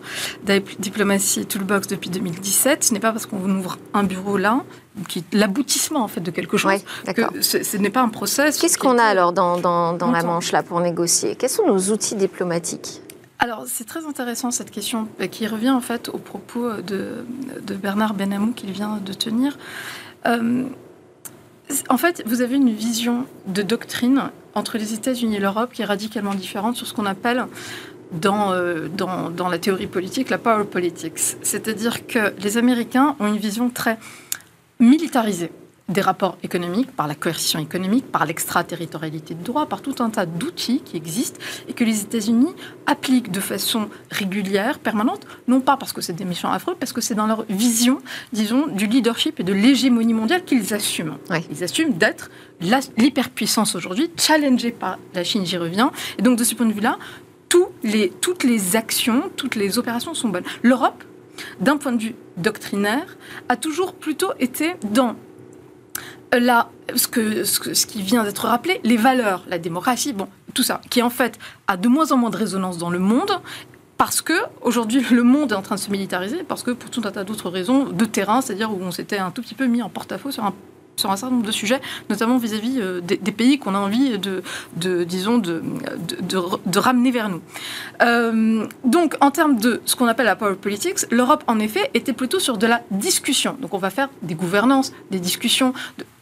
diplomatie 0.78 1.44
toolbox 1.44 1.88
depuis 1.88 2.08
2017. 2.08 2.84
Ce 2.84 2.94
n'est 2.94 3.00
pas 3.00 3.12
parce 3.12 3.26
qu'on 3.26 3.50
ouvre 3.50 3.78
un 3.92 4.04
bureau 4.04 4.38
là 4.38 4.62
qui 5.06 5.24
l'aboutissement 5.32 6.02
en 6.02 6.08
fait 6.08 6.20
de 6.20 6.30
quelque 6.30 6.56
chose. 6.56 6.72
que 7.14 7.42
ce, 7.42 7.76
n'est 7.76 7.90
pas 7.90 8.02
un 8.02 8.08
process. 8.08 8.58
Qu'est-ce 8.58 8.78
qu'on 8.78 8.98
a 8.98 9.04
alors 9.04 9.32
dans, 9.32 9.58
dans, 9.58 10.10
la 10.10 10.22
Manche 10.22 10.52
là 10.52 10.62
pour 10.62 10.80
négocier? 10.80 11.36
Quels 11.36 11.50
sont 11.50 11.66
nos 11.66 11.92
outils 11.92 12.16
diplomatiques? 12.16 13.02
Alors, 13.40 13.64
c'est 13.66 13.84
très 13.84 14.04
intéressant 14.04 14.50
cette 14.50 14.72
question 14.72 15.06
euh, 15.20 15.28
qui 15.28 15.46
revient 15.46 15.70
en 15.70 15.80
fait 15.80 16.08
au 16.08 16.18
propos 16.18 16.72
de, 16.72 17.24
de 17.62 17.74
Bernard 17.74 18.14
Benamou 18.14 18.52
qu'il 18.52 18.72
vient 18.72 18.96
de 18.96 19.12
tenir. 19.12 19.56
Euh, 20.26 20.64
en 21.88 21.98
fait, 21.98 22.22
vous 22.26 22.40
avez 22.40 22.56
une 22.56 22.72
vision 22.72 23.26
de 23.46 23.62
doctrine 23.62 24.30
entre 24.54 24.78
les 24.78 24.94
États-Unis 24.94 25.36
et 25.36 25.40
l'Europe 25.40 25.72
qui 25.72 25.82
est 25.82 25.84
radicalement 25.84 26.34
différente 26.34 26.76
sur 26.76 26.86
ce 26.86 26.94
qu'on 26.94 27.06
appelle 27.06 27.46
dans, 28.12 28.52
euh, 28.52 28.88
dans, 28.88 29.30
dans, 29.30 29.48
la 29.48 29.58
théorie 29.58 29.86
politique 29.86 30.30
la 30.30 30.38
power 30.38 30.64
politics. 30.64 31.18
C'est-à-dire 31.42 32.06
que 32.06 32.32
les 32.42 32.56
Américains 32.56 33.16
ont 33.20 33.26
une 33.26 33.36
vision 33.36 33.70
très 33.70 33.98
militariser 34.80 35.50
des 35.88 36.02
rapports 36.02 36.36
économiques, 36.42 36.90
par 36.92 37.06
la 37.06 37.14
coercition 37.14 37.58
économique, 37.58 38.12
par 38.12 38.26
l'extraterritorialité 38.26 39.34
de 39.34 39.42
droit, 39.42 39.64
par 39.64 39.80
tout 39.80 39.94
un 40.00 40.10
tas 40.10 40.26
d'outils 40.26 40.82
qui 40.84 40.98
existent 40.98 41.40
et 41.66 41.72
que 41.72 41.82
les 41.82 42.02
États-Unis 42.02 42.52
appliquent 42.84 43.30
de 43.30 43.40
façon 43.40 43.88
régulière, 44.10 44.80
permanente, 44.80 45.26
non 45.46 45.60
pas 45.60 45.78
parce 45.78 45.94
que 45.94 46.02
c'est 46.02 46.12
des 46.12 46.26
méchants 46.26 46.52
affreux, 46.52 46.76
parce 46.78 46.92
que 46.92 47.00
c'est 47.00 47.14
dans 47.14 47.26
leur 47.26 47.46
vision, 47.48 48.00
disons, 48.34 48.66
du 48.66 48.86
leadership 48.86 49.40
et 49.40 49.44
de 49.44 49.54
l'hégémonie 49.54 50.12
mondiale 50.12 50.44
qu'ils 50.44 50.74
assument. 50.74 51.16
Ils 51.50 51.64
assument 51.64 51.94
d'être 51.94 52.30
l'hyperpuissance 52.98 53.74
aujourd'hui, 53.74 54.10
challengée 54.18 54.72
par 54.72 54.98
la 55.14 55.24
Chine, 55.24 55.46
j'y 55.46 55.56
reviens. 55.56 55.90
Et 56.18 56.22
donc, 56.22 56.38
de 56.38 56.44
ce 56.44 56.54
point 56.54 56.66
de 56.66 56.72
vue-là, 56.72 56.98
les, 57.82 58.10
toutes 58.20 58.44
les 58.44 58.76
actions, 58.76 59.30
toutes 59.36 59.54
les 59.54 59.78
opérations 59.78 60.14
sont 60.14 60.28
bonnes. 60.28 60.44
L'Europe 60.62 61.04
d'un 61.60 61.76
point 61.76 61.92
de 61.92 62.02
vue 62.02 62.14
doctrinaire, 62.36 63.16
a 63.48 63.56
toujours 63.56 63.94
plutôt 63.94 64.32
été 64.38 64.76
dans 64.82 65.16
ce, 66.32 67.08
que, 67.08 67.86
qui 67.86 68.02
vient 68.02 68.24
d'être 68.24 68.46
rappelé, 68.46 68.80
les 68.84 68.96
valeurs, 68.96 69.44
la 69.48 69.58
démocratie, 69.58 70.14
tout 70.54 70.62
ça, 70.62 70.80
qui 70.90 71.02
en 71.02 71.10
fait 71.10 71.38
a 71.66 71.76
de 71.76 71.88
moins 71.88 72.12
en 72.12 72.16
moins 72.16 72.30
de 72.30 72.36
résonance 72.36 72.78
dans 72.78 72.90
le 72.90 72.98
monde. 72.98 73.30
Parce 73.96 74.22
que 74.22 74.34
aujourd'hui 74.60 75.04
le 75.10 75.24
monde 75.24 75.50
est 75.50 75.56
en 75.56 75.62
train 75.62 75.74
de 75.74 75.80
se 75.80 75.90
militariser, 75.90 76.44
parce 76.44 76.62
que 76.62 76.70
pour 76.70 76.88
tout 76.88 77.02
un 77.04 77.10
tas 77.10 77.24
d'autres 77.24 77.50
raisons 77.50 77.84
de 77.84 78.04
terrain, 78.04 78.40
c'est-à-dire 78.40 78.72
où 78.72 78.78
on 78.80 78.92
s'était 78.92 79.18
un 79.18 79.32
tout 79.32 79.42
petit 79.42 79.56
peu 79.56 79.66
mis 79.66 79.82
en 79.82 79.88
porte-à-faux 79.88 80.30
sur 80.30 80.44
un 80.44 80.54
sur 80.98 81.10
un 81.10 81.16
certain 81.16 81.34
nombre 81.34 81.46
de 81.46 81.52
sujets, 81.52 81.80
notamment 82.10 82.38
vis-à-vis 82.38 82.80
euh, 82.80 83.00
des, 83.00 83.16
pays 83.32 83.58
qu'on 83.58 83.74
a 83.74 83.78
envie 83.78 84.18
de, 84.18 84.42
disons, 85.04 85.38
de, 85.38 85.62
ramener 86.78 87.10
vers 87.10 87.28
nous. 87.28 87.40
Euh, 88.02 88.66
donc, 88.84 89.16
en 89.20 89.30
termes 89.30 89.56
de 89.56 89.80
ce 89.84 89.96
qu'on 89.96 90.06
appelle 90.06 90.26
la 90.26 90.36
power 90.36 90.56
politics, 90.56 91.06
l'Europe, 91.10 91.44
en 91.46 91.58
effet, 91.58 91.90
était 91.94 92.12
plutôt 92.12 92.38
sur 92.38 92.58
de 92.58 92.66
la 92.66 92.82
discussion. 92.90 93.56
Donc, 93.60 93.74
on 93.74 93.78
va 93.78 93.90
faire 93.90 94.08
des 94.22 94.34
gouvernances, 94.34 94.92
des 95.10 95.20
discussions. 95.20 95.72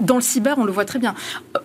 Dans 0.00 0.16
le 0.16 0.20
cyber, 0.20 0.58
on 0.58 0.64
le 0.64 0.72
voit 0.72 0.84
très 0.84 0.98
bien. 0.98 1.14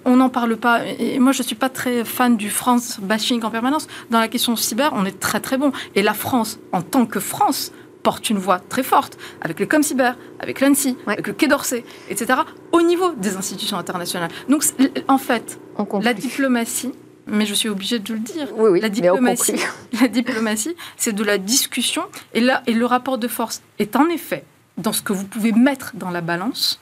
On 0.06 0.18
n'en 0.18 0.30
parle 0.30 0.56
pas. 0.58 0.86
Et 0.86 1.20
moi, 1.20 1.32
je 1.32 1.42
ne 1.42 1.48
suis 1.48 1.56
pas 1.56 1.70
très 1.70 2.06
fan 2.06 2.38
du 2.38 2.50
France 2.50 3.00
bashing 3.02 3.44
en 3.44 3.50
permanence. 3.50 3.88
Dans 4.10 4.20
la 4.20 4.28
question 4.28 4.56
cyber, 4.56 4.92
on 4.94 5.06
est 5.06 5.20
très, 5.20 5.40
très 5.40 5.58
bon. 5.58 5.72
Et 5.96 6.02
la 6.02 6.14
France, 6.14 6.60
en 6.72 6.82
tant 6.82 7.06
que 7.06 7.20
France, 7.20 7.72
porte 8.04 8.30
une 8.30 8.38
voix 8.38 8.60
très 8.60 8.84
forte 8.84 9.18
avec 9.42 9.60
le 9.60 9.66
ComCyber, 9.66 10.14
avec 10.40 10.60
l'ANSI, 10.60 10.98
avec 11.08 11.28
le 11.28 11.34
Quai 11.34 11.48
d'Orsay, 11.48 11.84
etc., 12.10 12.40
au 12.72 12.82
niveau 12.82 13.12
des 13.12 13.36
institutions 13.36 13.78
internationales. 13.78 14.32
Donc, 14.50 14.64
en 15.08 15.18
fait, 15.18 15.60
la 16.02 16.14
diplomatie 16.14 16.94
mais 17.28 17.46
je 17.46 17.54
suis 17.54 17.70
obligée 17.70 18.00
de 18.00 18.14
le 18.14 18.20
dire. 18.20 18.48
Oui, 18.56 18.70
oui, 18.72 18.82
la 18.82 18.90
diplomatie, 18.90 19.56
la 20.02 20.08
diplomatie, 20.08 20.76
c'est 20.98 21.14
de 21.14 21.24
la 21.24 21.38
discussion. 21.38 22.04
Et 22.34 22.42
là, 22.42 22.64
et 22.68 22.74
le 22.74 22.86
rapport 22.86 23.18
de 23.18 23.28
force 23.28 23.62
est 23.80 23.96
en 23.96 24.10
effet 24.10 24.44
dans 24.78 24.92
ce 24.92 25.02
que 25.02 25.14
vous 25.14 25.26
pouvez 25.26 25.52
mettre 25.52 25.92
dans 25.96 26.10
la 26.10 26.22
balance 26.22 26.80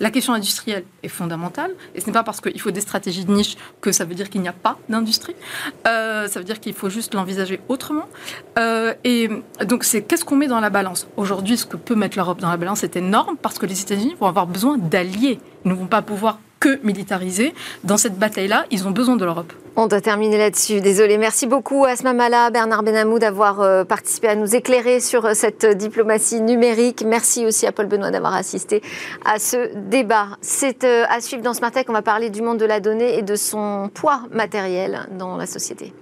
la 0.00 0.10
question 0.10 0.32
industrielle 0.32 0.84
est 1.02 1.08
fondamentale, 1.08 1.72
et 1.94 2.00
ce 2.00 2.06
n'est 2.06 2.12
pas 2.12 2.22
parce 2.22 2.40
qu'il 2.40 2.60
faut 2.60 2.70
des 2.70 2.80
stratégies 2.80 3.24
de 3.24 3.32
niche 3.32 3.56
que 3.80 3.92
ça 3.92 4.04
veut 4.04 4.14
dire 4.14 4.30
qu'il 4.30 4.40
n'y 4.40 4.48
a 4.48 4.52
pas 4.52 4.78
d'industrie. 4.88 5.36
Euh, 5.86 6.26
ça 6.26 6.40
veut 6.40 6.44
dire 6.44 6.58
qu'il 6.58 6.72
faut 6.72 6.88
juste 6.88 7.14
l'envisager 7.14 7.60
autrement. 7.68 8.08
Euh, 8.58 8.94
et 9.04 9.28
donc, 9.66 9.84
c'est 9.84 10.02
qu'est-ce 10.02 10.24
qu'on 10.24 10.36
met 10.36 10.48
dans 10.48 10.60
la 10.60 10.70
balance? 10.70 11.06
Aujourd'hui, 11.16 11.58
ce 11.58 11.66
que 11.66 11.76
peut 11.76 11.94
mettre 11.94 12.16
l'Europe 12.16 12.40
dans 12.40 12.50
la 12.50 12.56
balance 12.56 12.82
est 12.82 12.96
énorme 12.96 13.36
parce 13.40 13.58
que 13.58 13.66
les 13.66 13.80
États-Unis 13.80 14.16
vont 14.18 14.26
avoir 14.26 14.46
besoin 14.46 14.78
d'alliés. 14.78 15.38
Ils 15.64 15.70
ne 15.70 15.74
vont 15.74 15.86
pas 15.86 16.02
pouvoir 16.02 16.38
que 16.60 16.78
militariser. 16.84 17.54
Dans 17.84 17.96
cette 17.96 18.18
bataille-là, 18.18 18.66
ils 18.70 18.86
ont 18.86 18.90
besoin 18.90 19.16
de 19.16 19.24
l'Europe. 19.24 19.52
On 19.76 19.86
doit 19.86 20.02
terminer 20.02 20.36
là-dessus. 20.36 20.80
Désolé. 20.80 21.16
Merci 21.16 21.46
beaucoup 21.46 21.86
Asma 21.86 22.12
Mala, 22.12 22.50
Bernard 22.50 22.82
Benamou 22.82 23.18
d'avoir 23.18 23.60
euh, 23.60 23.84
participé 23.84 24.28
à 24.28 24.36
nous 24.36 24.54
éclairer 24.54 25.00
sur 25.00 25.24
euh, 25.24 25.32
cette 25.34 25.64
diplomatie 25.64 26.42
numérique. 26.42 27.02
Merci 27.06 27.46
aussi 27.46 27.66
à 27.66 27.72
Paul 27.72 27.86
Benoît 27.86 28.10
d'avoir 28.10 28.34
assisté 28.34 28.82
à 29.24 29.38
ce 29.38 29.74
débat. 29.88 30.28
C'est 30.42 30.84
euh, 30.84 31.04
à 31.08 31.20
suivre 31.20 31.42
dans 31.42 31.54
Smart 31.54 31.70
Tech. 31.70 31.86
On 31.88 31.94
va 31.94 32.02
parler 32.02 32.28
du 32.28 32.42
monde 32.42 32.58
de 32.58 32.66
la 32.66 32.80
donnée 32.80 33.16
et 33.16 33.22
de 33.22 33.36
son 33.36 33.90
poids 33.94 34.22
matériel 34.30 35.08
dans 35.18 35.36
la 35.36 35.46
société. 35.46 35.94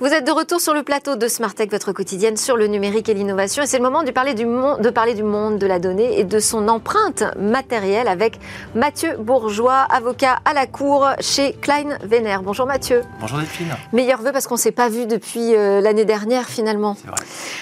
Vous 0.00 0.06
êtes 0.06 0.26
de 0.26 0.32
retour 0.32 0.62
sur 0.62 0.72
le 0.72 0.82
plateau 0.82 1.14
de 1.16 1.28
Smart 1.28 1.52
Tech, 1.54 1.68
votre 1.70 1.92
quotidienne 1.92 2.38
sur 2.38 2.56
le 2.56 2.68
numérique 2.68 3.10
et 3.10 3.14
l'innovation. 3.14 3.62
Et 3.62 3.66
c'est 3.66 3.76
le 3.76 3.82
moment 3.82 4.02
de 4.02 4.10
parler, 4.10 4.32
du 4.32 4.46
monde, 4.46 4.80
de 4.80 4.88
parler 4.88 5.12
du 5.12 5.22
monde 5.22 5.58
de 5.58 5.66
la 5.66 5.78
donnée 5.78 6.18
et 6.18 6.24
de 6.24 6.38
son 6.38 6.68
empreinte 6.68 7.22
matérielle 7.38 8.08
avec 8.08 8.40
Mathieu 8.74 9.18
Bourgeois, 9.18 9.86
avocat 9.90 10.38
à 10.46 10.54
la 10.54 10.66
Cour 10.66 11.06
chez 11.20 11.52
Klein 11.52 11.98
Vener. 12.02 12.38
Bonjour 12.42 12.64
Mathieu. 12.64 13.02
Bonjour 13.20 13.40
Delphine. 13.40 13.76
Meilleur 13.92 14.22
vœu 14.22 14.32
parce 14.32 14.46
qu'on 14.46 14.54
ne 14.54 14.60
s'est 14.60 14.72
pas 14.72 14.88
vu 14.88 15.04
depuis 15.04 15.54
euh, 15.54 15.82
l'année 15.82 16.06
dernière 16.06 16.46
finalement. 16.46 16.96
Vrai. 17.04 17.16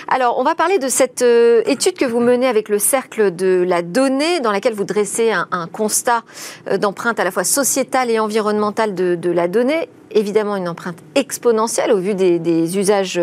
Alors, 0.06 0.38
on 0.38 0.44
va 0.44 0.54
parler 0.54 0.78
de 0.78 0.86
cette 0.86 1.22
euh, 1.22 1.62
étude 1.66 1.98
que 1.98 2.04
vous 2.04 2.20
menez 2.20 2.46
avec 2.46 2.68
le 2.68 2.78
Cercle 2.78 3.34
de 3.34 3.64
la 3.66 3.82
donnée, 3.82 4.38
dans 4.38 4.52
laquelle 4.52 4.74
vous 4.74 4.84
dressez 4.84 5.32
un, 5.32 5.48
un 5.50 5.66
constat 5.66 6.22
euh, 6.68 6.78
d'empreinte 6.78 7.18
à 7.18 7.24
la 7.24 7.32
fois 7.32 7.42
sociétale 7.42 8.12
et 8.12 8.20
environnementale 8.20 8.94
de, 8.94 9.16
de 9.16 9.30
la 9.32 9.48
donnée 9.48 9.88
évidemment 10.10 10.56
une 10.56 10.68
empreinte 10.68 10.98
exponentielle 11.14 11.92
au 11.92 11.98
vu 11.98 12.14
des, 12.14 12.78
usages 12.78 13.20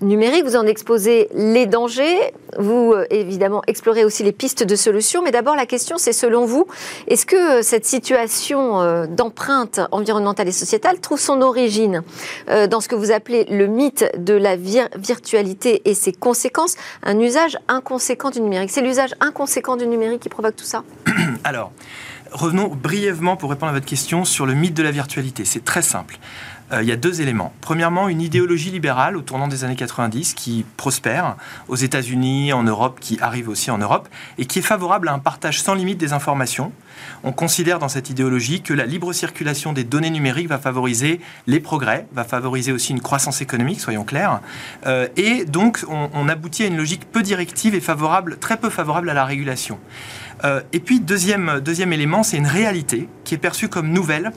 numériques. 0.00 0.44
Vous 0.44 0.56
en 0.56 0.66
exposez 0.66 1.28
les 1.34 1.66
dangers, 1.66 2.32
vous 2.58 2.92
euh, 2.92 3.06
évidemment 3.10 3.62
explorez 3.66 4.04
aussi 4.04 4.22
les 4.22 4.32
pistes 4.32 4.64
de 4.64 4.76
solutions. 4.76 5.22
Mais 5.22 5.30
d'abord, 5.30 5.56
la 5.56 5.66
question, 5.66 5.98
c'est 5.98 6.12
selon 6.12 6.44
vous, 6.44 6.66
est-ce 7.06 7.26
que 7.26 7.58
euh, 7.58 7.62
cette 7.62 7.86
situation 7.86 8.80
euh, 8.80 9.06
d'empreinte 9.06 9.80
environnementale 9.90 10.48
et 10.48 10.52
sociétale 10.52 11.00
trouve 11.00 11.20
son 11.20 11.42
origine 11.42 12.02
dans 12.70 12.80
ce 12.80 12.88
que 12.88 12.94
vous 12.94 13.12
appelez 13.12 13.44
le 13.44 13.66
mythe 13.66 14.04
de 14.16 14.34
la 14.34 14.56
vir 14.56 14.88
virtualité 14.96 15.82
et 15.84 15.94
ses 15.94 16.12
conséquences, 16.12 16.76
un 17.02 17.18
usage 17.18 17.58
inconséquent 17.68 18.30
du 18.30 18.40
numérique? 18.40 18.70
C'est 18.70 18.80
l'usage 18.80 19.14
inconséquent 19.20 19.76
du 19.76 19.86
numérique 19.86 20.20
qui 20.20 20.28
provoque 20.28 20.56
tout 20.56 20.64
ça? 20.64 20.82
Alors, 21.44 21.72
revenons 22.32 22.68
brièvement 22.68 23.36
pour 23.36 23.50
répondre 23.50 23.70
à 23.70 23.74
votre 23.74 23.86
question 23.86 24.24
sur 24.24 24.46
le 24.46 24.54
mythe 24.54 24.74
de 24.74 24.82
la 24.82 24.90
virtualité. 24.90 25.44
C'est 25.44 25.64
très 25.64 25.82
simple. 25.82 26.18
Euh, 26.72 26.82
il 26.82 26.88
y 26.88 26.92
a 26.92 26.96
deux 26.96 27.20
éléments. 27.20 27.52
Premièrement, 27.60 28.08
une 28.08 28.20
idéologie 28.20 28.70
libérale 28.70 29.16
au 29.16 29.22
tournant 29.22 29.48
des 29.48 29.64
années 29.64 29.76
90 29.76 30.34
qui 30.34 30.64
prospère 30.76 31.36
aux 31.68 31.76
États-Unis, 31.76 32.52
en 32.52 32.62
Europe, 32.62 32.98
qui 33.00 33.18
arrive 33.20 33.48
aussi 33.48 33.70
en 33.70 33.78
Europe, 33.78 34.08
et 34.38 34.46
qui 34.46 34.60
est 34.60 34.62
favorable 34.62 35.08
à 35.08 35.12
un 35.12 35.18
partage 35.18 35.60
sans 35.60 35.74
limite 35.74 35.98
des 35.98 36.12
informations. 36.12 36.72
On 37.24 37.32
considère 37.32 37.78
dans 37.78 37.88
cette 37.88 38.10
idéologie 38.10 38.62
que 38.62 38.74
la 38.74 38.86
libre 38.86 39.12
circulation 39.12 39.72
des 39.72 39.84
données 39.84 40.10
numériques 40.10 40.48
va 40.48 40.58
favoriser 40.58 41.20
les 41.46 41.60
progrès, 41.60 42.06
va 42.12 42.24
favoriser 42.24 42.72
aussi 42.72 42.92
une 42.92 43.00
croissance 43.00 43.40
économique, 43.40 43.80
soyons 43.80 44.04
clairs. 44.04 44.40
Euh, 44.86 45.08
et 45.16 45.44
donc, 45.44 45.84
on, 45.88 46.10
on 46.12 46.28
aboutit 46.28 46.64
à 46.64 46.66
une 46.66 46.76
logique 46.76 47.10
peu 47.10 47.22
directive 47.22 47.74
et 47.74 47.80
favorable, 47.80 48.38
très 48.38 48.58
peu 48.58 48.70
favorable 48.70 49.10
à 49.10 49.14
la 49.14 49.24
régulation. 49.24 49.78
Euh, 50.44 50.62
et 50.72 50.80
puis, 50.80 51.00
deuxième, 51.00 51.60
deuxième 51.60 51.92
élément, 51.92 52.22
c'est 52.22 52.36
une 52.36 52.46
réalité 52.46 53.08
qui 53.24 53.34
est 53.34 53.38
perçue 53.38 53.68
comme 53.68 53.90
nouvelle 53.90 54.32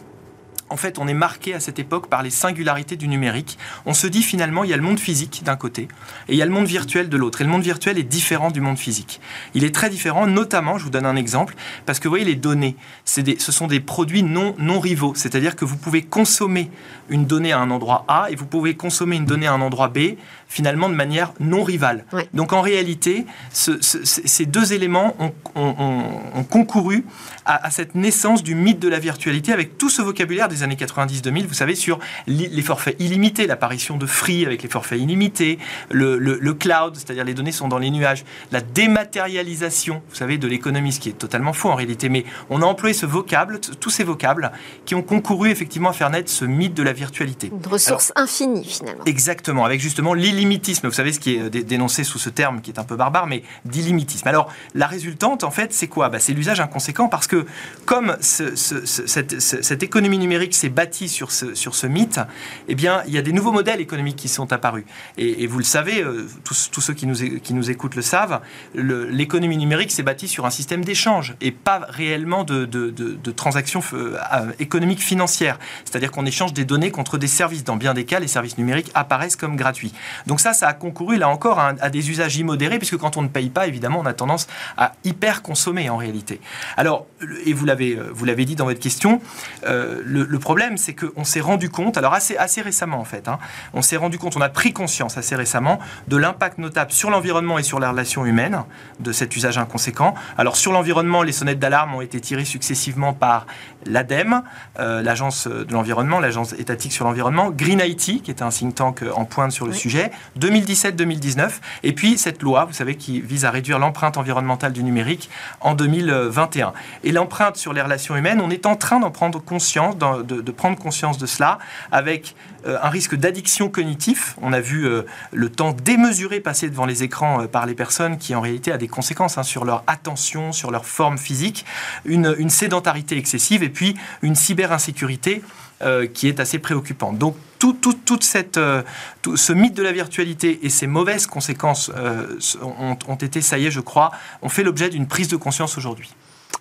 en 0.73 0.77
fait, 0.77 0.97
on 0.97 1.07
est 1.07 1.13
marqué 1.13 1.53
à 1.53 1.59
cette 1.59 1.77
époque 1.77 2.07
par 2.07 2.23
les 2.23 2.31
singularités 2.31 2.95
du 2.95 3.07
numérique. 3.07 3.59
On 3.85 3.93
se 3.93 4.07
dit 4.07 4.23
finalement, 4.23 4.63
il 4.63 4.71
y 4.71 4.73
a 4.73 4.77
le 4.77 4.81
monde 4.81 4.99
physique 4.99 5.43
d'un 5.45 5.55
côté 5.55 5.83
et 6.27 6.33
il 6.33 6.35
y 6.35 6.41
a 6.41 6.45
le 6.45 6.51
monde 6.51 6.65
virtuel 6.65 7.09
de 7.09 7.17
l'autre. 7.17 7.41
Et 7.41 7.43
le 7.43 7.51
monde 7.51 7.61
virtuel 7.61 7.99
est 7.99 8.03
différent 8.03 8.49
du 8.49 8.59
monde 8.59 8.79
physique. 8.79 9.21
Il 9.53 9.65
est 9.65 9.75
très 9.75 9.91
différent, 9.91 10.25
notamment, 10.25 10.79
je 10.79 10.85
vous 10.85 10.89
donne 10.89 11.05
un 11.05 11.15
exemple, 11.15 11.53
parce 11.85 11.99
que 11.99 12.07
vous 12.07 12.13
voyez, 12.13 12.25
les 12.25 12.35
données, 12.35 12.75
ce 13.05 13.51
sont 13.51 13.67
des 13.67 13.79
produits 13.81 14.23
non, 14.23 14.55
non 14.57 14.79
rivaux. 14.79 15.13
C'est-à-dire 15.15 15.55
que 15.55 15.63
vous 15.63 15.77
pouvez 15.77 16.01
consommer 16.01 16.71
une 17.07 17.27
donnée 17.27 17.51
à 17.51 17.59
un 17.59 17.69
endroit 17.69 18.03
A 18.07 18.31
et 18.31 18.35
vous 18.35 18.47
pouvez 18.47 18.73
consommer 18.75 19.17
une 19.17 19.25
donnée 19.25 19.45
à 19.45 19.53
un 19.53 19.61
endroit 19.61 19.89
B 19.89 20.15
finalement 20.53 20.87
de 20.87 20.93
manière 20.93 21.33
non 21.39 21.63
rivale. 21.63 22.05
Donc 22.35 22.53
en 22.53 22.61
réalité, 22.61 23.25
ce, 23.51 23.81
ce, 23.81 23.97
ces 24.03 24.45
deux 24.45 24.71
éléments 24.73 25.15
ont, 25.17 25.33
ont, 25.55 26.03
ont 26.35 26.43
concouru 26.43 27.05
à, 27.45 27.65
à, 27.65 27.71
cette 27.71 27.95
naissance 27.95 28.43
du 28.43 28.53
mythe 28.53 28.77
de 28.77 28.87
la 28.87 28.99
virtualité 28.99 29.51
avec 29.51 29.79
tout 29.79 29.89
ce 29.89 30.03
vocabulaire 30.03 30.49
des 30.49 30.61
années 30.61 30.75
90-2000, 30.75 31.47
vous 31.47 31.55
savez, 31.55 31.73
sur 31.73 31.97
les 32.27 32.61
forfaits 32.61 32.95
illimités, 32.99 33.47
l'apparition 33.47 33.97
de 33.97 34.05
Free 34.05 34.45
avec 34.45 34.61
les 34.61 34.69
forfaits 34.69 34.99
illimités, 35.01 35.57
le, 35.89 36.19
le, 36.19 36.37
le 36.39 36.53
cloud, 36.53 36.95
c'est-à-dire 36.97 37.23
les 37.23 37.33
données 37.33 37.51
sont 37.51 37.67
dans 37.67 37.79
les 37.79 37.89
nuages, 37.89 38.23
la 38.51 38.61
dématérialisation, 38.61 40.03
vous 40.07 40.15
savez, 40.15 40.37
de 40.37 40.47
l'économie, 40.47 40.91
ce 40.91 40.99
qui 40.99 41.09
est 41.09 41.13
totalement 41.17 41.53
faux 41.53 41.71
en 41.71 41.75
réalité, 41.75 42.09
mais 42.09 42.25
on 42.51 42.61
a 42.61 42.65
employé 42.65 42.93
ce 42.93 43.07
vocable, 43.07 43.59
tous 43.79 43.89
ces 43.89 44.03
vocables 44.03 44.51
qui 44.85 44.93
ont 44.93 45.01
concouru 45.01 45.49
effectivement 45.49 45.89
à 45.89 45.93
faire 45.93 46.11
naître 46.11 46.29
ce 46.29 46.45
mythe 46.45 46.75
de 46.75 46.83
la 46.83 46.93
virtualité. 46.93 47.51
Une 47.51 47.71
ressource 47.71 48.11
Alors, 48.15 48.25
infinie 48.29 48.65
finalement. 48.65 49.03
Exactement, 49.07 49.65
avec 49.65 49.81
justement 49.81 50.13
l'illimité 50.13 50.42
d'illimitisme. 50.43 50.87
Vous 50.87 50.93
savez 50.93 51.13
ce 51.13 51.19
qui 51.19 51.35
est 51.35 51.49
dénoncé 51.49 52.03
sous 52.03 52.19
ce 52.19 52.29
terme 52.29 52.61
qui 52.61 52.71
est 52.71 52.79
un 52.79 52.83
peu 52.83 52.95
barbare, 52.95 53.27
mais 53.27 53.43
d'illimitisme. 53.65 54.27
Alors, 54.27 54.51
la 54.75 54.87
résultante, 54.87 55.43
en 55.43 55.51
fait, 55.51 55.73
c'est 55.73 55.87
quoi? 55.87 56.09
Bah, 56.09 56.19
C'est 56.19 56.33
l'usage 56.33 56.59
inconséquent 56.59 57.07
parce 57.07 57.27
que 57.27 57.45
comme 57.85 58.17
ce, 58.19 58.55
ce, 58.55 58.85
cette, 58.85 59.83
économie 59.83 60.17
numérique 60.17 60.53
s'est 60.53 60.69
bâtie 60.69 61.09
sur 61.09 61.31
ce, 61.31 61.55
sur 61.55 61.75
ce 61.75 61.87
mythe, 61.87 62.19
eh 62.67 62.75
bien, 62.75 63.03
il 63.07 63.13
y 63.13 63.17
a 63.17 63.21
des 63.21 63.31
nouveaux 63.31 63.51
modèles 63.51 63.79
économiques 63.79 64.17
qui 64.17 64.27
sont 64.27 64.51
apparus. 64.51 64.85
Et, 65.17 65.47
vous 65.47 65.57
le 65.57 65.63
savez, 65.63 66.01
euh, 66.01 66.27
tous, 66.43 66.69
tous, 66.71 66.81
ceux 66.81 66.93
qui 66.93 67.07
nous, 67.07 67.15
qui 67.15 67.53
nous 67.53 67.69
écoutent 67.71 67.95
le 67.95 68.01
savent, 68.01 68.41
l'économie 68.75 69.57
numérique 69.57 69.91
s'est 69.91 70.03
bâtie 70.03 70.27
sur 70.27 70.45
un 70.45 70.49
système 70.49 70.83
d'échange 70.83 71.35
et 71.41 71.51
pas 71.51 71.85
réellement 71.87 72.43
de, 72.43 72.65
de, 72.65 72.89
de, 72.89 73.31
transactions 73.31 73.81
euh, 73.93 74.17
économiques 74.59 75.01
financières. 75.01 75.59
C'est-à-dire 75.85 76.11
qu'on 76.11 76.25
échange 76.25 76.53
des 76.53 76.65
données 76.65 76.91
contre 76.91 77.17
des 77.17 77.27
services. 77.27 77.63
Dans 77.63 77.75
bien 77.75 77.93
des 77.93 78.05
cas, 78.05 78.19
les 78.19 78.27
services 78.27 78.57
numériques 78.57 78.91
apparaissent 78.93 79.35
comme 79.35 79.55
gratuits. 79.55 79.93
Ça, 80.39 80.53
ça 80.53 80.67
a 80.67 80.73
concouru 80.73 81.17
là 81.17 81.29
encore 81.29 81.59
à, 81.59 81.73
à, 81.79 81.89
des 81.89 82.09
usages 82.09 82.37
immodérés, 82.37 82.77
puisque 82.77 82.97
quand 82.97 83.17
on 83.17 83.21
ne 83.21 83.27
paye 83.27 83.49
pas, 83.49 83.67
évidemment, 83.67 83.99
on 83.99 84.05
a 84.05 84.13
tendance 84.13 84.47
à 84.77 84.93
hyper 85.03 85.41
consommer 85.41 85.89
en 85.89 85.97
réalité. 85.97 86.39
Alors, 86.77 87.05
et 87.45 87.53
vous 87.53 87.65
l'avez, 87.65 87.97
vous 88.11 88.25
l'avez 88.25 88.45
dit 88.45 88.55
dans 88.55 88.65
votre 88.65 88.79
question, 88.79 89.21
euh, 89.65 90.01
le, 90.05 90.39
problème, 90.39 90.77
c'est 90.77 90.93
qu'on 90.93 91.23
s'est 91.23 91.39
rendu 91.39 91.69
compte, 91.69 91.97
alors 91.97 92.13
assez, 92.13 92.61
récemment 92.61 92.99
en 92.99 93.05
fait, 93.05 93.27
hein, 93.27 93.39
on 93.73 93.81
s'est 93.81 93.97
rendu 93.97 94.17
compte, 94.17 94.35
on 94.35 94.41
a 94.41 94.49
pris 94.49 94.73
conscience 94.73 95.17
assez 95.17 95.35
récemment 95.35 95.79
de 96.07 96.17
l'impact 96.17 96.57
notable 96.57 96.91
sur 96.91 97.09
l'environnement 97.09 97.57
et 97.57 97.63
sur 97.63 97.79
les 97.79 97.87
relations 97.87 98.25
humaines 98.25 98.63
de 98.99 99.11
cet 99.11 99.35
usage 99.35 99.57
inconséquent. 99.57 100.13
Alors 100.37 100.55
sur 100.55 100.71
l'environnement, 100.71 101.23
les 101.23 101.31
sonnettes 101.31 101.59
d'alarme 101.59 101.95
ont 101.95 102.01
été 102.01 102.19
tirées 102.19 102.45
successivement 102.45 103.13
par 103.13 103.45
l'ADEME, 103.85 104.43
euh, 104.79 105.01
l'agence 105.01 105.47
de 105.47 105.71
l'environnement, 105.71 106.19
l'agence 106.19 106.53
étatique 106.53 106.93
sur 106.93 107.05
l'environnement, 107.05 107.51
Green 107.51 107.81
IT, 107.83 108.21
qui 108.23 108.31
est 108.31 108.41
un 108.41 108.49
think 108.49 108.75
tank 108.75 109.03
en 109.15 109.25
pointe 109.25 109.51
sur 109.51 109.65
le 109.65 109.71
oui. 109.71 109.77
sujet, 109.77 110.11
2017-2019, 110.39 111.51
et 111.83 111.93
puis 111.93 112.17
cette 112.17 112.41
loi, 112.41 112.65
vous 112.65 112.73
savez, 112.73 112.95
qui 112.95 113.21
vise 113.21 113.45
à 113.45 113.51
réduire 113.51 113.79
l'empreinte 113.79 114.17
environnementale 114.17 114.73
du 114.73 114.83
numérique 114.83 115.29
en 115.61 115.73
2021. 115.73 116.73
Et 117.03 117.11
l'empreinte 117.11 117.57
sur 117.57 117.73
les 117.73 117.81
relations 117.81 118.15
humaines, 118.15 118.41
on 118.41 118.49
est 118.49 118.65
en 118.65 118.75
train 118.75 118.99
d'en 118.99 119.11
prendre 119.11 119.39
conscience, 119.39 119.97
de, 119.97 120.51
prendre 120.51 120.77
conscience 120.77 121.17
de 121.17 121.25
cela, 121.25 121.59
avec 121.91 122.35
euh, 122.65 122.77
un 122.81 122.89
risque 122.89 123.15
d'addiction 123.15 123.69
cognitif. 123.69 124.35
On 124.41 124.53
a 124.53 124.59
vu 124.59 124.85
euh, 124.85 125.03
le 125.31 125.49
temps 125.49 125.73
démesuré 125.73 126.39
passer 126.39 126.69
devant 126.69 126.85
les 126.85 127.03
écrans 127.03 127.41
euh, 127.41 127.47
par 127.47 127.65
les 127.65 127.73
personnes 127.75 128.17
qui 128.17 128.35
en 128.35 128.41
réalité 128.41 128.71
a 128.71 128.77
des 128.77 128.87
conséquences 128.87 129.37
hein, 129.37 129.43
sur 129.43 129.65
leur 129.65 129.83
attention, 129.87 130.51
sur 130.51 130.71
leur 130.71 130.85
forme 130.85 131.17
physique, 131.17 131.65
une, 132.05 132.35
une 132.37 132.49
sédentarité 132.49 133.17
excessive 133.17 133.63
et 133.63 133.69
puis 133.73 133.95
une 134.21 134.35
cyberinsécurité 134.35 135.41
euh, 135.81 136.07
qui 136.07 136.27
est 136.27 136.39
assez 136.39 136.59
préoccupante. 136.59 137.17
Donc 137.17 137.35
tout, 137.59 137.73
tout, 137.73 137.93
toute 137.93 138.23
cette, 138.23 138.57
euh, 138.57 138.83
tout 139.21 139.35
ce 139.35 139.51
mythe 139.51 139.73
de 139.73 139.83
la 139.83 139.91
virtualité 139.91 140.59
et 140.63 140.69
ses 140.69 140.87
mauvaises 140.87 141.27
conséquences 141.27 141.91
euh, 141.95 142.39
ont, 142.61 142.97
ont, 143.07 143.15
été, 143.15 143.41
ça 143.41 143.57
y 143.57 143.65
est, 143.65 143.71
je 143.71 143.81
crois, 143.81 144.11
ont 144.41 144.49
fait 144.49 144.63
l'objet 144.63 144.89
d'une 144.89 145.07
prise 145.07 145.27
de 145.27 145.35
conscience 145.35 145.77
aujourd'hui. 145.77 146.13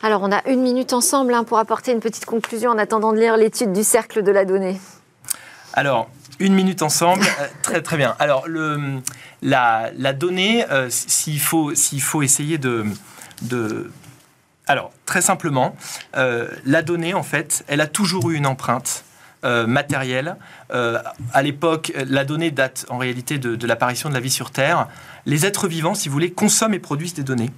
Alors 0.03 0.23
on 0.23 0.33
a 0.33 0.43
une 0.49 0.63
minute 0.63 0.93
ensemble 0.93 1.35
hein, 1.35 1.45
pour 1.45 1.59
apporter 1.59 1.93
une 1.93 2.01
petite 2.01 2.25
conclusion 2.25 2.71
en 2.71 2.79
attendant 2.79 3.13
de 3.13 3.19
lire 3.19 3.37
l'étude 3.37 3.73
du 3.73 3.85
cercle 3.85 4.23
de 4.25 4.33
la 4.33 4.45
donnée. 4.45 4.81
Alors, 5.75 6.11
une 6.41 6.55
minute 6.55 6.83
ensemble, 6.83 7.25
très 7.63 7.81
très 7.81 7.97
bien. 7.97 8.17
Alors, 8.19 8.49
le, 8.49 9.01
la, 9.41 9.91
la 9.97 10.13
donnée, 10.13 10.67
s'il 10.89 11.41
faut, 11.41 11.75
s'il 11.75 12.03
faut 12.03 12.23
essayer 12.23 12.59
de 12.59 12.85
de... 13.43 13.91
Alors, 14.67 14.93
très 15.07 15.23
simplement, 15.23 15.77
euh, 16.17 16.49
la 16.65 16.83
donnée, 16.83 17.15
en 17.15 17.23
fait, 17.23 17.65
elle 17.67 17.81
a 17.81 17.87
toujours 17.87 18.31
eu 18.31 18.37
une 18.37 18.47
empreinte 18.47 19.05
euh, 19.45 19.67
matérielle. 19.67 20.37
Euh, 20.73 21.01
à 21.33 21.43
l'époque, 21.43 21.93
la 22.07 22.25
donnée 22.25 22.53
date 22.53 22.87
en 22.89 22.99
réalité 22.99 23.39
de, 23.39 23.57
de 23.57 23.67
l'apparition 23.67 24.09
de 24.09 24.15
la 24.15 24.21
vie 24.21 24.31
sur 24.31 24.53
Terre. 24.53 24.87
Les 25.27 25.47
êtres 25.47 25.67
vivants, 25.67 25.95
si 25.95 26.09
vous 26.09 26.13
voulez, 26.13 26.31
consomment 26.31 26.75
et 26.75 26.79
produisent 26.79 27.15
des 27.15 27.25
données. 27.25 27.51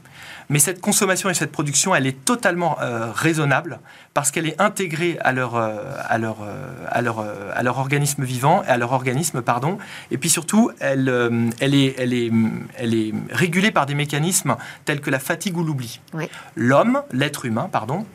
Mais 0.49 0.59
cette 0.59 0.81
consommation 0.81 1.31
et 1.31 1.35
cette 1.35 1.53
production, 1.53 1.95
elle 1.95 2.07
est 2.07 2.25
totalement 2.25 2.81
euh, 2.81 3.11
raisonnable 3.13 3.81
parce 4.13 4.31
qu'elle 4.31 4.47
est 4.47 4.61
intégrée 4.61 5.19
à 5.21 5.33
leur, 5.33 5.57
euh, 5.57 5.77
à, 6.09 6.19
leur, 6.19 6.39
euh, 6.43 6.87
à, 6.89 7.03
leur, 7.03 7.21
à 7.21 7.63
leur 7.63 7.79
organisme 7.79 8.25
vivant, 8.25 8.63
à 8.67 8.77
leur 8.77 8.93
organisme, 8.93 9.43
pardon. 9.43 9.79
Et 10.11 10.19
puis 10.19 10.29
surtout, 10.29 10.71
elle, 10.81 11.53
elle, 11.61 11.75
est, 11.75 11.95
elle, 11.99 12.13
est, 12.13 12.31
elle 12.77 12.95
est 12.95 13.13
régulée 13.31 13.71
par 13.71 13.87
des 13.87 13.95
mécanismes 13.95 14.57
tels 14.85 15.01
que 15.01 15.11
la 15.11 15.19
fatigue 15.19 15.57
ou 15.57 15.65
l'oubli. 15.65 16.01
Oui. 16.13 16.29
L'homme, 16.57 17.03
l'être 17.13 17.45
humain, 17.45 17.69
pardon, 17.71 18.07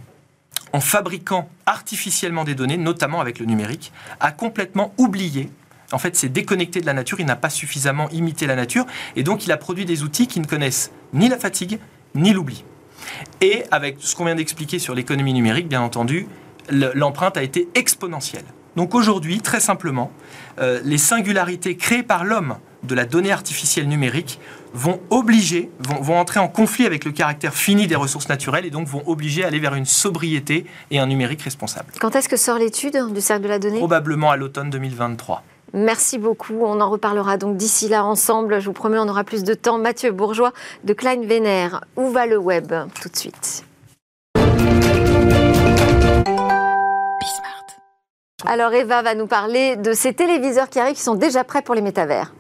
en 0.74 0.82
fabriquant 0.82 1.50
artificiellement 1.66 2.44
des 2.44 2.56
données, 2.56 2.78
notamment 2.78 3.22
avec 3.22 3.40
le 3.40 3.46
numérique, 3.46 3.92
a 4.20 4.32
complètement 4.32 4.94
oublié 4.98 5.50
en 5.92 5.98
fait, 5.98 6.16
c'est 6.16 6.30
déconnecté 6.30 6.82
de 6.82 6.86
la 6.86 6.94
nature, 6.94 7.20
il 7.20 7.26
n'a 7.26 7.36
pas 7.36 7.50
suffisamment 7.50 8.10
imité 8.10 8.46
la 8.46 8.56
nature, 8.56 8.86
et 9.16 9.24
donc 9.24 9.46
il 9.46 9.52
a 9.52 9.58
produit 9.58 9.86
des 9.86 10.04
outils 10.04 10.28
qui 10.28 10.40
ne 10.40 10.46
connaissent 10.46 10.92
ni 11.14 11.30
la 11.30 11.38
fatigue, 11.40 11.80
ni 12.16 12.34
l'oubli. 12.34 12.64
Et 13.42 13.64
avec 13.72 13.98
ce 14.00 14.16
qu'on 14.16 14.26
vient 14.26 14.36
d'expliquer 14.36 14.80
sur 14.80 14.94
l'économie 14.96 15.34
numérique, 15.34 15.68
bien 15.68 15.82
entendu, 15.82 16.28
le- 16.70 16.92
l'empreinte 16.94 17.38
a 17.38 17.44
été 17.44 17.68
exponentielle. 17.76 18.44
Donc 18.76 18.94
aujourd'hui, 18.96 19.40
très 19.42 19.60
simplement, 19.60 20.12
euh, 20.60 20.80
les 20.84 20.98
singularités 20.98 21.76
créées 21.76 22.04
par 22.04 22.24
l'homme 22.24 22.58
de 22.84 22.96
la 22.96 23.06
donnée 23.06 23.32
artificielle 23.32 23.88
numérique 23.88 24.40
vont 24.74 25.02
obliger, 25.10 25.70
vont, 25.80 26.00
vont 26.02 26.18
entrer 26.18 26.40
en 26.40 26.48
conflit 26.48 26.86
avec 26.86 27.04
le 27.04 27.12
caractère 27.12 27.54
fini 27.56 27.88
des 27.88 27.96
ressources 27.96 28.30
naturelles 28.30 28.66
et 28.66 28.70
donc 28.70 28.88
vont 28.88 29.04
obliger 29.08 29.44
à 29.44 29.48
aller 29.48 29.60
vers 29.60 29.74
une 29.76 29.86
sobriété 29.86 30.66
et 30.92 31.00
un 31.00 31.08
numérique 31.08 31.42
responsable. 31.42 31.92
Quand 32.00 32.16
est-ce 32.16 32.30
que 32.30 32.38
sort 32.38 32.58
l'étude 32.60 32.98
du 33.14 33.22
cercle 33.22 33.44
de 33.44 33.48
la 33.50 33.60
donnée? 33.60 33.80
Probablement 33.80 34.30
à 34.32 34.38
l'automne 34.38 34.70
2023. 34.70 35.44
Merci 35.74 36.18
beaucoup. 36.18 36.62
On 36.62 36.82
en 36.82 36.90
reparlera 36.90 37.38
donc 37.38 37.58
d'ici 37.58 37.90
là 37.90 38.06
ensemble. 38.06 38.60
Je 38.60 38.66
vous 38.66 38.74
promets, 38.74 38.98
on 38.98 39.08
aura 39.08 39.24
plus 39.24 39.44
de 39.44 39.54
temps. 39.54 39.78
Mathieu 39.78 40.12
Bourgeois 40.12 40.54
de 40.84 40.94
Klein 40.94 41.22
Vénère. 41.22 41.82
Où 41.96 42.10
va 42.10 42.26
le 42.26 42.38
web? 42.38 42.74
Tout 43.02 43.10
de 43.10 43.16
suite. 43.16 43.64
Alors 48.46 48.74
Eva 48.74 49.02
va 49.02 49.16
nous 49.16 49.28
parler 49.28 49.76
de 49.76 49.94
ces 49.94 50.14
téléviseurs 50.14 50.70
qui 50.70 50.80
arrivent, 50.80 50.96
qui 50.96 51.02
sont 51.02 51.16
déjà 51.16 51.44
prêts 51.44 51.62
pour 51.62 51.76
les 51.76 51.82
métavers. 51.82 52.34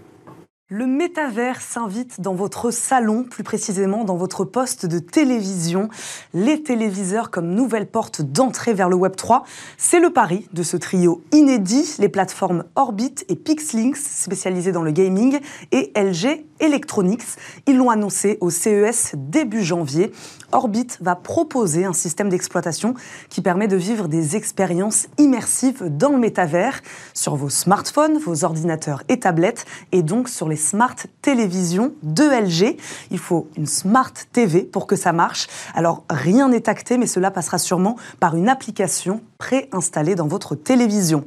Le 0.71 0.85
métavers 0.85 1.61
s'invite 1.61 2.21
dans 2.21 2.35
votre 2.35 2.69
salon, 2.69 3.23
plus 3.23 3.41
précisément 3.41 4.03
dans 4.03 4.17
votre 4.17 4.45
poste 4.45 4.85
de 4.85 4.99
télévision. 4.99 5.89
Les 6.35 6.61
téléviseurs 6.61 7.31
comme 7.31 7.55
nouvelle 7.55 7.87
porte 7.87 8.21
d'entrée 8.21 8.75
vers 8.75 8.87
le 8.87 8.95
Web 8.95 9.15
3, 9.15 9.45
c'est 9.79 9.99
le 9.99 10.11
pari 10.11 10.47
de 10.53 10.61
ce 10.61 10.77
trio 10.77 11.23
inédit, 11.31 11.95
les 11.97 12.07
plateformes 12.07 12.65
Orbit 12.75 13.15
et 13.29 13.35
Pixlinks, 13.35 13.97
spécialisées 13.97 14.71
dans 14.71 14.83
le 14.83 14.91
gaming, 14.91 15.39
et 15.71 15.91
LG 15.95 16.45
Electronics. 16.59 17.23
Ils 17.67 17.77
l'ont 17.77 17.89
annoncé 17.89 18.37
au 18.41 18.49
CES 18.49 19.13
début 19.15 19.63
janvier. 19.63 20.11
Orbit 20.51 20.87
va 20.99 21.15
proposer 21.15 21.85
un 21.85 21.93
système 21.93 22.29
d'exploitation 22.29 22.95
qui 23.29 23.41
permet 23.41 23.67
de 23.67 23.75
vivre 23.75 24.07
des 24.07 24.35
expériences 24.35 25.07
immersives 25.17 25.83
dans 25.89 26.09
le 26.09 26.17
métavers 26.17 26.81
sur 27.13 27.35
vos 27.35 27.49
smartphones, 27.49 28.17
vos 28.17 28.43
ordinateurs 28.43 29.03
et 29.09 29.19
tablettes, 29.19 29.65
et 29.91 30.01
donc 30.01 30.27
sur 30.27 30.49
les 30.49 30.55
smart 30.55 30.95
télévisions 31.21 31.93
de 32.03 32.23
LG. 32.23 32.77
Il 33.11 33.19
faut 33.19 33.47
une 33.57 33.67
smart 33.67 34.13
TV 34.31 34.61
pour 34.63 34.87
que 34.87 34.95
ça 34.95 35.13
marche. 35.13 35.47
Alors 35.75 36.03
rien 36.09 36.49
n'est 36.49 36.69
acté, 36.69 36.97
mais 36.97 37.07
cela 37.07 37.31
passera 37.31 37.57
sûrement 37.57 37.95
par 38.19 38.35
une 38.35 38.49
application 38.49 39.21
préinstallée 39.37 40.15
dans 40.15 40.27
votre 40.27 40.55
télévision. 40.55 41.23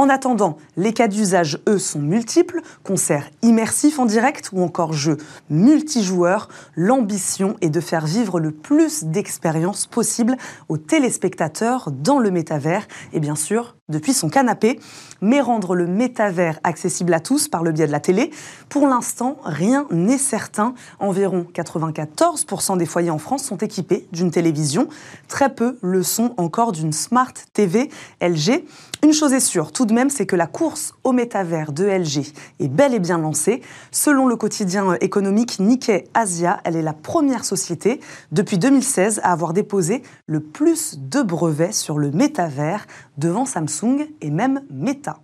En 0.00 0.08
attendant, 0.08 0.56
les 0.78 0.94
cas 0.94 1.08
d'usage, 1.08 1.58
eux, 1.68 1.78
sont 1.78 1.98
multiples. 1.98 2.62
Concerts 2.84 3.28
immersifs 3.42 3.98
en 3.98 4.06
direct 4.06 4.48
ou 4.54 4.62
encore 4.62 4.94
jeux 4.94 5.18
multijoueurs. 5.50 6.48
L'ambition 6.74 7.58
est 7.60 7.68
de 7.68 7.80
faire 7.80 8.06
vivre 8.06 8.40
le 8.40 8.50
plus 8.50 9.04
d'expériences 9.04 9.86
possibles 9.86 10.38
aux 10.70 10.78
téléspectateurs 10.78 11.90
dans 11.90 12.18
le 12.18 12.30
métavers 12.30 12.88
et 13.12 13.20
bien 13.20 13.34
sûr 13.34 13.76
depuis 13.90 14.14
son 14.14 14.28
canapé, 14.28 14.80
mais 15.20 15.40
rendre 15.40 15.74
le 15.74 15.86
métavers 15.86 16.58
accessible 16.64 17.12
à 17.12 17.20
tous 17.20 17.48
par 17.48 17.62
le 17.62 17.72
biais 17.72 17.86
de 17.86 17.92
la 17.92 18.00
télé. 18.00 18.30
Pour 18.68 18.86
l'instant, 18.86 19.36
rien 19.44 19.86
n'est 19.90 20.18
certain. 20.18 20.74
Environ 20.98 21.46
94% 21.52 22.78
des 22.78 22.86
foyers 22.86 23.10
en 23.10 23.18
France 23.18 23.44
sont 23.44 23.58
équipés 23.58 24.06
d'une 24.12 24.30
télévision. 24.30 24.88
Très 25.28 25.54
peu 25.54 25.76
le 25.82 26.02
sont 26.02 26.34
encore 26.36 26.72
d'une 26.72 26.92
Smart 26.92 27.34
TV 27.52 27.90
LG. 28.22 28.64
Une 29.02 29.12
chose 29.12 29.32
est 29.32 29.40
sûre, 29.40 29.72
tout 29.72 29.86
de 29.86 29.94
même, 29.94 30.10
c'est 30.10 30.26
que 30.26 30.36
la 30.36 30.46
course 30.46 30.92
au 31.04 31.12
métavers 31.12 31.72
de 31.72 31.84
LG 31.84 32.32
est 32.60 32.68
bel 32.68 32.94
et 32.94 32.98
bien 32.98 33.16
lancée. 33.18 33.62
Selon 33.90 34.26
le 34.26 34.36
quotidien 34.36 34.94
économique 35.00 35.58
Nikkei 35.58 36.04
Asia, 36.12 36.60
elle 36.64 36.76
est 36.76 36.82
la 36.82 36.92
première 36.92 37.44
société 37.44 38.00
depuis 38.30 38.58
2016 38.58 39.20
à 39.22 39.32
avoir 39.32 39.54
déposé 39.54 40.02
le 40.26 40.40
plus 40.40 40.98
de 40.98 41.22
brevets 41.22 41.72
sur 41.72 41.98
le 41.98 42.10
métavers 42.10 42.86
devant 43.16 43.46
Samsung 43.46 43.79
et 44.20 44.30
même 44.30 44.62
Meta. 44.70 45.18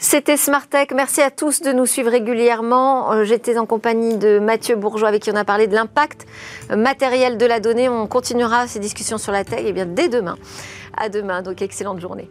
C'était 0.00 0.36
Smartech. 0.36 0.92
Merci 0.92 1.20
à 1.22 1.30
tous 1.30 1.60
de 1.60 1.72
nous 1.72 1.84
suivre 1.84 2.10
régulièrement. 2.10 3.12
Euh, 3.12 3.24
J'étais 3.24 3.58
en 3.58 3.66
compagnie 3.66 4.16
de 4.16 4.38
Mathieu 4.38 4.76
Bourgeois 4.76 5.08
avec 5.08 5.22
qui 5.22 5.30
on 5.32 5.36
a 5.36 5.44
parlé 5.44 5.66
de 5.66 5.74
l'impact 5.74 6.26
euh, 6.70 6.76
matériel 6.76 7.36
de 7.36 7.46
la 7.46 7.58
donnée. 7.58 7.88
On 7.88 8.06
continuera 8.06 8.68
ces 8.68 8.78
discussions 8.78 9.18
sur 9.18 9.32
la 9.32 9.44
tech 9.44 9.60
et 9.64 9.72
bien 9.72 9.86
dès 9.86 10.08
demain. 10.08 10.36
À 10.96 11.08
demain. 11.08 11.42
Donc 11.42 11.62
excellente 11.62 12.00
journée. 12.00 12.30